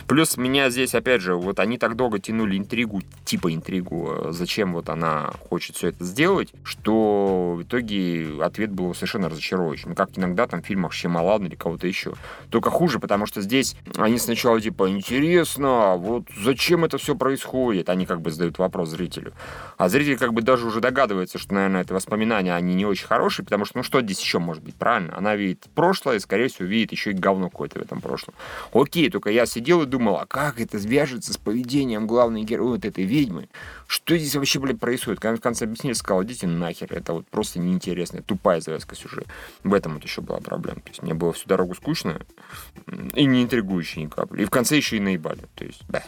Плюс 0.07 0.37
меня 0.37 0.69
здесь, 0.69 0.95
опять 0.95 1.21
же, 1.21 1.35
вот 1.35 1.59
они 1.59 1.77
так 1.77 1.95
долго 1.95 2.19
тянули 2.19 2.57
интригу, 2.57 3.01
типа 3.25 3.53
интригу, 3.53 4.11
э, 4.11 4.31
зачем 4.31 4.73
вот 4.73 4.89
она 4.89 5.31
хочет 5.49 5.75
все 5.75 5.89
это 5.89 6.03
сделать, 6.03 6.53
что 6.63 7.55
в 7.57 7.63
итоге 7.63 8.41
ответ 8.41 8.71
был 8.71 8.93
совершенно 8.93 9.29
разочаровывающим. 9.29 9.95
Как 9.95 10.17
иногда 10.17 10.47
там 10.47 10.61
в 10.61 10.65
фильмах 10.65 10.93
Щемалан 10.93 11.45
или 11.45 11.55
кого-то 11.55 11.87
еще. 11.87 12.13
Только 12.49 12.69
хуже, 12.69 12.99
потому 12.99 13.25
что 13.25 13.41
здесь 13.41 13.75
они 13.97 14.17
сначала 14.17 14.59
типа, 14.61 14.89
интересно, 14.89 15.95
вот 15.97 16.23
зачем 16.37 16.85
это 16.85 16.97
все 16.97 17.15
происходит? 17.15 17.89
Они 17.89 18.05
как 18.05 18.21
бы 18.21 18.31
задают 18.31 18.57
вопрос 18.59 18.89
зрителю. 18.89 19.33
А 19.77 19.89
зритель 19.89 20.17
как 20.17 20.33
бы 20.33 20.41
даже 20.41 20.65
уже 20.67 20.79
догадывается, 20.79 21.37
что, 21.37 21.53
наверное, 21.53 21.81
это 21.81 21.93
воспоминания, 21.93 22.53
они 22.53 22.75
не 22.75 22.85
очень 22.85 23.07
хорошие, 23.07 23.43
потому 23.43 23.65
что, 23.65 23.77
ну, 23.77 23.83
что 23.83 24.01
здесь 24.01 24.21
еще 24.21 24.39
может 24.39 24.63
быть, 24.63 24.75
правильно? 24.75 25.17
Она 25.17 25.35
видит 25.35 25.67
прошлое, 25.75 26.17
и, 26.17 26.19
скорее 26.19 26.47
всего, 26.47 26.67
видит 26.67 26.91
еще 26.91 27.11
и 27.11 27.13
говно 27.13 27.49
какое-то 27.49 27.79
в 27.79 27.81
этом 27.81 28.01
прошлом. 28.01 28.33
Окей, 28.73 29.09
только 29.09 29.29
я 29.29 29.45
сидел 29.45 29.80
и 29.83 29.85
думал, 29.85 30.17
а 30.17 30.25
как 30.25 30.59
это 30.59 30.79
свяжется 30.79 31.33
с 31.33 31.37
поведением 31.37 32.07
главной 32.07 32.43
героя 32.43 32.71
вот 32.71 32.85
этой 32.85 33.03
ведьмы? 33.03 33.49
Что 33.87 34.17
здесь 34.17 34.35
вообще, 34.35 34.59
блядь, 34.59 34.79
происходит? 34.79 35.19
Когда 35.19 35.37
в 35.37 35.41
конце 35.41 35.65
объяснили, 35.65 35.93
сказал, 35.93 36.23
идите 36.23 36.47
нахер, 36.47 36.93
это 36.93 37.13
вот 37.13 37.27
просто 37.27 37.59
неинтересно, 37.59 38.21
тупая 38.21 38.61
завязка 38.61 38.95
сюжета. 38.95 39.29
В 39.63 39.73
этом 39.73 39.95
вот 39.95 40.03
еще 40.03 40.21
была 40.21 40.39
проблема. 40.39 40.81
То 40.81 40.89
есть 40.89 41.03
мне 41.03 41.13
было 41.13 41.33
всю 41.33 41.47
дорогу 41.47 41.75
скучно 41.75 42.21
и 43.15 43.25
не 43.25 43.43
интригующе 43.43 44.01
ни 44.01 44.07
капли. 44.07 44.43
И 44.43 44.45
в 44.45 44.49
конце 44.49 44.77
еще 44.77 44.97
и 44.97 44.99
наебали. 44.99 45.43
То 45.55 45.65
есть, 45.65 45.81
да, 45.89 46.03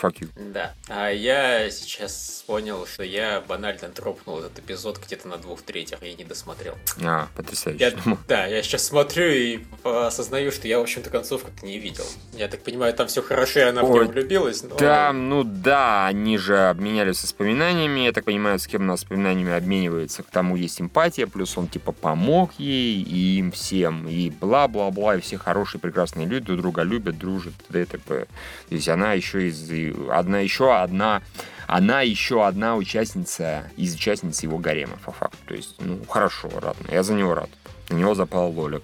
fuck 0.00 0.20
you. 0.20 0.28
Да. 0.52 0.74
А 0.88 1.10
я 1.10 1.70
сейчас 1.70 2.44
понял, 2.46 2.86
что 2.86 3.02
я 3.02 3.42
банально 3.46 3.88
дропнул 3.88 4.40
этот 4.40 4.58
эпизод 4.58 5.00
где-то 5.04 5.28
на 5.28 5.36
двух 5.38 5.62
третьих, 5.62 6.02
я 6.02 6.14
не 6.14 6.24
досмотрел. 6.24 6.74
А, 7.02 7.28
потрясающе. 7.36 7.84
Я, 7.84 8.16
да, 8.28 8.46
я 8.46 8.62
сейчас 8.62 8.84
смотрю 8.84 9.26
и 9.26 9.60
осознаю, 9.84 10.50
что 10.52 10.68
я, 10.68 10.78
в 10.78 10.82
общем-то, 10.82 11.10
концовку-то 11.10 11.64
не 11.64 11.78
видел. 11.78 12.04
Я 12.32 12.48
так 12.48 12.62
понимаю, 12.62 12.94
там 12.94 13.06
все 13.06 13.22
хорошо, 13.22 13.60
и 13.60 13.62
она 13.62 13.82
в 13.82 13.90
Ой, 13.90 14.00
него 14.00 14.12
влюбилась, 14.12 14.62
но... 14.62 14.76
Там, 14.76 15.28
ну 15.28 15.44
да, 15.44 16.06
они 16.06 16.38
же 16.38 16.68
обменялись 16.68 17.22
воспоминаниями. 17.22 18.00
Я 18.00 18.12
так 18.12 18.24
понимаю, 18.24 18.58
с 18.58 18.66
кем 18.66 18.82
она 18.82 18.92
воспоминаниями 18.92 19.52
обменивается, 19.52 20.22
к 20.22 20.30
тому 20.30 20.56
есть 20.56 20.76
симпатия, 20.76 21.26
плюс 21.26 21.56
он 21.56 21.68
типа 21.68 21.92
помог 21.92 22.52
ей 22.58 23.02
и 23.02 23.38
им 23.38 23.52
всем, 23.52 24.08
и 24.08 24.30
бла-бла-бла, 24.30 25.16
и 25.16 25.20
все 25.20 25.38
хорошие, 25.38 25.80
прекрасные 25.80 26.26
люди 26.26 26.46
друг 26.46 26.60
друга 26.60 26.82
любят, 26.82 27.18
дружат, 27.18 27.54
т.д. 27.68 27.82
и 27.82 27.84
т.п. 27.84 28.26
То 28.68 28.74
есть 28.74 28.88
она 28.88 29.12
еще 29.12 29.48
из... 29.48 29.70
Одна 30.10 30.40
еще 30.40 30.74
одна... 30.74 31.22
Она 31.66 32.02
еще 32.02 32.46
одна 32.46 32.76
участница 32.76 33.70
из 33.76 33.94
участниц 33.94 34.42
его 34.42 34.58
гарема, 34.58 34.98
по 35.04 35.12
факту. 35.12 35.38
То 35.46 35.54
есть, 35.54 35.76
ну, 35.80 35.98
хорошо, 36.08 36.50
рад. 36.60 36.76
Я 36.90 37.02
за 37.02 37.14
него 37.14 37.34
рад. 37.34 37.48
На 37.88 37.94
него 37.94 38.14
запала 38.14 38.48
Лоля. 38.48 38.80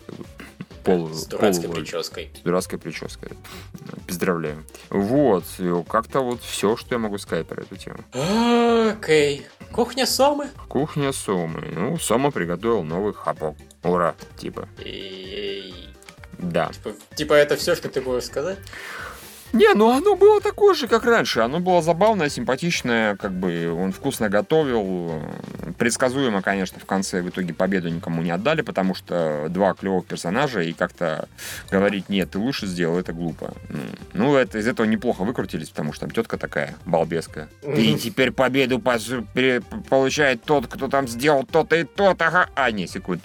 Полу, 0.82 1.12
С 1.12 1.26
дурацкой 1.26 1.64
полулоля. 1.64 1.84
прической. 1.84 2.30
С 2.34 2.40
дурацкой 2.40 2.78
прической. 2.78 3.32
Поздравляю. 4.06 4.64
Вот, 4.88 5.44
как-то 5.90 6.20
вот 6.20 6.42
все, 6.42 6.74
что 6.76 6.94
я 6.94 6.98
могу 6.98 7.18
сказать 7.18 7.46
про 7.46 7.60
эту 7.62 7.76
тему. 7.76 7.98
Окей. 8.90 9.46
Кухня 9.72 10.06
Сомы? 10.06 10.48
Кухня 10.68 11.12
Сомы. 11.12 11.68
Ну, 11.74 11.98
Сома 11.98 12.30
приготовил 12.30 12.82
новый 12.82 13.12
хапок. 13.12 13.56
Ура, 13.82 14.14
типа. 14.38 14.68
И... 14.78 15.74
Да. 16.38 16.70
Типа, 16.72 16.92
типа 17.14 17.34
это 17.34 17.56
все, 17.56 17.74
что 17.74 17.90
ты 17.90 18.00
будешь 18.00 18.24
сказать? 18.24 18.58
Не, 19.52 19.74
ну 19.74 19.90
оно 19.90 20.16
было 20.16 20.40
такое 20.40 20.74
же, 20.74 20.88
как 20.88 21.04
раньше. 21.04 21.40
Оно 21.40 21.60
было 21.60 21.82
забавное, 21.82 22.28
симпатичное, 22.28 23.16
как 23.16 23.32
бы 23.32 23.72
он 23.72 23.92
вкусно 23.92 24.28
готовил. 24.28 25.22
Предсказуемо, 25.78 26.42
конечно, 26.42 26.78
в 26.78 26.84
конце 26.84 27.22
в 27.22 27.28
итоге 27.28 27.52
победу 27.52 27.88
никому 27.88 28.22
не 28.22 28.30
отдали, 28.30 28.62
потому 28.62 28.94
что 28.94 29.46
два 29.50 29.74
клевых 29.74 30.06
персонажа, 30.06 30.62
и 30.62 30.72
как-то 30.72 31.28
говорить, 31.70 32.08
нет, 32.08 32.30
ты 32.30 32.38
лучше 32.38 32.66
сделал, 32.66 32.98
это 32.98 33.12
глупо. 33.12 33.54
Ну, 33.68 33.81
Ну, 34.12 34.37
это, 34.37 34.58
из 34.58 34.66
этого 34.68 34.87
неплохо 34.87 35.25
выкрутились, 35.25 35.70
потому 35.70 35.92
что 35.92 36.02
там 36.02 36.10
тетка 36.12 36.38
такая, 36.38 36.77
балбеска. 36.85 37.48
И 37.62 37.96
теперь 37.96 38.31
победу 38.31 38.79
получает 38.79 40.42
тот, 40.44 40.68
кто 40.68 40.88
там 40.88 41.08
сделал 41.08 41.42
то-то 41.44 41.77
и 41.77 41.85
то-то. 41.85 42.48
А, 42.54 42.70
не, 42.70 42.87
секунду. 42.87 43.22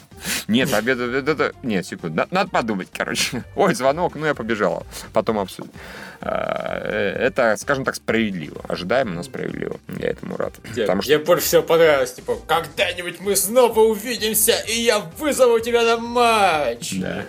Нет, 0.47 0.71
победа, 0.71 1.03
это, 1.05 1.31
это, 1.31 1.51
нет, 1.63 1.85
секунду, 1.85 2.15
надо, 2.15 2.33
надо 2.33 2.49
подумать, 2.49 2.87
короче. 2.91 3.43
Ой, 3.55 3.73
звонок, 3.75 4.15
ну 4.15 4.25
я 4.25 4.33
побежала, 4.33 4.85
потом 5.13 5.39
обсудим. 5.39 5.71
А, 6.21 6.79
э, 6.83 7.27
это, 7.27 7.55
скажем 7.57 7.85
так, 7.85 7.95
справедливо, 7.95 8.61
ожидаемо, 8.67 9.11
но 9.11 9.23
справедливо. 9.23 9.79
Я 9.99 10.09
этому 10.09 10.37
рад. 10.37 10.53
Я, 10.75 10.83
Потому 10.83 11.01
что... 11.01 11.13
Мне 11.13 11.23
больше 11.23 11.45
всего 11.45 11.61
понравилось, 11.61 12.13
типа, 12.13 12.37
когда-нибудь 12.47 13.19
мы 13.19 13.35
снова 13.35 13.81
увидимся, 13.81 14.55
и 14.67 14.73
я 14.81 14.99
вызову 14.99 15.59
тебя 15.59 15.83
на 15.83 15.97
матч. 15.97 16.93
Да. 16.93 17.25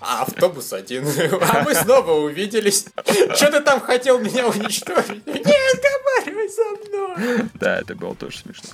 А 0.00 0.22
автобус 0.22 0.72
один. 0.72 1.06
А 1.40 1.62
мы 1.62 1.74
снова 1.74 2.12
увиделись. 2.12 2.86
Что 3.34 3.50
ты 3.50 3.60
там 3.60 3.80
хотел 3.80 4.18
меня 4.18 4.48
уничтожить? 4.48 5.26
Не 5.26 5.34
разговаривай 5.72 6.48
со 6.48 6.62
мной. 6.62 7.48
Да, 7.54 7.78
это 7.78 7.94
было 7.94 8.14
тоже 8.14 8.38
смешно. 8.38 8.70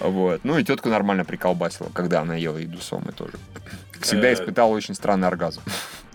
Вот. 0.00 0.40
Ну 0.44 0.58
и 0.58 0.64
тетку 0.64 0.88
нормально 0.88 1.24
приколбасила, 1.24 1.90
когда 1.92 2.20
она 2.20 2.34
ела 2.34 2.58
еду 2.58 2.80
сомы 2.80 3.12
тоже. 3.12 3.34
Всегда 4.00 4.28
э, 4.28 4.34
испытала 4.34 4.70
очень 4.70 4.94
странный 4.94 5.28
оргазм. 5.28 5.60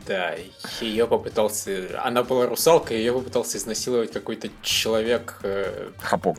Да, 0.08 0.36
ее 0.82 1.08
попытался... 1.08 2.02
Она 2.04 2.24
была 2.24 2.46
русалкой, 2.48 2.98
ее 2.98 3.14
попытался 3.14 3.58
изнасиловать 3.58 4.12
какой-то 4.12 4.50
человек... 4.62 5.40
Э, 5.44 5.92
хапок. 6.02 6.38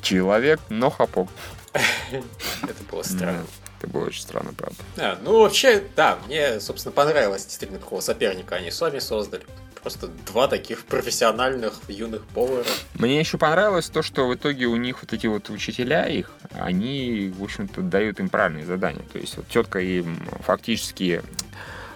Человек, 0.00 0.60
но 0.68 0.90
хапок. 0.90 1.28
Это 2.12 2.84
было 2.90 3.02
странно. 3.02 3.46
Это 3.82 3.90
было 3.90 4.06
очень 4.06 4.22
странно, 4.22 4.52
правда. 4.56 4.76
Да, 4.96 5.18
ну 5.24 5.40
вообще, 5.40 5.82
да, 5.96 6.18
мне, 6.26 6.60
собственно, 6.60 6.92
понравилось 6.92 7.44
действительно 7.44 7.80
какого 7.80 8.00
соперника 8.00 8.54
они 8.54 8.70
сами 8.70 9.00
создали. 9.00 9.42
Просто 9.82 10.06
два 10.06 10.46
таких 10.46 10.84
профессиональных 10.84 11.80
юных 11.88 12.24
повара. 12.26 12.64
Мне 12.94 13.18
еще 13.18 13.38
понравилось 13.38 13.90
то, 13.90 14.02
что 14.02 14.28
в 14.28 14.34
итоге 14.36 14.66
у 14.66 14.76
них 14.76 15.02
вот 15.02 15.12
эти 15.12 15.26
вот 15.26 15.50
учителя 15.50 16.06
их, 16.06 16.30
они, 16.52 17.34
в 17.36 17.42
общем-то, 17.42 17.80
дают 17.80 18.20
им 18.20 18.28
правильные 18.28 18.64
задания. 18.64 19.02
То 19.12 19.18
есть 19.18 19.36
вот 19.36 19.48
тетка 19.48 19.80
им 19.80 20.24
фактически 20.46 21.20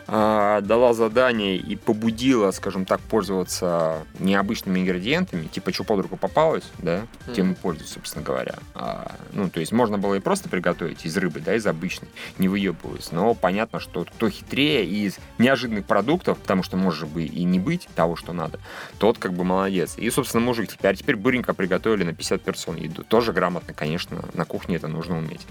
дала 0.08 0.92
задание 0.92 1.56
и 1.56 1.74
побудила, 1.74 2.50
скажем 2.52 2.84
так, 2.84 3.00
пользоваться 3.00 4.04
необычными 4.20 4.80
ингредиентами, 4.80 5.46
типа, 5.46 5.72
что 5.72 5.84
под 5.84 6.02
руку 6.02 6.16
попалось, 6.16 6.64
да, 6.78 7.06
mm. 7.26 7.34
тем 7.34 7.52
и 7.52 7.54
пользуюсь, 7.54 7.90
собственно 7.90 8.24
говоря. 8.24 8.54
А, 8.74 9.16
ну, 9.32 9.50
то 9.50 9.58
есть 9.58 9.72
можно 9.72 9.98
было 9.98 10.14
и 10.14 10.20
просто 10.20 10.48
приготовить 10.48 11.04
из 11.04 11.16
рыбы, 11.16 11.40
да, 11.40 11.54
из 11.56 11.66
обычной, 11.66 12.08
не 12.38 12.48
выебываясь. 12.48 13.10
Но 13.10 13.34
понятно, 13.34 13.80
что 13.80 14.04
кто 14.04 14.28
хитрее 14.28 14.86
из 14.86 15.18
неожиданных 15.38 15.84
продуктов, 15.86 16.38
потому 16.38 16.62
что 16.62 16.76
может 16.76 17.08
бы 17.08 17.24
и 17.24 17.42
не 17.42 17.58
быть 17.58 17.88
того, 17.96 18.14
что 18.14 18.32
надо, 18.32 18.60
тот 18.98 19.18
как 19.18 19.32
бы 19.32 19.42
молодец. 19.42 19.94
И, 19.96 20.08
собственно, 20.10 20.44
мужик 20.44 20.70
теперь, 20.70 20.96
теперь 20.96 21.16
быренько 21.16 21.52
приготовили 21.52 22.04
на 22.04 22.12
50 22.12 22.42
персон 22.42 22.76
еду. 22.76 23.02
Тоже 23.02 23.32
грамотно, 23.32 23.74
конечно, 23.74 24.24
на 24.34 24.44
кухне 24.44 24.76
это 24.76 24.86
нужно 24.86 25.18
уметь. 25.18 25.46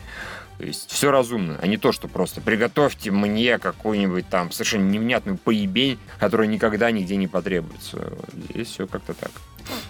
То 0.58 0.64
есть 0.64 0.89
все 0.89 1.12
разумно, 1.12 1.60
а 1.62 1.68
не 1.68 1.78
то, 1.78 1.91
что 1.91 2.08
просто 2.08 2.39
приготовьте 2.39 3.12
мне 3.12 3.58
какую-нибудь 3.60 4.28
там 4.30 4.44
совершенно 4.51 4.89
невнятную 4.89 5.37
поебень, 5.37 5.99
которая 6.19 6.47
никогда 6.47 6.91
нигде 6.91 7.15
не 7.15 7.27
потребуется. 7.27 8.17
Здесь 8.33 8.67
все 8.67 8.87
как-то 8.87 9.13
так. 9.13 9.31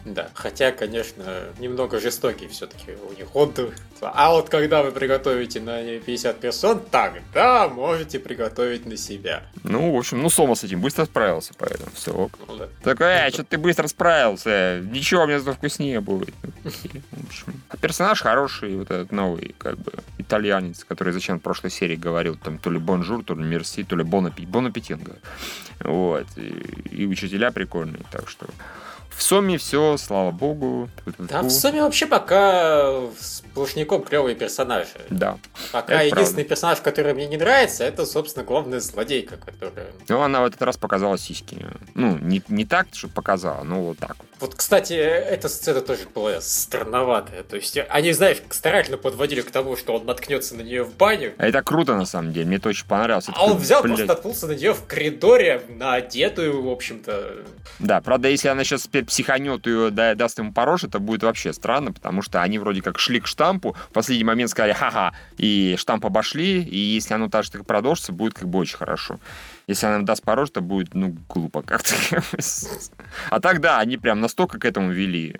Да, 0.06 0.30
хотя, 0.34 0.72
конечно, 0.72 1.24
немного 1.60 2.00
жестокий 2.00 2.48
все-таки 2.48 2.92
у 2.92 3.14
них 3.14 3.36
отдых. 3.36 3.74
А 4.02 4.32
вот 4.32 4.50
когда 4.50 4.84
вы 4.84 4.92
приготовите 4.92 5.60
на 5.60 5.82
50 6.00 6.40
персон, 6.40 6.82
тогда 6.92 7.68
можете 7.68 8.20
приготовить 8.20 8.86
на 8.86 8.98
себя. 8.98 9.44
Ну, 9.64 9.94
в 9.94 9.98
общем, 9.98 10.22
ну, 10.22 10.30
Сома 10.30 10.56
с 10.56 10.64
этим 10.64 10.82
быстро 10.82 11.06
справился, 11.06 11.54
поэтому 11.58 11.90
все. 11.94 12.30
Ну, 12.48 12.58
да. 12.58 12.68
Такой, 12.84 13.08
э, 13.08 13.30
что 13.32 13.44
ты 13.44 13.58
быстро 13.58 13.88
справился, 13.88 14.82
ничего, 14.84 15.26
меня 15.26 15.40
зато 15.40 15.54
вкуснее 15.54 16.02
будет. 16.02 16.34
В 16.64 17.28
общем, 17.28 17.62
а 17.70 17.78
персонаж 17.78 18.22
хороший, 18.22 18.76
вот 18.76 18.92
этот 18.92 19.12
новый, 19.12 19.56
как 19.58 19.78
бы, 19.78 19.92
итальянец, 20.18 20.84
который 20.84 21.14
зачем 21.14 21.40
в 21.40 21.42
прошлой 21.42 21.72
серии 21.72 21.96
говорил, 21.96 22.36
там, 22.36 22.58
то 22.60 22.70
ли 22.70 22.80
bonjour, 22.80 23.24
то 23.24 23.34
ли 23.34 23.44
merci, 23.44 23.84
то 23.84 23.96
ли 23.96 24.04
bon 24.04 24.28
appétit, 24.28 24.50
bon 24.50 24.68
appétit, 24.68 25.00
Вот, 25.80 26.28
и, 26.36 26.50
и 26.92 27.06
учителя 27.06 27.52
прикольные, 27.52 28.04
так 28.12 28.30
что... 28.30 28.48
В 29.16 29.24
Соме 29.24 29.58
все, 29.58 29.96
слава 29.98 30.32
богу. 30.32 30.90
Да, 31.18 31.42
в 31.42 31.50
Соме 31.50 31.82
вообще 31.82 32.06
пока 32.06 33.02
сплошняком 33.20 34.04
клевые 34.04 34.36
персонажи. 34.36 34.90
Да. 35.10 35.38
Пока 35.72 36.02
единственный 36.02 36.44
правда. 36.44 36.50
персонаж, 36.50 36.82
который 36.82 37.14
мне 37.14 37.28
не 37.28 37.38
нравится, 37.38 37.86
это, 37.86 38.06
собственно, 38.06 38.46
главная 38.46 38.82
злодейка, 38.82 39.38
которая... 39.38 39.88
Ну, 40.10 40.22
она 40.22 40.42
в 40.42 40.46
этот 40.46 40.62
раз 40.62 40.78
показала 40.78 41.18
сиськи. 41.18 41.66
Ну, 41.94 42.18
не, 42.18 42.44
не 42.50 42.66
так, 42.66 42.88
что 42.92 43.08
показала, 43.08 43.64
но 43.64 43.82
вот 43.82 44.00
так 44.00 44.18
вот. 44.40 44.56
Кстати, 44.56 44.94
эта 44.94 45.48
сцена 45.48 45.82
тоже 45.82 46.02
была 46.14 46.42
странноватая. 46.42 47.44
То 47.44 47.56
есть, 47.56 47.78
они, 47.90 48.12
знаешь, 48.12 48.38
старательно 48.50 48.98
подводили 48.98 49.42
к 49.42 49.50
тому, 49.50 49.78
что 49.78 49.96
он 49.96 50.06
наткнется 50.06 50.56
на 50.56 50.62
нее 50.62 50.84
в 50.84 50.96
баню. 50.96 51.34
А 51.38 51.48
это 51.48 51.62
круто, 51.62 51.96
на 51.96 52.06
самом 52.06 52.34
деле. 52.34 52.46
Мне 52.46 52.58
это 52.58 52.70
очень 52.70 52.86
понравилось. 52.86 53.26
А 53.34 53.46
он 53.46 53.58
взял, 53.58 53.82
блядь. 53.82 53.96
просто 53.96 54.14
наткнулся 54.14 54.48
на 54.48 54.52
нее 54.52 54.74
в 54.74 54.86
коридоре, 54.86 55.62
на 55.70 55.94
одетую, 55.96 56.64
в 56.64 56.70
общем-то. 56.70 57.46
Да, 57.80 58.02
правда, 58.02 58.28
если 58.28 58.50
она 58.50 58.64
сейчас 58.64 58.88
психанет 59.06 59.68
и 59.68 59.90
да, 59.92 60.16
даст 60.16 60.40
ему 60.40 60.54
порож, 60.54 60.84
это 60.84 61.00
будет 61.00 61.24
вообще 61.24 61.54
странно, 61.54 61.92
потому 61.92 62.22
что 62.22 62.42
они 62.42 62.60
вроде 62.60 62.82
как 62.82 63.00
шли 63.00 63.20
к 63.20 63.28
штампу, 63.28 63.76
в 63.90 63.94
последний 63.94 64.24
момент 64.24 64.50
сказали 64.50 64.74
ха-ха, 64.74 65.14
и 65.38 65.76
штамп 65.78 66.06
обошли, 66.06 66.62
и 66.64 66.78
если 66.78 67.14
оно 67.14 67.30
так 67.30 67.44
же 67.44 67.52
так 67.52 67.66
продолжится, 67.66 68.12
будет 68.12 68.34
как 68.34 68.48
бы 68.50 68.60
очень 68.60 68.78
хорошо. 68.78 69.20
Если 69.68 69.88
она 69.88 70.04
даст 70.04 70.24
порож, 70.24 70.50
то 70.52 70.62
будет, 70.62 70.94
ну, 70.94 71.16
глупо 71.30 71.62
как-то. 71.62 71.94
А 73.30 73.40
тогда 73.40 73.80
они 73.80 73.98
прям 73.98 74.22
настолько 74.22 74.60
к 74.60 74.66
этому 74.66 74.92
вели. 74.92 75.40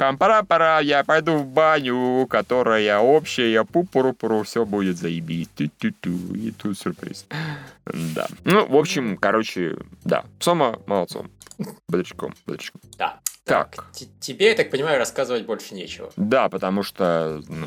Там 0.00 0.16
пора-пора, 0.16 0.80
я 0.80 1.04
пойду 1.04 1.36
в 1.36 1.46
баню, 1.46 2.26
которая 2.26 3.00
общая, 3.00 3.64
пу-пуру-пуру, 3.64 4.44
все 4.44 4.64
будет 4.64 4.96
заебись. 4.96 5.48
Ту-ту-ту, 5.48 6.34
и 6.34 6.52
тут 6.52 6.78
сюрприз. 6.78 7.26
Да. 7.84 8.26
Ну, 8.44 8.66
в 8.66 8.76
общем, 8.76 9.18
короче, 9.18 9.76
да. 10.04 10.24
Сома 10.38 10.80
молодцом. 10.86 11.30
Бодрячком, 11.86 12.32
бодрячком. 12.46 12.80
Да. 12.96 13.20
Так. 13.44 13.84
Тебе, 14.20 14.48
я 14.48 14.54
так 14.54 14.70
понимаю, 14.70 14.98
рассказывать 14.98 15.44
больше 15.44 15.74
нечего. 15.74 16.10
Да, 16.16 16.48
потому 16.48 16.82
что, 16.82 17.42
ну, 17.46 17.66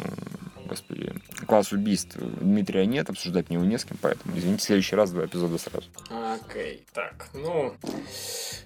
господи, 0.66 1.14
класс 1.46 1.72
убийств 1.72 2.16
Дмитрия 2.18 2.86
нет, 2.86 3.10
обсуждать 3.10 3.50
него 3.50 3.64
не 3.64 3.78
с 3.78 3.86
кем, 3.86 3.98
поэтому, 4.02 4.38
извините, 4.38 4.62
в 4.62 4.66
следующий 4.66 4.96
раз 4.96 5.12
два 5.12 5.26
эпизода 5.26 5.58
сразу. 5.58 5.88
Окей, 6.10 6.76
okay, 6.76 6.94
так, 6.94 7.28
ну... 7.34 7.74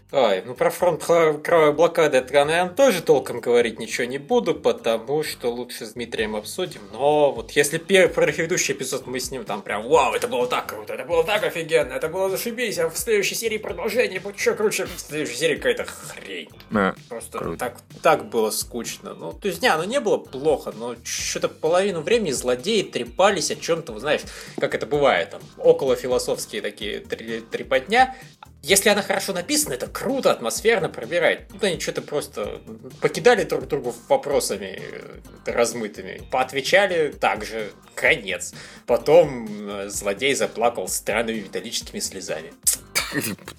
Ой, 0.09 0.41
ну 0.45 0.53
про 0.53 0.69
фронт 0.69 1.03
кровавой 1.03 1.73
блокады 1.73 2.19
это, 2.19 2.33
наверное, 2.33 2.69
тоже 2.69 3.01
толком 3.01 3.41
говорить 3.41 3.77
ничего 3.77 4.07
не 4.07 4.17
буду, 4.17 4.55
потому 4.55 5.21
что 5.21 5.51
лучше 5.51 5.85
с 5.85 5.93
Дмитрием 5.93 6.37
обсудим. 6.37 6.79
Но 6.93 7.33
вот 7.33 7.51
если 7.51 7.77
первый 7.77 8.07
предыдущий 8.13 8.73
эпизод 8.73 9.05
мы 9.05 9.19
с 9.19 9.31
ним 9.31 9.43
там 9.43 9.61
прям, 9.61 9.85
вау, 9.85 10.13
это 10.13 10.29
было 10.29 10.47
так 10.47 10.67
круто, 10.67 10.93
это 10.93 11.03
было 11.03 11.25
так 11.25 11.43
офигенно, 11.43 11.91
это 11.91 12.07
было 12.07 12.29
зашибись, 12.29 12.79
а 12.79 12.89
в 12.89 12.97
следующей 12.97 13.35
серии 13.35 13.57
продолжение 13.57 14.21
будет 14.21 14.37
еще 14.37 14.53
круче, 14.53 14.85
в 14.85 14.97
следующей 14.97 15.35
серии 15.35 15.55
какая-то 15.55 15.83
хрень. 15.83 16.49
А, 16.73 16.95
Просто 17.09 17.57
так, 17.57 17.77
так 18.01 18.29
было 18.29 18.49
скучно. 18.51 19.13
Ну, 19.13 19.33
то 19.33 19.49
есть, 19.49 19.61
не, 19.61 19.67
оно 19.67 19.83
не 19.83 19.99
было 19.99 20.17
плохо, 20.17 20.71
но 20.71 20.95
что-то 21.03 21.49
половину 21.49 21.99
времени 21.99 22.31
злодеи 22.77 22.83
трепались 22.83 23.51
о 23.51 23.55
чем-то, 23.55 23.97
знаешь, 23.99 24.21
как 24.59 24.75
это 24.75 24.85
бывает, 24.85 25.31
там, 25.31 25.41
около 25.57 25.95
философские 25.95 26.61
такие 26.61 26.99
трепотня, 26.99 28.15
если 28.63 28.89
она 28.89 29.01
хорошо 29.01 29.33
написана, 29.33 29.73
это 29.73 29.87
круто, 29.87 30.31
атмосферно 30.31 30.89
пробирает. 30.89 31.47
Тут 31.47 31.63
они 31.63 31.79
что-то 31.79 32.01
просто 32.01 32.61
покидали 33.01 33.43
друг 33.43 33.67
другу 33.67 33.95
вопросами 34.09 34.81
э, 34.81 35.51
размытыми. 35.51 36.21
Поотвечали 36.31 37.11
также. 37.11 37.71
Конец. 37.95 38.53
Потом 38.85 39.47
э, 39.69 39.89
злодей 39.89 40.35
заплакал 40.35 40.87
странными 40.87 41.39
металлическими 41.39 41.99
слезами. 41.99 42.51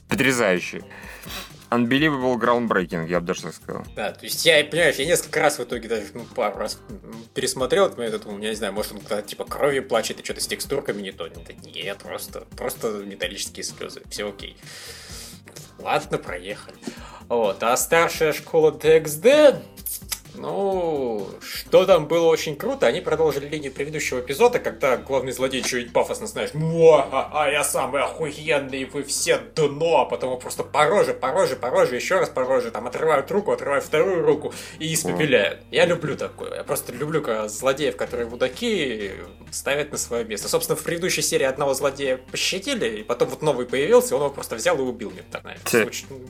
Потрясающе. 0.09 0.83
Unbelievable 1.71 2.37
groundbreaking, 2.39 3.09
я 3.09 3.21
бы 3.21 3.27
даже 3.27 3.43
так 3.43 3.55
сказал. 3.55 3.85
Да, 3.95 4.13
то 4.13 4.25
есть 4.25 4.45
я, 4.47 4.65
понимаешь, 4.65 4.97
я 4.97 5.05
несколько 5.05 5.41
раз 5.41 5.59
в 5.59 5.65
итоге 5.65 5.89
даже, 5.89 6.07
ну, 6.15 6.25
пару 6.35 6.59
раз 6.59 6.81
пересмотрел 7.35 7.87
этот 7.87 7.99
момент, 7.99 8.23
думал, 8.23 8.39
я 8.39 8.51
не 8.51 8.57
знаю, 8.57 8.73
может 8.73 8.93
он 8.93 9.01
когда 9.01 9.21
типа 9.21 9.45
кровью 9.45 9.87
плачет 9.87 10.19
и 10.21 10.25
что-то 10.25 10.41
с 10.41 10.47
текстурками 10.47 11.03
не 11.03 11.13
то. 11.13 11.27
Это 11.27 11.53
нет, 11.53 11.99
просто, 11.99 12.47
просто 12.57 12.89
металлические 13.05 13.65
слезы, 13.65 14.03
все 14.09 14.29
окей. 14.29 14.57
Ладно, 15.79 16.19
проехали. 16.19 16.77
Вот, 17.29 17.63
а 17.63 17.77
старшая 17.77 18.33
школа 18.33 18.71
DXD, 18.71 19.61
ну, 20.39 21.29
что 21.41 21.85
там 21.85 22.07
было 22.07 22.27
очень 22.27 22.57
круто, 22.57 22.87
они 22.87 23.01
продолжили 23.01 23.49
линию 23.49 23.73
предыдущего 23.73 24.21
эпизода, 24.21 24.59
когда 24.59 24.97
главный 24.97 25.33
злодей 25.33 25.63
чуть 25.63 25.93
пафосно, 25.93 26.27
знаешь, 26.27 26.51
а, 27.13 27.31
а 27.33 27.51
я 27.51 27.65
самый 27.65 28.03
охуенный, 28.03 28.85
вы 28.87 29.03
все 29.03 29.39
дно, 29.39 30.03
а 30.03 30.05
потом 30.05 30.39
просто 30.39 30.65
по 30.65 30.87
роже, 30.87 31.15
по 31.15 31.33
роже, 31.33 31.57
по 31.57 31.71
роже, 31.71 31.97
еще 31.97 32.19
раз 32.19 32.29
по 32.29 32.45
роже, 32.45 32.71
там 32.71 32.87
отрывают 32.87 33.31
руку, 33.31 33.53
отрывают 33.53 33.85
вторую 33.85 34.25
руку 34.25 34.53
и 34.79 34.93
испепеляют. 34.93 35.61
Я 35.71 35.87
люблю 35.87 36.17
такое, 36.17 36.57
я 36.57 36.65
просто 36.65 36.93
люблю 36.93 37.21
когда 37.21 37.49
злодеев, 37.49 37.97
которые 37.97 38.27
вудаки, 38.27 39.13
ставят 39.51 39.93
на 39.93 39.99
свое 39.99 40.25
место. 40.25 40.49
Собственно, 40.49 40.77
в 40.77 40.83
предыдущей 40.83 41.23
серии 41.23 41.45
одного 41.45 41.75
злодея 41.75 42.19
пощадили, 42.31 43.01
и 43.01 43.03
потом 43.03 43.29
вот 43.29 43.43
новый 43.43 43.67
появился, 43.67 44.15
он 44.17 44.23
его 44.23 44.31
просто 44.31 44.57
взял 44.57 44.77
и 44.79 44.83
убил 44.83 45.11
наверное, 45.45 45.65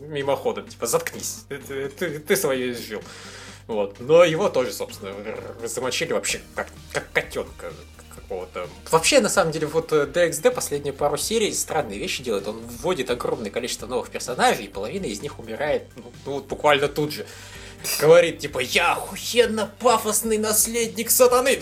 мимоходом, 0.08 0.66
типа, 0.66 0.86
заткнись, 0.86 1.44
ты, 1.48 1.58
ты, 1.58 1.88
ты, 1.88 2.18
ты 2.18 2.36
свое 2.36 2.72
изжил. 2.72 3.02
Вот. 3.68 4.00
Но 4.00 4.24
его 4.24 4.48
тоже, 4.48 4.72
собственно, 4.72 5.14
замочили 5.62 6.14
вообще 6.14 6.40
как, 6.54 6.68
как 6.90 7.12
котенка 7.12 7.70
какого-то. 8.16 8.66
Вообще, 8.90 9.20
на 9.20 9.28
самом 9.28 9.52
деле, 9.52 9.66
вот 9.66 9.92
DXD 9.92 10.50
последние 10.50 10.94
пару 10.94 11.18
серий 11.18 11.52
странные 11.52 11.98
вещи 11.98 12.22
делает. 12.22 12.48
Он 12.48 12.58
вводит 12.58 13.10
огромное 13.10 13.50
количество 13.50 13.86
новых 13.86 14.10
персонажей, 14.10 14.64
и 14.64 14.68
половина 14.68 15.04
из 15.04 15.20
них 15.20 15.38
умирает 15.38 15.84
ну, 15.96 16.12
ну, 16.24 16.32
вот 16.32 16.46
буквально 16.46 16.88
тут 16.88 17.12
же. 17.12 17.26
Говорит, 18.00 18.40
типа, 18.40 18.58
я 18.58 18.94
охуенно 18.94 19.70
пафосный 19.78 20.38
наследник 20.38 21.10
сатаны. 21.10 21.60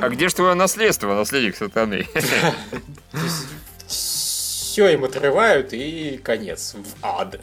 А 0.00 0.08
где 0.08 0.28
же 0.28 0.34
твое 0.34 0.54
наследство, 0.54 1.14
наследник 1.14 1.56
сатаны? 1.56 2.06
Все 3.86 4.88
им 4.90 5.04
отрывают 5.04 5.72
и 5.72 6.20
конец 6.22 6.74
в 6.74 7.04
ад. 7.04 7.40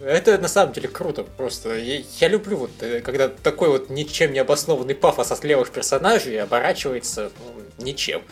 Это 0.00 0.38
на 0.38 0.48
самом 0.48 0.72
деле 0.72 0.88
круто 0.88 1.24
просто. 1.24 1.76
Я, 1.76 2.02
я 2.20 2.28
люблю 2.28 2.58
вот, 2.58 2.70
э, 2.80 3.00
когда 3.00 3.28
такой 3.28 3.68
вот 3.68 3.88
ничем 3.88 4.32
не 4.32 4.38
обоснованный 4.38 4.94
пафос 4.94 5.32
от 5.32 5.44
левых 5.44 5.70
персонажей 5.70 6.40
оборачивается 6.40 7.30
ну, 7.38 7.84
ничем. 7.84 8.22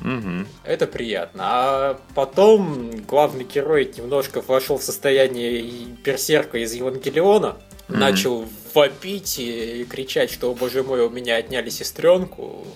Угу. 0.00 0.46
Это 0.64 0.86
приятно. 0.86 1.42
А 1.44 2.00
потом 2.14 2.90
главный 3.02 3.44
герой 3.44 3.92
немножко 3.96 4.40
вошел 4.40 4.78
в 4.78 4.82
состояние 4.82 5.86
берсерка 6.04 6.58
из 6.58 6.72
Евангелиона, 6.72 7.56
угу. 7.88 7.96
начал 7.96 8.46
вопить 8.74 9.38
и 9.38 9.84
кричать, 9.90 10.30
что, 10.30 10.54
боже 10.54 10.84
мой, 10.84 11.00
у 11.00 11.10
меня 11.10 11.36
отняли 11.36 11.70
сестренку. 11.70 12.66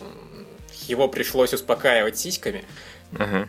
Его 0.89 1.07
пришлось 1.07 1.55
успокаивать 1.55 2.19
сиськами. 2.19 2.65
Угу. 3.13 3.49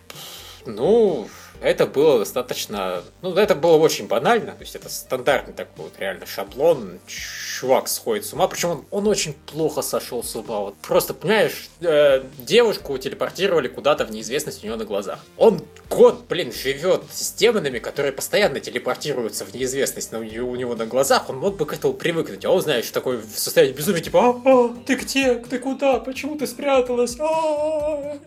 Ну, 0.68 1.28
это 1.64 1.88
было 1.88 2.20
достаточно... 2.20 3.04
Ну, 3.22 3.34
это 3.36 3.56
было 3.56 3.78
очень 3.78 4.08
банально. 4.08 4.52
То 4.52 4.62
есть 4.62 4.76
это 4.76 4.90
стандартный 4.90 5.54
такой 5.54 5.86
вот 5.86 5.94
реально 5.98 6.26
шаблон. 6.26 7.00
Чувак 7.08 7.88
сходит 7.88 8.26
с 8.26 8.34
ума. 8.34 8.48
Причем 8.50 8.70
он, 8.70 8.86
он 8.92 9.08
очень 9.08 9.34
плохо 9.34 9.82
сошел 9.82 10.24
с 10.24 10.36
ума. 10.36 10.60
Вот 10.60 10.76
просто, 10.76 11.14
понимаешь, 11.14 11.70
э, 11.80 12.24
девушку 12.38 12.98
телепортировали 12.98 13.70
куда-то 13.70 14.06
в 14.06 14.12
неизвестность 14.12 14.64
у 14.64 14.68
него 14.68 14.76
на 14.76 14.84
глазах. 14.84 15.20
Он 15.38 15.62
год, 15.90 16.26
блин, 16.28 16.52
живет 16.52 17.04
с 17.10 17.32
демонами, 17.32 17.80
которые 17.80 18.12
постоянно 18.12 18.60
телепортируются 18.60 19.46
в 19.46 19.54
неизвестность 19.54 20.12
на, 20.12 20.20
у 20.20 20.56
него 20.56 20.76
на 20.76 20.86
глазах. 20.86 21.30
Он 21.30 21.38
мог 21.38 21.56
бы 21.56 21.66
к 21.66 21.74
этому 21.74 21.94
привыкнуть. 21.94 22.44
А 22.44 22.50
он, 22.50 22.62
знаешь, 22.62 22.90
такой 22.90 23.18
в 23.18 23.40
состоянии 23.40 23.74
безумия, 23.74 24.02
типа, 24.02 24.20
а, 24.20 24.42
а, 24.44 24.76
ты 24.86 24.96
где? 24.96 25.36
Ты 25.36 25.60
куда? 25.60 26.00
Почему 26.00 26.38
ты 26.38 26.46
спряталась? 26.46 27.18
А-а-а! 27.20 28.18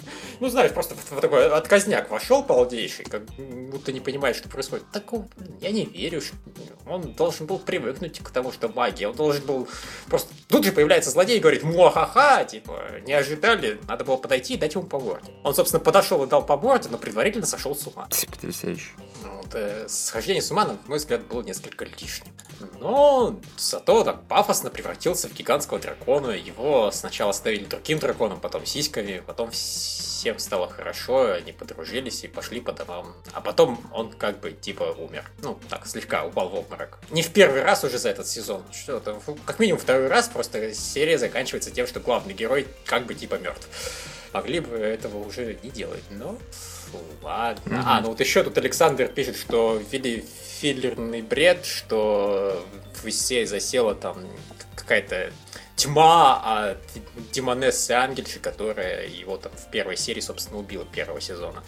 Ну, 0.40 0.48
знаешь, 0.48 0.72
просто 0.72 0.94
в 0.94 1.20
такой 1.20 1.50
отказняк 1.50 2.10
вошел 2.10 2.42
полдейший, 2.42 3.04
как 3.04 3.25
будто 3.70 3.92
не 3.92 4.00
понимает, 4.00 4.36
что 4.36 4.48
происходит. 4.48 4.84
Так 4.92 5.04
я 5.60 5.70
не 5.70 5.84
верю, 5.84 6.20
что 6.20 6.36
он 6.86 7.12
должен 7.12 7.46
был 7.46 7.58
привыкнуть 7.58 8.20
к 8.20 8.30
тому, 8.30 8.52
что 8.52 8.68
магия. 8.68 9.08
Он 9.08 9.16
должен 9.16 9.44
был 9.44 9.68
просто... 10.06 10.32
Тут 10.48 10.64
же 10.64 10.72
появляется 10.72 11.10
злодей 11.10 11.38
и 11.38 11.40
говорит, 11.40 11.62
муахаха, 11.62 12.44
типа, 12.44 13.00
не 13.06 13.12
ожидали, 13.12 13.80
надо 13.88 14.04
было 14.04 14.16
подойти 14.16 14.54
и 14.54 14.56
дать 14.56 14.74
ему 14.74 14.84
по 14.84 14.98
морде. 14.98 15.32
Он, 15.42 15.54
собственно, 15.54 15.82
подошел 15.82 16.22
и 16.24 16.26
дал 16.26 16.44
по 16.44 16.56
морде, 16.56 16.88
но 16.90 16.98
предварительно 16.98 17.46
сошел 17.46 17.74
с 17.74 17.86
ума. 17.86 18.08
Потрясающе. 18.30 18.90
Ну, 19.22 19.35
вот, 19.46 19.54
э, 19.54 19.86
схождение 19.88 20.42
с 20.42 20.50
ума, 20.50 20.64
на 20.64 20.78
мой 20.86 20.98
взгляд, 20.98 21.22
было 21.26 21.42
несколько 21.42 21.84
лишним. 21.84 22.32
Но 22.80 23.38
зато 23.56 24.04
так 24.04 24.22
пафосно 24.24 24.70
превратился 24.70 25.28
в 25.28 25.34
гигантского 25.34 25.78
дракона. 25.78 26.30
Его 26.30 26.90
сначала 26.90 27.32
ставили 27.32 27.64
другим 27.64 27.98
драконом, 27.98 28.40
потом 28.40 28.66
сиськами, 28.66 29.22
потом 29.26 29.50
всем 29.50 30.38
стало 30.38 30.68
хорошо, 30.68 31.32
они 31.32 31.52
подружились 31.52 32.24
и 32.24 32.28
пошли 32.28 32.60
по 32.60 32.72
домам. 32.72 33.14
А 33.32 33.40
потом 33.40 33.78
он 33.92 34.12
как 34.12 34.40
бы 34.40 34.52
типа 34.52 34.94
умер. 34.98 35.30
Ну, 35.42 35.58
так, 35.68 35.86
слегка 35.86 36.24
упал 36.24 36.48
в 36.48 36.54
обморок. 36.54 36.98
Не 37.10 37.22
в 37.22 37.32
первый 37.32 37.62
раз 37.62 37.84
уже 37.84 37.98
за 37.98 38.08
этот 38.08 38.26
сезон. 38.26 38.62
Что-то, 38.72 39.20
как 39.44 39.58
минимум 39.58 39.80
второй 39.80 40.08
раз, 40.08 40.28
просто 40.28 40.74
серия 40.74 41.18
заканчивается 41.18 41.70
тем, 41.70 41.86
что 41.86 42.00
главный 42.00 42.34
герой 42.34 42.66
как 42.84 43.06
бы 43.06 43.14
типа 43.14 43.36
мертв. 43.36 43.68
Могли 44.32 44.60
бы 44.60 44.76
этого 44.76 45.18
уже 45.18 45.58
не 45.62 45.70
делать, 45.70 46.02
но 46.10 46.36
ладно. 47.22 47.74
Mm-hmm. 47.74 47.82
А, 47.84 48.00
ну 48.00 48.08
вот 48.08 48.20
еще 48.20 48.42
тут 48.42 48.56
Александр 48.58 49.08
пишет, 49.08 49.36
что 49.36 49.80
ввели 49.90 50.24
филлерный 50.60 51.22
бред, 51.22 51.64
что 51.64 52.64
в 52.94 53.06
Исее 53.06 53.46
засела 53.46 53.94
там 53.94 54.26
какая-то 54.74 55.32
тьма 55.76 56.68
от 56.68 56.78
Демонессы 57.32 57.92
Ангельши, 57.92 58.38
которая 58.40 59.06
его 59.06 59.36
там 59.36 59.52
в 59.52 59.70
первой 59.70 59.96
серии, 59.96 60.20
собственно, 60.20 60.58
убила 60.58 60.84
первого 60.84 61.20
сезона. 61.20 61.62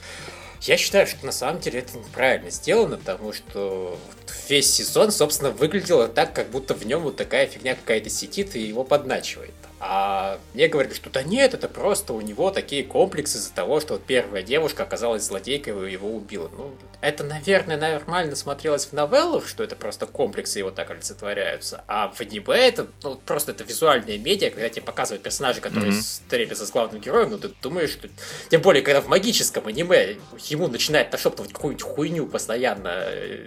Я 0.62 0.76
считаю, 0.76 1.06
что 1.06 1.24
на 1.24 1.32
самом 1.32 1.60
деле 1.60 1.80
это 1.80 1.96
неправильно 1.98 2.50
сделано, 2.50 2.96
потому 2.96 3.32
что 3.32 3.98
весь 4.48 4.72
сезон, 4.72 5.10
собственно, 5.10 5.50
выглядело 5.50 6.08
так, 6.08 6.32
как 6.32 6.50
будто 6.50 6.74
в 6.74 6.84
нем 6.86 7.02
вот 7.02 7.16
такая 7.16 7.46
фигня 7.46 7.74
какая-то 7.74 8.10
сидит 8.10 8.56
и 8.56 8.60
его 8.60 8.84
подначивает. 8.84 9.52
А 9.80 10.40
мне 10.54 10.66
говорили, 10.66 10.92
что 10.92 11.08
да 11.08 11.22
нет, 11.22 11.54
это 11.54 11.68
просто 11.68 12.12
у 12.12 12.20
него 12.20 12.50
такие 12.50 12.82
комплексы 12.82 13.38
из-за 13.38 13.52
того, 13.52 13.78
что 13.78 13.94
вот 13.94 14.02
первая 14.04 14.42
девушка 14.42 14.82
оказалась 14.82 15.22
злодейкой 15.22 15.88
и 15.88 15.92
его 15.92 16.10
убила. 16.10 16.50
Ну, 16.56 16.74
это, 17.00 17.22
наверное, 17.22 17.76
нормально 17.76 18.34
смотрелось 18.34 18.86
в 18.86 18.92
новеллах, 18.92 19.46
что 19.46 19.62
это 19.62 19.76
просто 19.76 20.06
комплексы 20.06 20.58
его 20.58 20.72
так 20.72 20.90
олицетворяются. 20.90 21.84
А 21.86 22.08
в 22.08 22.20
аниме 22.20 22.56
это 22.56 22.88
ну, 23.04 23.20
просто 23.24 23.52
это 23.52 23.62
визуальная 23.62 24.18
медиа, 24.18 24.50
когда 24.50 24.68
тебе 24.68 24.82
показывают 24.82 25.22
персонажей, 25.22 25.62
которые 25.62 25.92
mm-hmm. 25.92 26.00
встретились 26.00 26.58
с 26.58 26.70
главным 26.72 27.00
героем, 27.00 27.30
ну 27.30 27.38
ты 27.38 27.50
думаешь, 27.62 27.90
что... 27.90 28.08
Тем 28.50 28.62
более, 28.62 28.82
когда 28.82 29.00
в 29.00 29.06
магическом 29.06 29.68
аниме 29.68 30.16
ему 30.48 30.66
начинает 30.66 31.12
нашептывать 31.12 31.52
какую-нибудь 31.52 31.84
хуйню 31.84 32.26
постоянно 32.26 33.04
э, 33.06 33.46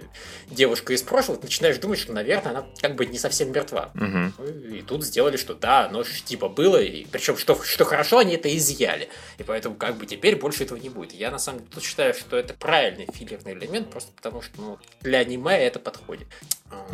девушка 0.72 0.94
из 0.94 1.02
прошлого, 1.02 1.38
ты 1.38 1.46
начинаешь 1.46 1.76
думать, 1.76 1.98
что, 1.98 2.14
наверное, 2.14 2.52
она 2.52 2.66
как 2.80 2.94
бы 2.94 3.04
не 3.04 3.18
совсем 3.18 3.52
мертва. 3.52 3.90
Mm-hmm. 3.94 4.78
И 4.78 4.82
тут 4.82 5.04
сделали, 5.04 5.36
что 5.36 5.54
да, 5.54 5.84
оно 5.84 6.02
типа 6.02 6.48
было, 6.48 6.80
и 6.80 7.04
причем 7.04 7.36
что, 7.36 7.62
что 7.62 7.84
хорошо, 7.84 8.18
они 8.18 8.36
это 8.36 8.54
изъяли. 8.56 9.10
И 9.36 9.42
поэтому 9.42 9.74
как 9.74 9.96
бы 9.96 10.06
теперь 10.06 10.36
больше 10.36 10.64
этого 10.64 10.78
не 10.78 10.88
будет. 10.88 11.12
Я 11.12 11.30
на 11.30 11.38
самом 11.38 11.66
деле 11.66 11.82
считаю, 11.82 12.14
что 12.14 12.38
это 12.38 12.54
правильный 12.54 13.06
филлерный 13.12 13.52
элемент, 13.52 13.90
просто 13.90 14.12
потому 14.12 14.40
что 14.40 14.60
ну, 14.60 14.78
для 15.02 15.18
аниме 15.18 15.58
это 15.58 15.78
подходит. 15.78 16.26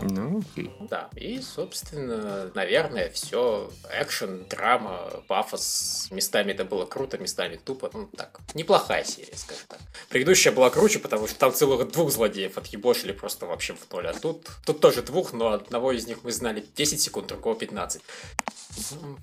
Ну, 0.03 0.41
окей. 0.41 0.70
Да, 0.81 1.09
и, 1.14 1.41
собственно, 1.41 2.51
наверное, 2.55 3.11
все. 3.11 3.70
Экшен, 3.93 4.45
драма, 4.49 5.22
пафос. 5.29 6.09
Местами 6.11 6.53
это 6.53 6.64
было 6.64 6.85
круто, 6.85 7.18
местами 7.18 7.61
тупо. 7.62 7.91
Ну, 7.93 8.09
так, 8.16 8.41
неплохая 8.55 9.05
серия, 9.05 9.37
скажем 9.37 9.64
так. 9.68 9.79
Предыдущая 10.09 10.53
была 10.53 10.70
круче, 10.70 10.99
потому 10.99 11.26
что 11.26 11.39
там 11.39 11.53
целых 11.53 11.91
двух 11.93 12.11
злодеев 12.11 12.59
отъебошили 12.59 13.12
просто 13.12 13.47
вообще 13.47 13.68
в 13.77 13.93
ноль. 13.93 14.09
А 14.09 14.14
тут, 14.14 14.49
тут 14.64 14.81
тоже 14.81 15.03
двух, 15.03 15.33
но 15.33 15.53
одного 15.53 15.93
из 15.93 16.07
них 16.07 16.19
мы 16.23 16.33
знали 16.33 16.64
10 16.77 17.01
секунд, 17.01 17.27
другого 17.27 17.57
15. 17.57 18.03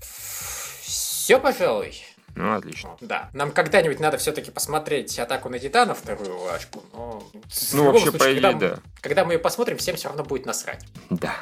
Все, 0.02 1.40
пожалуй. 1.40 1.96
Ну, 2.36 2.54
отлично. 2.54 2.98
Да. 3.00 3.30
Нам 3.34 3.52
когда-нибудь 3.52 4.00
надо 4.02 4.18
все-таки 4.18 4.52
посмотреть 4.52 5.18
атаку 5.18 5.48
на 5.48 5.58
Титана, 5.58 5.96
вторую 5.96 6.38
вашку. 6.40 6.84
Но... 6.92 7.24
Ну, 7.74 7.84
вообще, 7.86 8.02
случае, 8.02 8.20
по 8.20 8.34
идее, 8.34 8.42
когда, 8.42 8.54
да. 8.54 8.80
Когда 9.00 9.26
мы 9.26 9.34
ее 9.34 9.40
посмотрим, 9.40 9.78
всем 9.78 9.96
все 9.96 10.10
равно 10.10 10.24
будет 10.24 10.46
насрать. 10.46 10.86
Да, 11.10 11.36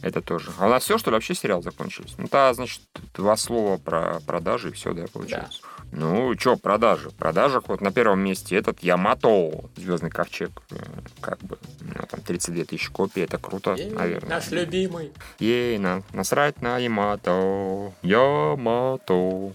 это 0.00 0.22
тоже. 0.22 0.52
А 0.58 0.66
у 0.66 0.70
нас 0.70 0.84
все, 0.84 0.96
что 0.96 1.10
ли, 1.10 1.14
вообще 1.14 1.34
сериал 1.34 1.60
закончился? 1.60 2.14
Ну, 2.18 2.28
да, 2.30 2.54
значит, 2.54 2.82
два 3.14 3.36
слова 3.36 3.78
про 3.78 4.20
продажи 4.26 4.68
и 4.68 4.72
все, 4.72 4.92
да, 4.92 5.06
получается. 5.12 5.60
Да. 5.62 5.77
Ну, 5.90 6.34
что, 6.38 6.56
продажи? 6.56 7.10
В 7.10 7.14
продажах 7.14 7.64
вот 7.68 7.80
на 7.80 7.90
первом 7.90 8.20
месте 8.20 8.56
этот 8.56 8.80
Ямато, 8.80 9.50
Звездный 9.76 10.10
ковчег. 10.10 10.50
Э, 10.70 10.76
как 11.20 11.38
бы, 11.40 11.58
у 11.80 11.84
него 11.84 12.06
там 12.10 12.20
32 12.20 12.64
тысячи 12.64 12.90
копий, 12.90 13.22
это 13.22 13.38
круто, 13.38 13.74
Ей, 13.74 13.90
наверное. 13.90 14.28
Наш 14.28 14.50
любимый. 14.50 15.12
Ей, 15.38 15.78
на, 15.78 16.02
насрать 16.12 16.60
на 16.60 16.78
Ямато, 16.78 17.92
Ямато. 18.02 19.52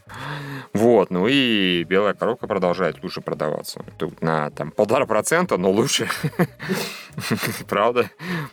Вот, 0.74 1.12
ну 1.12 1.28
и 1.28 1.84
белая 1.84 2.14
коробка 2.14 2.48
продолжает 2.48 3.04
лучше 3.04 3.22
продаваться. 3.22 3.84
Тут 3.98 4.22
на 4.22 4.50
там 4.52 4.72
полтора 4.72 5.06
процента, 5.06 5.58
но 5.58 5.72
лучше. 5.72 6.10
Правда? 7.68 8.10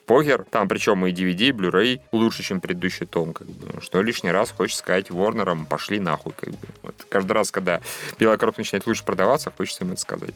Покер. 0.07 0.45
Там 0.51 0.69
причем 0.69 1.07
и 1.07 1.13
DVD, 1.13 1.49
и 1.49 1.53
Blu-ray 1.53 2.01
лучше, 2.13 2.43
чем 2.43 2.61
предыдущий 2.61 3.07
том. 3.07 3.33
Как 3.33 3.47
бы. 3.49 3.81
Что 3.81 4.03
лишний 4.03 4.31
раз 4.31 4.51
хочется 4.51 4.81
сказать 4.81 5.11
Ворнерам, 5.11 5.67
пошли 5.67 5.99
нахуй. 5.99 6.33
Как 6.39 6.51
бы. 6.51 6.69
вот. 6.83 6.95
Каждый 7.09 7.33
раз, 7.33 7.51
когда 7.51 7.70
белая 8.19 8.39
коробка 8.39 8.61
начинает 8.61 8.87
лучше 8.87 9.05
продаваться, 9.05 9.53
хочется 9.57 9.85
им 9.85 9.93
это 9.93 10.01
сказать. 10.01 10.35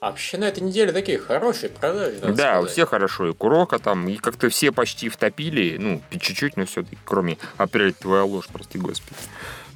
А 0.00 0.10
вообще 0.10 0.36
на 0.36 0.44
этой 0.44 0.62
неделе 0.62 0.92
такие 0.92 1.18
хорошие 1.18 1.70
продажи. 1.70 2.18
Да, 2.20 2.34
сказать. 2.34 2.64
у 2.64 2.66
всех 2.66 2.90
хорошо. 2.90 3.28
И 3.28 3.32
Курока 3.32 3.78
там, 3.78 4.08
и 4.08 4.16
как-то 4.16 4.50
все 4.50 4.70
почти 4.70 5.08
втопили, 5.08 5.78
ну, 5.78 6.02
чуть-чуть, 6.10 6.56
но 6.56 6.66
все-таки, 6.66 6.98
кроме 7.04 7.38
апрель 7.56 7.94
твоя 7.94 8.24
ложь, 8.24 8.46
прости 8.52 8.78
господи. 8.78 9.16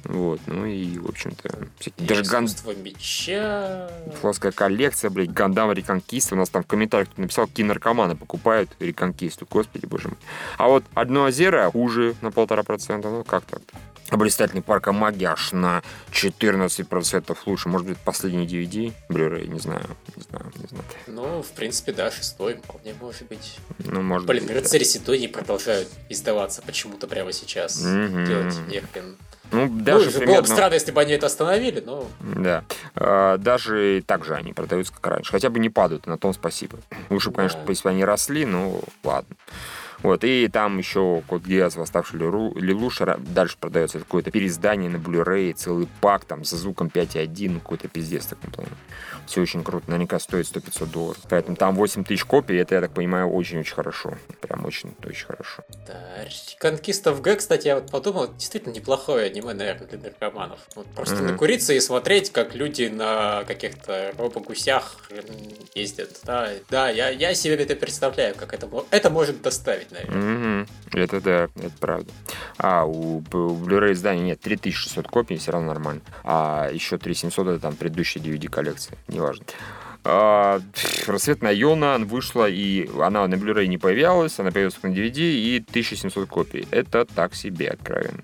Вот, 0.03 0.41
ну 0.47 0.65
и, 0.65 0.97
в 0.97 1.09
общем-то, 1.09 1.67
всякие... 1.79 2.07
Даже 2.07 2.23
ган... 2.23 2.47
меча... 2.83 3.89
Флотская 4.19 4.51
коллекция, 4.51 5.09
блядь, 5.11 5.31
Гандам 5.31 5.71
Реконкиста. 5.71 6.35
У 6.35 6.37
нас 6.37 6.49
там 6.49 6.63
в 6.63 6.67
комментариях 6.67 7.09
кто 7.09 7.21
написал, 7.21 7.47
какие 7.47 7.65
наркоманы 7.65 8.15
покупают 8.15 8.69
Реконкисту. 8.79 9.47
Господи, 9.49 9.85
боже 9.85 10.07
мой. 10.07 10.17
А 10.57 10.67
вот 10.69 10.83
одно 10.95 11.23
озеро 11.23 11.69
хуже 11.71 12.15
на 12.21 12.31
полтора 12.31 12.63
процента. 12.63 13.09
Ну, 13.09 13.23
как 13.23 13.43
так-то? 13.43 13.77
Блистательный 14.11 14.61
парк 14.61 14.87
Амаги 14.89 15.23
аж 15.23 15.53
на 15.53 15.81
14% 16.11 17.37
лучше. 17.45 17.69
Может 17.69 17.87
быть, 17.87 17.97
последний 17.97 18.45
DVD, 18.45 18.93
Blu-ray, 19.09 19.47
не 19.47 19.59
знаю, 19.59 19.85
не 20.15 20.23
знаю, 20.23 20.51
не 20.55 20.67
знаю. 20.67 20.83
Ну, 21.07 21.41
в 21.41 21.51
принципе, 21.51 21.93
да, 21.93 22.11
шестой 22.11 22.55
вполне 22.55 22.93
может 22.99 23.27
быть. 23.27 23.57
Ну, 23.79 24.01
может 24.01 24.27
Блин, 24.27 24.45
быть, 24.45 24.55
рыцари 24.55 24.83
Сидонии 24.83 25.27
продолжают 25.27 25.87
издаваться 26.09 26.61
почему-то 26.61 27.07
прямо 27.07 27.31
сейчас. 27.31 27.81
Мгм. 27.81 28.25
Делать 28.25 28.55
нехрен. 28.67 29.15
Ну, 29.51 29.65
Ну, 29.67 29.81
даже 29.81 30.05
было 30.05 30.11
бы 30.11 30.19
примерно... 30.19 30.47
странно, 30.47 30.73
если 30.75 30.91
бы 30.91 31.01
они 31.01 31.11
это 31.13 31.25
остановили, 31.25 31.81
но... 31.85 32.07
Да. 32.21 32.63
А, 32.95 33.37
даже 33.37 34.01
так 34.07 34.23
же 34.23 34.33
они 34.35 34.53
продаются, 34.53 34.93
как 34.93 35.07
раньше. 35.07 35.31
Хотя 35.31 35.49
бы 35.49 35.59
не 35.59 35.69
падают, 35.69 36.05
на 36.07 36.17
том 36.17 36.33
спасибо. 36.33 36.77
Лучше 37.09 37.31
бы, 37.31 37.35
конечно, 37.37 37.59
Да. 37.65 37.69
если 37.69 37.83
бы 37.83 37.89
они 37.89 38.05
росли, 38.05 38.45
ну, 38.45 38.81
ладно. 39.03 39.35
Вот, 40.03 40.23
и 40.23 40.47
там 40.47 40.77
еще 40.77 41.21
Код 41.27 41.43
Гиас, 41.43 41.75
Восставший 41.75 42.19
Лелуш, 42.19 43.01
дальше 43.19 43.57
продается 43.59 43.99
какое-то 43.99 44.31
переиздание 44.31 44.89
на 44.89 44.97
Blu-ray, 44.97 45.53
целый 45.53 45.87
пак 46.01 46.25
там 46.25 46.43
со 46.43 46.57
звуком 46.57 46.87
5.1, 46.93 47.49
ну, 47.49 47.59
какой-то 47.59 47.87
пиздец 47.87 48.25
так 48.25 48.39
не 48.43 48.49
помню. 48.51 48.71
Все 49.27 49.41
очень 49.41 49.63
круто, 49.63 49.89
наверняка 49.89 50.19
стоит 50.19 50.45
100-500 50.47 50.85
долларов. 50.87 51.21
Поэтому 51.29 51.55
там 51.55 51.75
8 51.75 52.03
тысяч 52.03 52.25
копий, 52.25 52.55
это, 52.55 52.75
я 52.75 52.81
так 52.81 52.91
понимаю, 52.91 53.29
очень-очень 53.29 53.75
хорошо. 53.75 54.17
Прям 54.41 54.65
очень-очень 54.65 55.25
хорошо. 55.25 55.63
Да, 55.87 56.25
Conquist 56.61 57.03
of 57.03 57.21
G, 57.21 57.35
кстати, 57.35 57.67
я 57.67 57.75
вот 57.75 57.91
подумал, 57.91 58.33
действительно 58.33 58.73
неплохое 58.73 59.27
аниме, 59.27 59.53
наверное, 59.53 59.87
для 59.87 59.99
наркоманов. 59.99 60.59
Вот 60.75 60.87
просто 60.95 61.17
Мгм. 61.17 61.27
накуриться 61.27 61.73
и 61.73 61.79
смотреть, 61.79 62.31
как 62.31 62.55
люди 62.55 62.85
на 62.85 63.43
каких-то 63.45 64.13
робогусях 64.17 64.97
ездят. 65.75 66.19
Да, 66.23 66.49
да 66.69 66.89
я, 66.89 67.09
я 67.09 67.33
себе 67.33 67.55
это 67.55 67.75
представляю, 67.75 68.35
как 68.35 68.53
это, 68.53 68.69
это 68.89 69.09
может 69.09 69.41
доставить, 69.41 69.90
наверное. 69.91 70.37
Мгм. 70.37 70.67
Это 70.93 71.21
да, 71.21 71.43
это 71.55 71.73
правда. 71.79 72.11
А, 72.57 72.85
у, 72.85 73.17
у 73.17 73.21
Blu-ray 73.21 73.93
издания 73.93 74.23
нет, 74.23 74.41
3600 74.41 75.07
копий, 75.07 75.37
все 75.37 75.51
равно 75.51 75.67
нормально. 75.67 76.01
А 76.23 76.69
еще 76.71 76.97
3700 76.97 77.47
это 77.47 77.59
там 77.59 77.75
предыдущая 77.75 78.21
DVD-коллекция, 78.21 78.97
неважно. 79.07 79.45
А, 80.03 80.61
Рассветная 81.07 81.53
Йона 81.53 81.99
вышла, 81.99 82.49
и 82.49 82.89
она 82.99 83.27
на 83.27 83.35
Blu-ray 83.35 83.67
не 83.67 83.77
появилась, 83.77 84.39
она 84.39 84.51
появилась 84.51 84.81
на 84.81 84.87
DVD, 84.87 85.19
и 85.19 85.63
1700 85.69 86.27
копий. 86.27 86.67
Это 86.71 87.05
так 87.05 87.35
себе, 87.35 87.69
откровенно. 87.69 88.21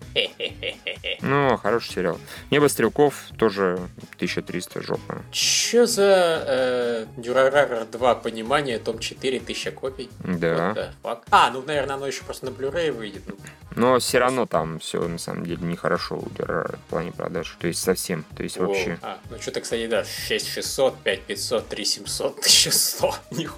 Ну, 1.22 1.58
хороший 1.58 1.94
сериал. 1.94 2.20
Небо 2.52 2.68
Стрелков 2.68 3.16
тоже 3.38 3.80
1300, 4.16 4.82
жопа. 4.84 5.22
Чё 5.32 5.86
за 5.86 6.44
э, 6.48 7.06
Дюрарара 7.18 7.86
2 7.86 8.16
понимание, 8.16 8.80
том 8.80 9.00
4, 9.00 9.38
1000 9.38 9.72
копий? 9.72 10.10
Да. 10.20 10.94
А, 11.32 11.52
ну, 11.52 11.64
наверное, 11.64 11.96
оно 11.96 12.08
еще 12.08 12.24
просто 12.24 12.46
на 12.46 12.50
Blu-ray 12.50 12.92
выйдет. 12.92 13.24
Ну, 13.28 13.36
Но 13.76 14.00
все 14.00 14.20
равно 14.20 14.46
там 14.46 14.80
все 14.80 15.08
на 15.08 15.18
самом 15.18 15.46
деле 15.46 15.60
нехорошо 15.62 16.18
у 16.18 16.30
Дюрара 16.30 16.78
в 16.88 16.90
плане 16.90 17.12
продаж. 17.12 17.58
То 17.60 17.68
есть 17.68 17.82
совсем. 17.82 18.24
То 18.36 18.44
есть 18.44 18.58
воу. 18.58 18.68
вообще. 18.68 18.98
А, 19.02 19.20
ну 19.30 19.40
что-то, 19.40 19.62
кстати, 19.62 19.88
да, 19.88 20.04
6600, 20.04 20.98
5500, 21.04 21.67
3700, 21.70 22.40
1100. 22.40 23.16
Них- 23.32 23.56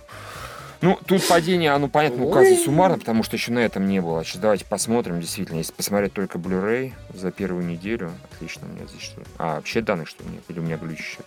Ну, 0.81 0.97
тут 1.05 1.27
падение, 1.27 1.71
оно, 1.71 1.89
понятно, 1.89 2.23
указывает 2.25 2.61
суммарно, 2.63 2.97
потому 2.97 3.21
что 3.23 3.35
еще 3.35 3.51
на 3.51 3.59
этом 3.59 3.85
не 3.87 3.99
было. 4.01 4.23
Сейчас 4.23 4.37
давайте 4.41 4.63
посмотрим, 4.63 5.19
действительно, 5.19 5.57
если 5.57 5.73
посмотреть 5.73 6.13
только 6.13 6.37
Blu-ray 6.37 6.93
за 7.13 7.31
первую 7.31 7.65
неделю. 7.65 8.13
Отлично, 8.33 8.65
у 8.65 8.73
меня 8.73 8.87
здесь 8.87 9.01
что 9.01 9.21
А, 9.37 9.55
вообще 9.55 9.81
данных 9.81 10.07
что 10.07 10.23
ли 10.23 10.29
нет? 10.29 10.43
Или 10.47 10.59
у 10.59 10.61
меня 10.63 10.77
глюч 10.77 10.99
еще? 10.99 11.17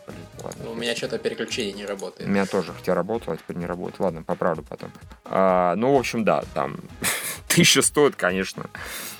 Ладно. 0.42 0.64
Ну, 0.64 0.70
у 0.72 0.74
меня 0.74 0.96
что-то 0.96 1.18
переключение 1.18 1.74
не 1.74 1.84
У 1.84 1.88
работает. 1.88 2.30
меня 2.30 2.46
тоже, 2.46 2.72
хотя 2.72 2.94
работало, 2.94 3.34
а 3.34 3.36
теперь 3.36 3.56
не 3.58 3.66
работает. 3.66 4.00
Ладно, 4.00 4.22
поправлю 4.22 4.62
потом. 4.66 4.90
А, 5.26 5.74
ну, 5.76 5.94
в 5.94 5.98
общем, 5.98 6.24
да, 6.24 6.44
там 6.54 6.80
1100, 7.48 8.08
это, 8.08 8.16
конечно. 8.16 8.70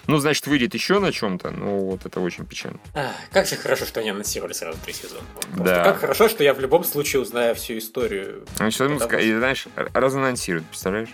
Ну, 0.08 0.18
значит, 0.18 0.46
выйдет 0.48 0.74
еще 0.74 0.98
на 0.98 1.12
чем-то, 1.12 1.50
ну, 1.52 1.90
вот 1.90 2.04
это 2.04 2.18
очень 2.20 2.44
печально. 2.44 2.80
А, 2.94 3.12
как 3.30 3.46
же 3.46 3.56
хорошо, 3.56 3.84
что 3.86 4.00
они 4.00 4.10
анонсировали 4.10 4.52
сразу 4.52 4.76
три 4.84 4.92
сезона. 4.92 5.22
Да. 5.56 5.84
Как 5.84 6.00
хорошо, 6.00 6.28
что 6.28 6.42
я 6.42 6.54
в 6.54 6.60
любом 6.60 6.82
случае 6.82 7.22
узнаю 7.22 7.54
всю 7.54 7.78
историю. 7.78 8.44
Ну, 8.58 8.66
ему 8.66 8.98
Потому 8.98 8.98
ска- 8.98 9.22
и, 9.22 9.32
знаешь, 9.32 9.66
разанонсируют, 9.94 10.66
представляешь? 10.66 11.10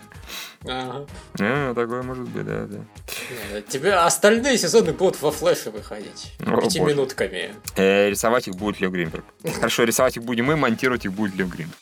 Ага. 0.65 1.07
А, 1.39 1.75
такое 1.75 2.03
может 2.03 2.29
быть, 2.29 2.47
да, 2.47 2.65
да. 2.67 3.61
Тебе 3.69 3.93
остальные 3.95 4.57
сезоны 4.57 4.93
будут 4.93 5.21
во 5.21 5.31
флеше 5.33 5.71
выходить. 5.71 6.33
О, 6.41 6.51
боже. 6.53 6.63
Пятиминутками. 6.69 7.55
Э, 7.77 8.09
рисовать 8.09 8.49
их 8.49 8.55
будет 8.57 8.81
Лев 8.81 8.91
Гринберг. 8.91 9.25
Хорошо, 9.57 9.85
рисовать 9.85 10.17
их 10.17 10.25
будем 10.25 10.47
мы, 10.47 10.57
монтировать 10.57 11.05
их 11.05 11.13
будет 11.13 11.35
Лев 11.35 11.49
Гринберг. 11.49 11.79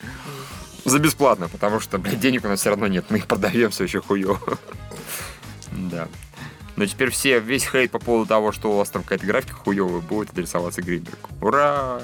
За 0.85 0.99
бесплатно, 0.99 1.49
потому 1.49 1.81
что, 1.81 1.99
блядь, 1.99 2.21
денег 2.21 2.45
у 2.45 2.49
нас 2.49 2.61
все 2.61 2.71
равно 2.71 2.87
нет, 2.87 3.07
мы 3.11 3.19
их 3.19 3.27
продаем 3.27 3.71
все 3.71 3.85
еще 3.85 4.01
хуево. 4.01 4.41
Да. 5.77 6.09
Но 6.77 6.85
теперь 6.85 7.11
все, 7.11 7.41
весь 7.41 7.65
хейт 7.65 7.91
по 7.91 7.99
поводу 7.99 8.27
того, 8.27 8.53
что 8.53 8.71
у 8.73 8.77
вас 8.77 8.91
там 8.91 9.03
какая-то 9.03 9.27
графика 9.27 9.55
хуевая, 9.55 10.01
будет 10.01 10.31
адресоваться 10.31 10.83
Гринбергу. 10.83 11.29
Ура! 11.41 12.03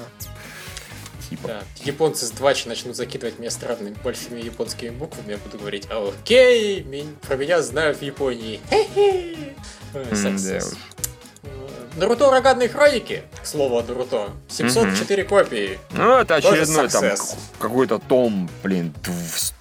Типа. 1.29 1.47
Да. 1.47 1.63
Японцы 1.83 2.25
с 2.25 2.31
двачи 2.31 2.67
начнут 2.67 2.95
закидывать 2.95 3.39
меня 3.39 3.51
странными 3.51 3.95
большими 4.03 4.41
японскими 4.41 4.89
буквами, 4.89 5.31
я 5.31 5.37
буду 5.37 5.59
говорить, 5.59 5.87
«А, 5.89 6.09
окей, 6.09 6.85
про 7.21 7.35
меня 7.35 7.61
знают 7.61 7.99
в 7.99 8.01
Японии. 8.01 8.59
Хе-хе. 8.69 9.55
Уж. 9.93 10.73
Наруто 11.95 12.27
уроганные 12.27 12.69
хроники, 12.69 13.21
к 13.41 13.45
слову 13.45 13.77
о 13.77 13.83
Наруто. 13.83 14.31
704 14.49 15.23
копии. 15.25 15.79
Ну, 15.91 16.17
это 16.17 16.35
очередной 16.35 16.89
там 16.89 17.03
какой-то 17.59 17.99
том, 17.99 18.49
блин, 18.63 18.93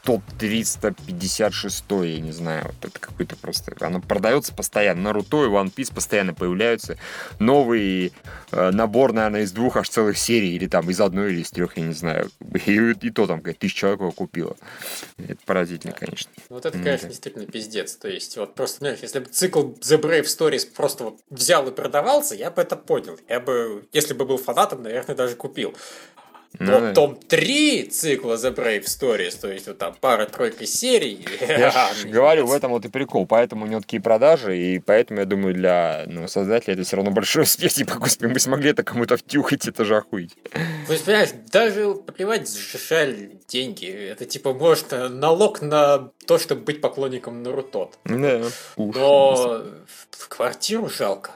топ 0.04 0.22
356, 0.38 1.84
я 1.90 2.20
не 2.20 2.32
знаю. 2.32 2.64
Вот 2.66 2.90
это 2.90 2.98
какой-то 2.98 3.36
просто... 3.36 3.74
Оно 3.80 4.00
продается 4.00 4.52
постоянно. 4.52 5.02
Наруто 5.02 5.44
и 5.44 5.48
One 5.48 5.72
Piece 5.72 5.94
постоянно 5.94 6.34
появляются. 6.34 6.98
Новый 7.38 8.12
э, 8.50 8.70
набор, 8.70 9.12
наверное, 9.12 9.42
из 9.42 9.52
двух 9.52 9.76
аж 9.76 9.88
целых 9.88 10.18
серий. 10.18 10.54
Или 10.56 10.66
там 10.66 10.90
из 10.90 11.00
одной, 11.00 11.32
или 11.32 11.42
из 11.42 11.50
трех, 11.50 11.76
я 11.76 11.84
не 11.84 11.94
знаю. 11.94 12.30
И, 12.66 12.72
и 12.72 13.10
то 13.10 13.26
там 13.26 13.38
какая 13.38 13.54
тысяча 13.54 13.80
человек 13.80 14.00
его 14.00 14.12
купила. 14.12 14.56
Это 15.18 15.38
поразительно, 15.46 15.92
конечно. 15.92 16.30
Вот 16.48 16.66
это, 16.66 16.78
конечно, 16.78 17.06
да. 17.06 17.08
действительно 17.08 17.46
пиздец. 17.46 17.94
То 17.96 18.08
есть, 18.08 18.36
вот 18.36 18.54
просто, 18.54 18.78
знаешь, 18.78 18.98
если 19.02 19.20
бы 19.20 19.26
цикл 19.26 19.60
The 19.60 20.00
Brave 20.00 20.24
Stories 20.24 20.68
просто 20.74 21.04
вот 21.04 21.20
взял 21.30 21.68
и 21.68 21.70
продавался, 21.70 22.34
я 22.34 22.50
бы 22.50 22.60
это 22.62 22.76
понял. 22.76 23.18
Я 23.28 23.40
бы, 23.40 23.86
если 23.92 24.14
бы 24.14 24.24
был 24.24 24.38
фанатом, 24.38 24.82
наверное, 24.82 25.14
даже 25.14 25.36
купил. 25.36 25.74
Но 26.58 26.80
Ну 26.80 26.94
том 26.94 27.16
3 27.16 27.84
цикла 27.84 28.34
The 28.34 28.54
Brave 28.54 28.84
Stories, 28.84 29.40
то 29.40 29.50
есть 29.50 29.66
вот 29.66 29.78
там 29.78 29.94
пара-тройка 30.00 30.66
серий. 30.66 31.26
Я 31.40 31.90
говорю, 32.04 32.46
в 32.46 32.52
этом 32.52 32.72
вот 32.72 32.84
и 32.84 32.88
прикол. 32.88 33.26
Поэтому 33.26 33.64
у 33.64 33.68
него 33.68 33.80
такие 33.80 34.02
продажи, 34.02 34.58
и 34.58 34.78
поэтому, 34.78 35.20
я 35.20 35.26
думаю, 35.26 35.54
для 35.54 36.04
ну, 36.06 36.28
создателя 36.28 36.74
это 36.74 36.84
все 36.84 36.96
равно 36.96 37.10
большой 37.10 37.44
успех. 37.44 37.72
Типа, 37.82 37.94
господи, 37.94 38.32
мы 38.32 38.38
смогли 38.38 38.70
это 38.70 38.82
кому-то 38.82 39.16
втюхать, 39.16 39.66
это 39.66 39.84
же 39.84 39.96
охуеть. 39.96 40.34
То 40.86 40.92
есть, 40.92 41.04
понимаешь, 41.04 41.30
даже 41.50 41.94
плевать, 41.94 42.48
жаль 42.88 43.30
деньги. 43.48 43.86
Это 43.86 44.24
типа, 44.24 44.52
может, 44.52 44.92
налог 44.92 45.62
на 45.62 46.10
то, 46.26 46.38
чтобы 46.38 46.62
быть 46.62 46.80
поклонником 46.80 47.42
Наруто. 47.42 47.90
Да. 48.04 48.42
Но 48.76 49.64
в 50.10 50.28
квартиру 50.28 50.88
жалко. 50.88 51.32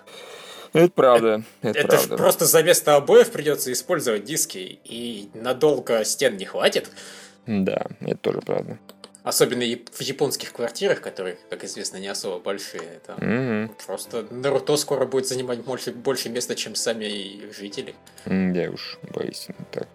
Это 0.76 0.92
правда, 0.92 1.42
это, 1.62 1.78
Это 1.78 1.88
правда. 1.88 2.16
просто 2.16 2.44
за 2.46 2.62
место 2.62 2.96
обоев 2.96 3.30
придется 3.30 3.72
использовать 3.72 4.24
диски, 4.24 4.78
и 4.84 5.28
надолго 5.34 6.04
стен 6.04 6.36
не 6.36 6.44
хватит. 6.44 6.90
Да, 7.46 7.86
это 8.00 8.16
тоже 8.16 8.40
правда. 8.40 8.78
Особенно 9.22 9.62
в 9.92 10.00
японских 10.02 10.52
квартирах, 10.52 11.00
которые, 11.00 11.36
как 11.50 11.64
известно, 11.64 11.96
не 11.96 12.06
особо 12.06 12.38
большие. 12.38 13.00
Там 13.06 13.16
Мгм. 13.20 13.74
Просто 13.86 14.24
Наруто 14.30 14.76
скоро 14.76 15.04
будет 15.04 15.26
занимать 15.26 15.60
больше, 15.64 15.90
больше 15.90 16.28
места, 16.28 16.54
чем 16.54 16.76
сами 16.76 17.50
жители. 17.52 17.94
Да 18.24 18.70
уж, 18.70 18.98
поистине 19.12 19.58
так. 19.72 19.88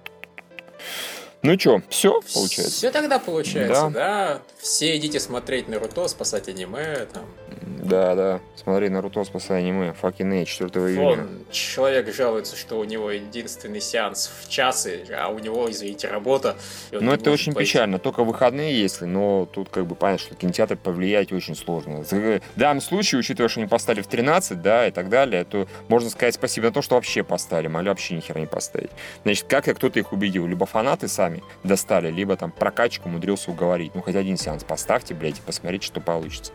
Ну 1.44 1.56
чё, 1.56 1.82
все 1.90 2.20
получается? 2.34 2.72
Все 2.76 2.92
тогда 2.92 3.20
получается, 3.20 3.84
Да. 3.84 3.90
да. 3.90 4.42
Все 4.60 4.96
идите 4.98 5.20
смотреть 5.20 5.68
Наруто, 5.70 6.08
спасать 6.10 6.50
аниме. 6.50 7.08
Там. 7.14 7.26
Да, 7.62 8.16
да. 8.16 8.40
Смотри, 8.56 8.90
Наруто 8.90 9.24
спасай 9.24 9.60
аниме. 9.60 9.94
Fucking 10.02 10.42
Age, 10.42 10.46
4 10.46 10.70
июня. 10.70 11.02
Вон, 11.04 11.28
человек 11.52 12.14
жалуется, 12.14 12.56
что 12.56 12.80
у 12.80 12.84
него 12.84 13.10
единственный 13.12 13.82
сеанс 13.82 14.32
в 14.42 14.50
час, 14.50 14.86
и- 14.86 15.12
а 15.12 15.30
у 15.30 15.40
него, 15.40 15.70
извините, 15.70 16.08
работа. 16.08 16.56
Ну, 16.92 17.12
это 17.12 17.32
очень 17.32 17.54
пойти. 17.54 17.70
печально. 17.72 17.98
Только 18.00 18.24
выходные, 18.24 18.80
если, 18.80 19.06
но 19.06 19.48
тут 19.52 19.70
как 19.70 19.88
бы 19.88 19.96
понятно, 19.96 20.26
что 20.28 20.36
кинотеатр 20.36 20.78
повлиять 20.78 21.32
очень 21.32 21.56
сложно. 21.56 22.04
В 22.04 22.40
данном 22.56 22.82
случае, 22.82 23.20
учитывая, 23.20 23.50
что 23.50 23.60
они 23.62 23.68
поставили 23.68 24.02
в 24.04 24.08
13, 24.08 24.62
да, 24.62 24.88
и 24.88 24.92
так 24.92 25.10
далее, 25.10 25.44
то 25.44 25.68
можно 25.88 26.10
сказать 26.10 26.36
спасибо 26.36 26.68
на 26.68 26.74
то, 26.74 26.82
что 26.82 26.96
вообще 26.96 27.24
поставили, 27.24 27.68
могли 27.68 27.90
вообще 27.90 28.16
ни 28.16 28.20
хера 28.20 28.40
не 28.40 28.46
поставить. 28.48 28.92
Значит, 29.24 29.46
как-то 29.48 29.74
кто-то 29.74 29.98
их 30.00 30.14
убедил. 30.14 30.46
Либо 30.46 30.66
фанаты 30.66 31.08
сами 31.08 31.42
достали, 31.64 32.12
либо 32.12 32.38
там 32.38 32.52
прокачку 32.52 33.10
умудрился 33.10 33.50
уговорить. 33.52 33.96
Ну, 33.96 34.02
хоть 34.02 34.16
один 34.16 34.38
сеанс 34.38 34.64
поставьте, 34.64 35.14
блядь, 35.14 35.40
и 35.40 35.42
посмотрите, 35.46 35.86
что 35.88 36.00
получится. 36.00 36.52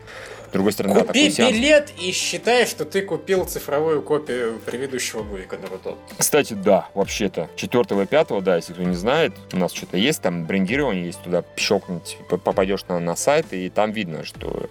С 0.47 0.51
другой 0.51 0.71
стороны, 0.71 0.86
да, 0.93 1.03
Купи 1.03 1.29
билет 1.29 1.91
и 1.99 2.11
считай, 2.11 2.65
что 2.65 2.85
ты 2.85 3.01
купил 3.01 3.45
цифровую 3.45 4.01
копию 4.01 4.59
предыдущего 4.65 5.23
мувика 5.23 5.57
Наруто. 5.57 5.95
Кстати, 6.17 6.53
да, 6.53 6.89
вообще-то. 6.93 7.49
4 7.55 8.03
и 8.03 8.05
5, 8.05 8.43
да, 8.43 8.55
если 8.55 8.73
кто 8.73 8.83
не 8.83 8.95
знает, 8.95 9.33
у 9.53 9.57
нас 9.57 9.73
что-то 9.73 9.97
есть, 9.97 10.21
там 10.21 10.45
брендирование 10.45 11.05
есть, 11.05 11.21
туда 11.21 11.43
щелкнуть, 11.55 12.17
попадешь 12.29 12.85
на, 12.87 12.99
на 12.99 13.15
сайт, 13.15 13.47
и 13.51 13.69
там 13.69 13.91
видно, 13.91 14.23
что 14.23 14.69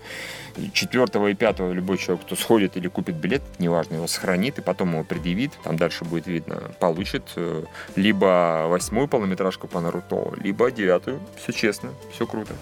четвертого 0.72 1.28
и 1.28 1.34
пятого 1.34 1.72
любой 1.72 1.98
человек, 1.98 2.24
кто 2.24 2.36
сходит 2.36 2.76
или 2.76 2.88
купит 2.88 3.16
билет, 3.16 3.42
неважно, 3.58 3.96
его 3.96 4.06
сохранит 4.06 4.58
и 4.58 4.62
потом 4.62 4.92
его 4.92 5.04
предъявит, 5.04 5.52
там 5.62 5.76
дальше 5.76 6.04
будет 6.04 6.26
видно, 6.26 6.72
получит 6.80 7.24
э, 7.36 7.64
либо 7.94 8.66
восьмую 8.68 9.08
полнометражку 9.08 9.68
по 9.68 9.80
Наруто, 9.80 10.32
либо 10.36 10.70
девятую. 10.70 11.20
Все 11.36 11.52
честно, 11.52 11.90
все 12.12 12.26
круто. 12.26 12.54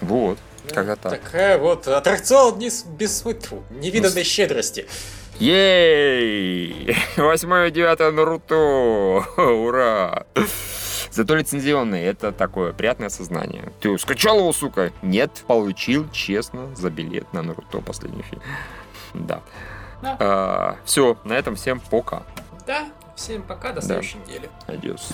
Вот. 0.00 0.38
Когда 0.74 0.96
так. 0.96 1.20
Такая 1.20 1.58
вот 1.58 1.86
аттракцион 1.88 2.58
не, 2.58 2.70
без 2.96 3.20
тьфу, 3.20 3.62
невиданной 3.70 4.24
щедрости. 4.24 4.86
Ей! 5.38 6.96
Восьмое 7.16 7.68
и 7.68 7.70
девятое 7.70 8.10
Наруто! 8.10 9.24
Ура! 9.36 10.26
Зато 11.10 11.36
лицензионный, 11.36 12.02
это 12.02 12.32
такое 12.32 12.72
приятное 12.72 13.06
осознание. 13.06 13.72
Ты 13.80 13.96
скачал 13.98 14.38
его, 14.38 14.52
сука? 14.52 14.92
Нет, 15.02 15.44
получил 15.46 16.08
честно 16.10 16.74
за 16.74 16.90
билет 16.90 17.32
на 17.32 17.42
Наруто 17.42 17.80
последний 17.80 18.22
фильм. 18.22 18.42
Да. 19.14 19.42
Да. 20.02 20.16
А, 20.20 20.76
все, 20.84 21.16
на 21.24 21.32
этом 21.32 21.56
всем 21.56 21.80
пока. 21.80 22.22
Да, 22.66 22.88
всем 23.16 23.42
пока, 23.42 23.72
до 23.72 23.80
следующей 23.80 24.18
недели. 24.18 24.48
Адьос. 24.66 25.10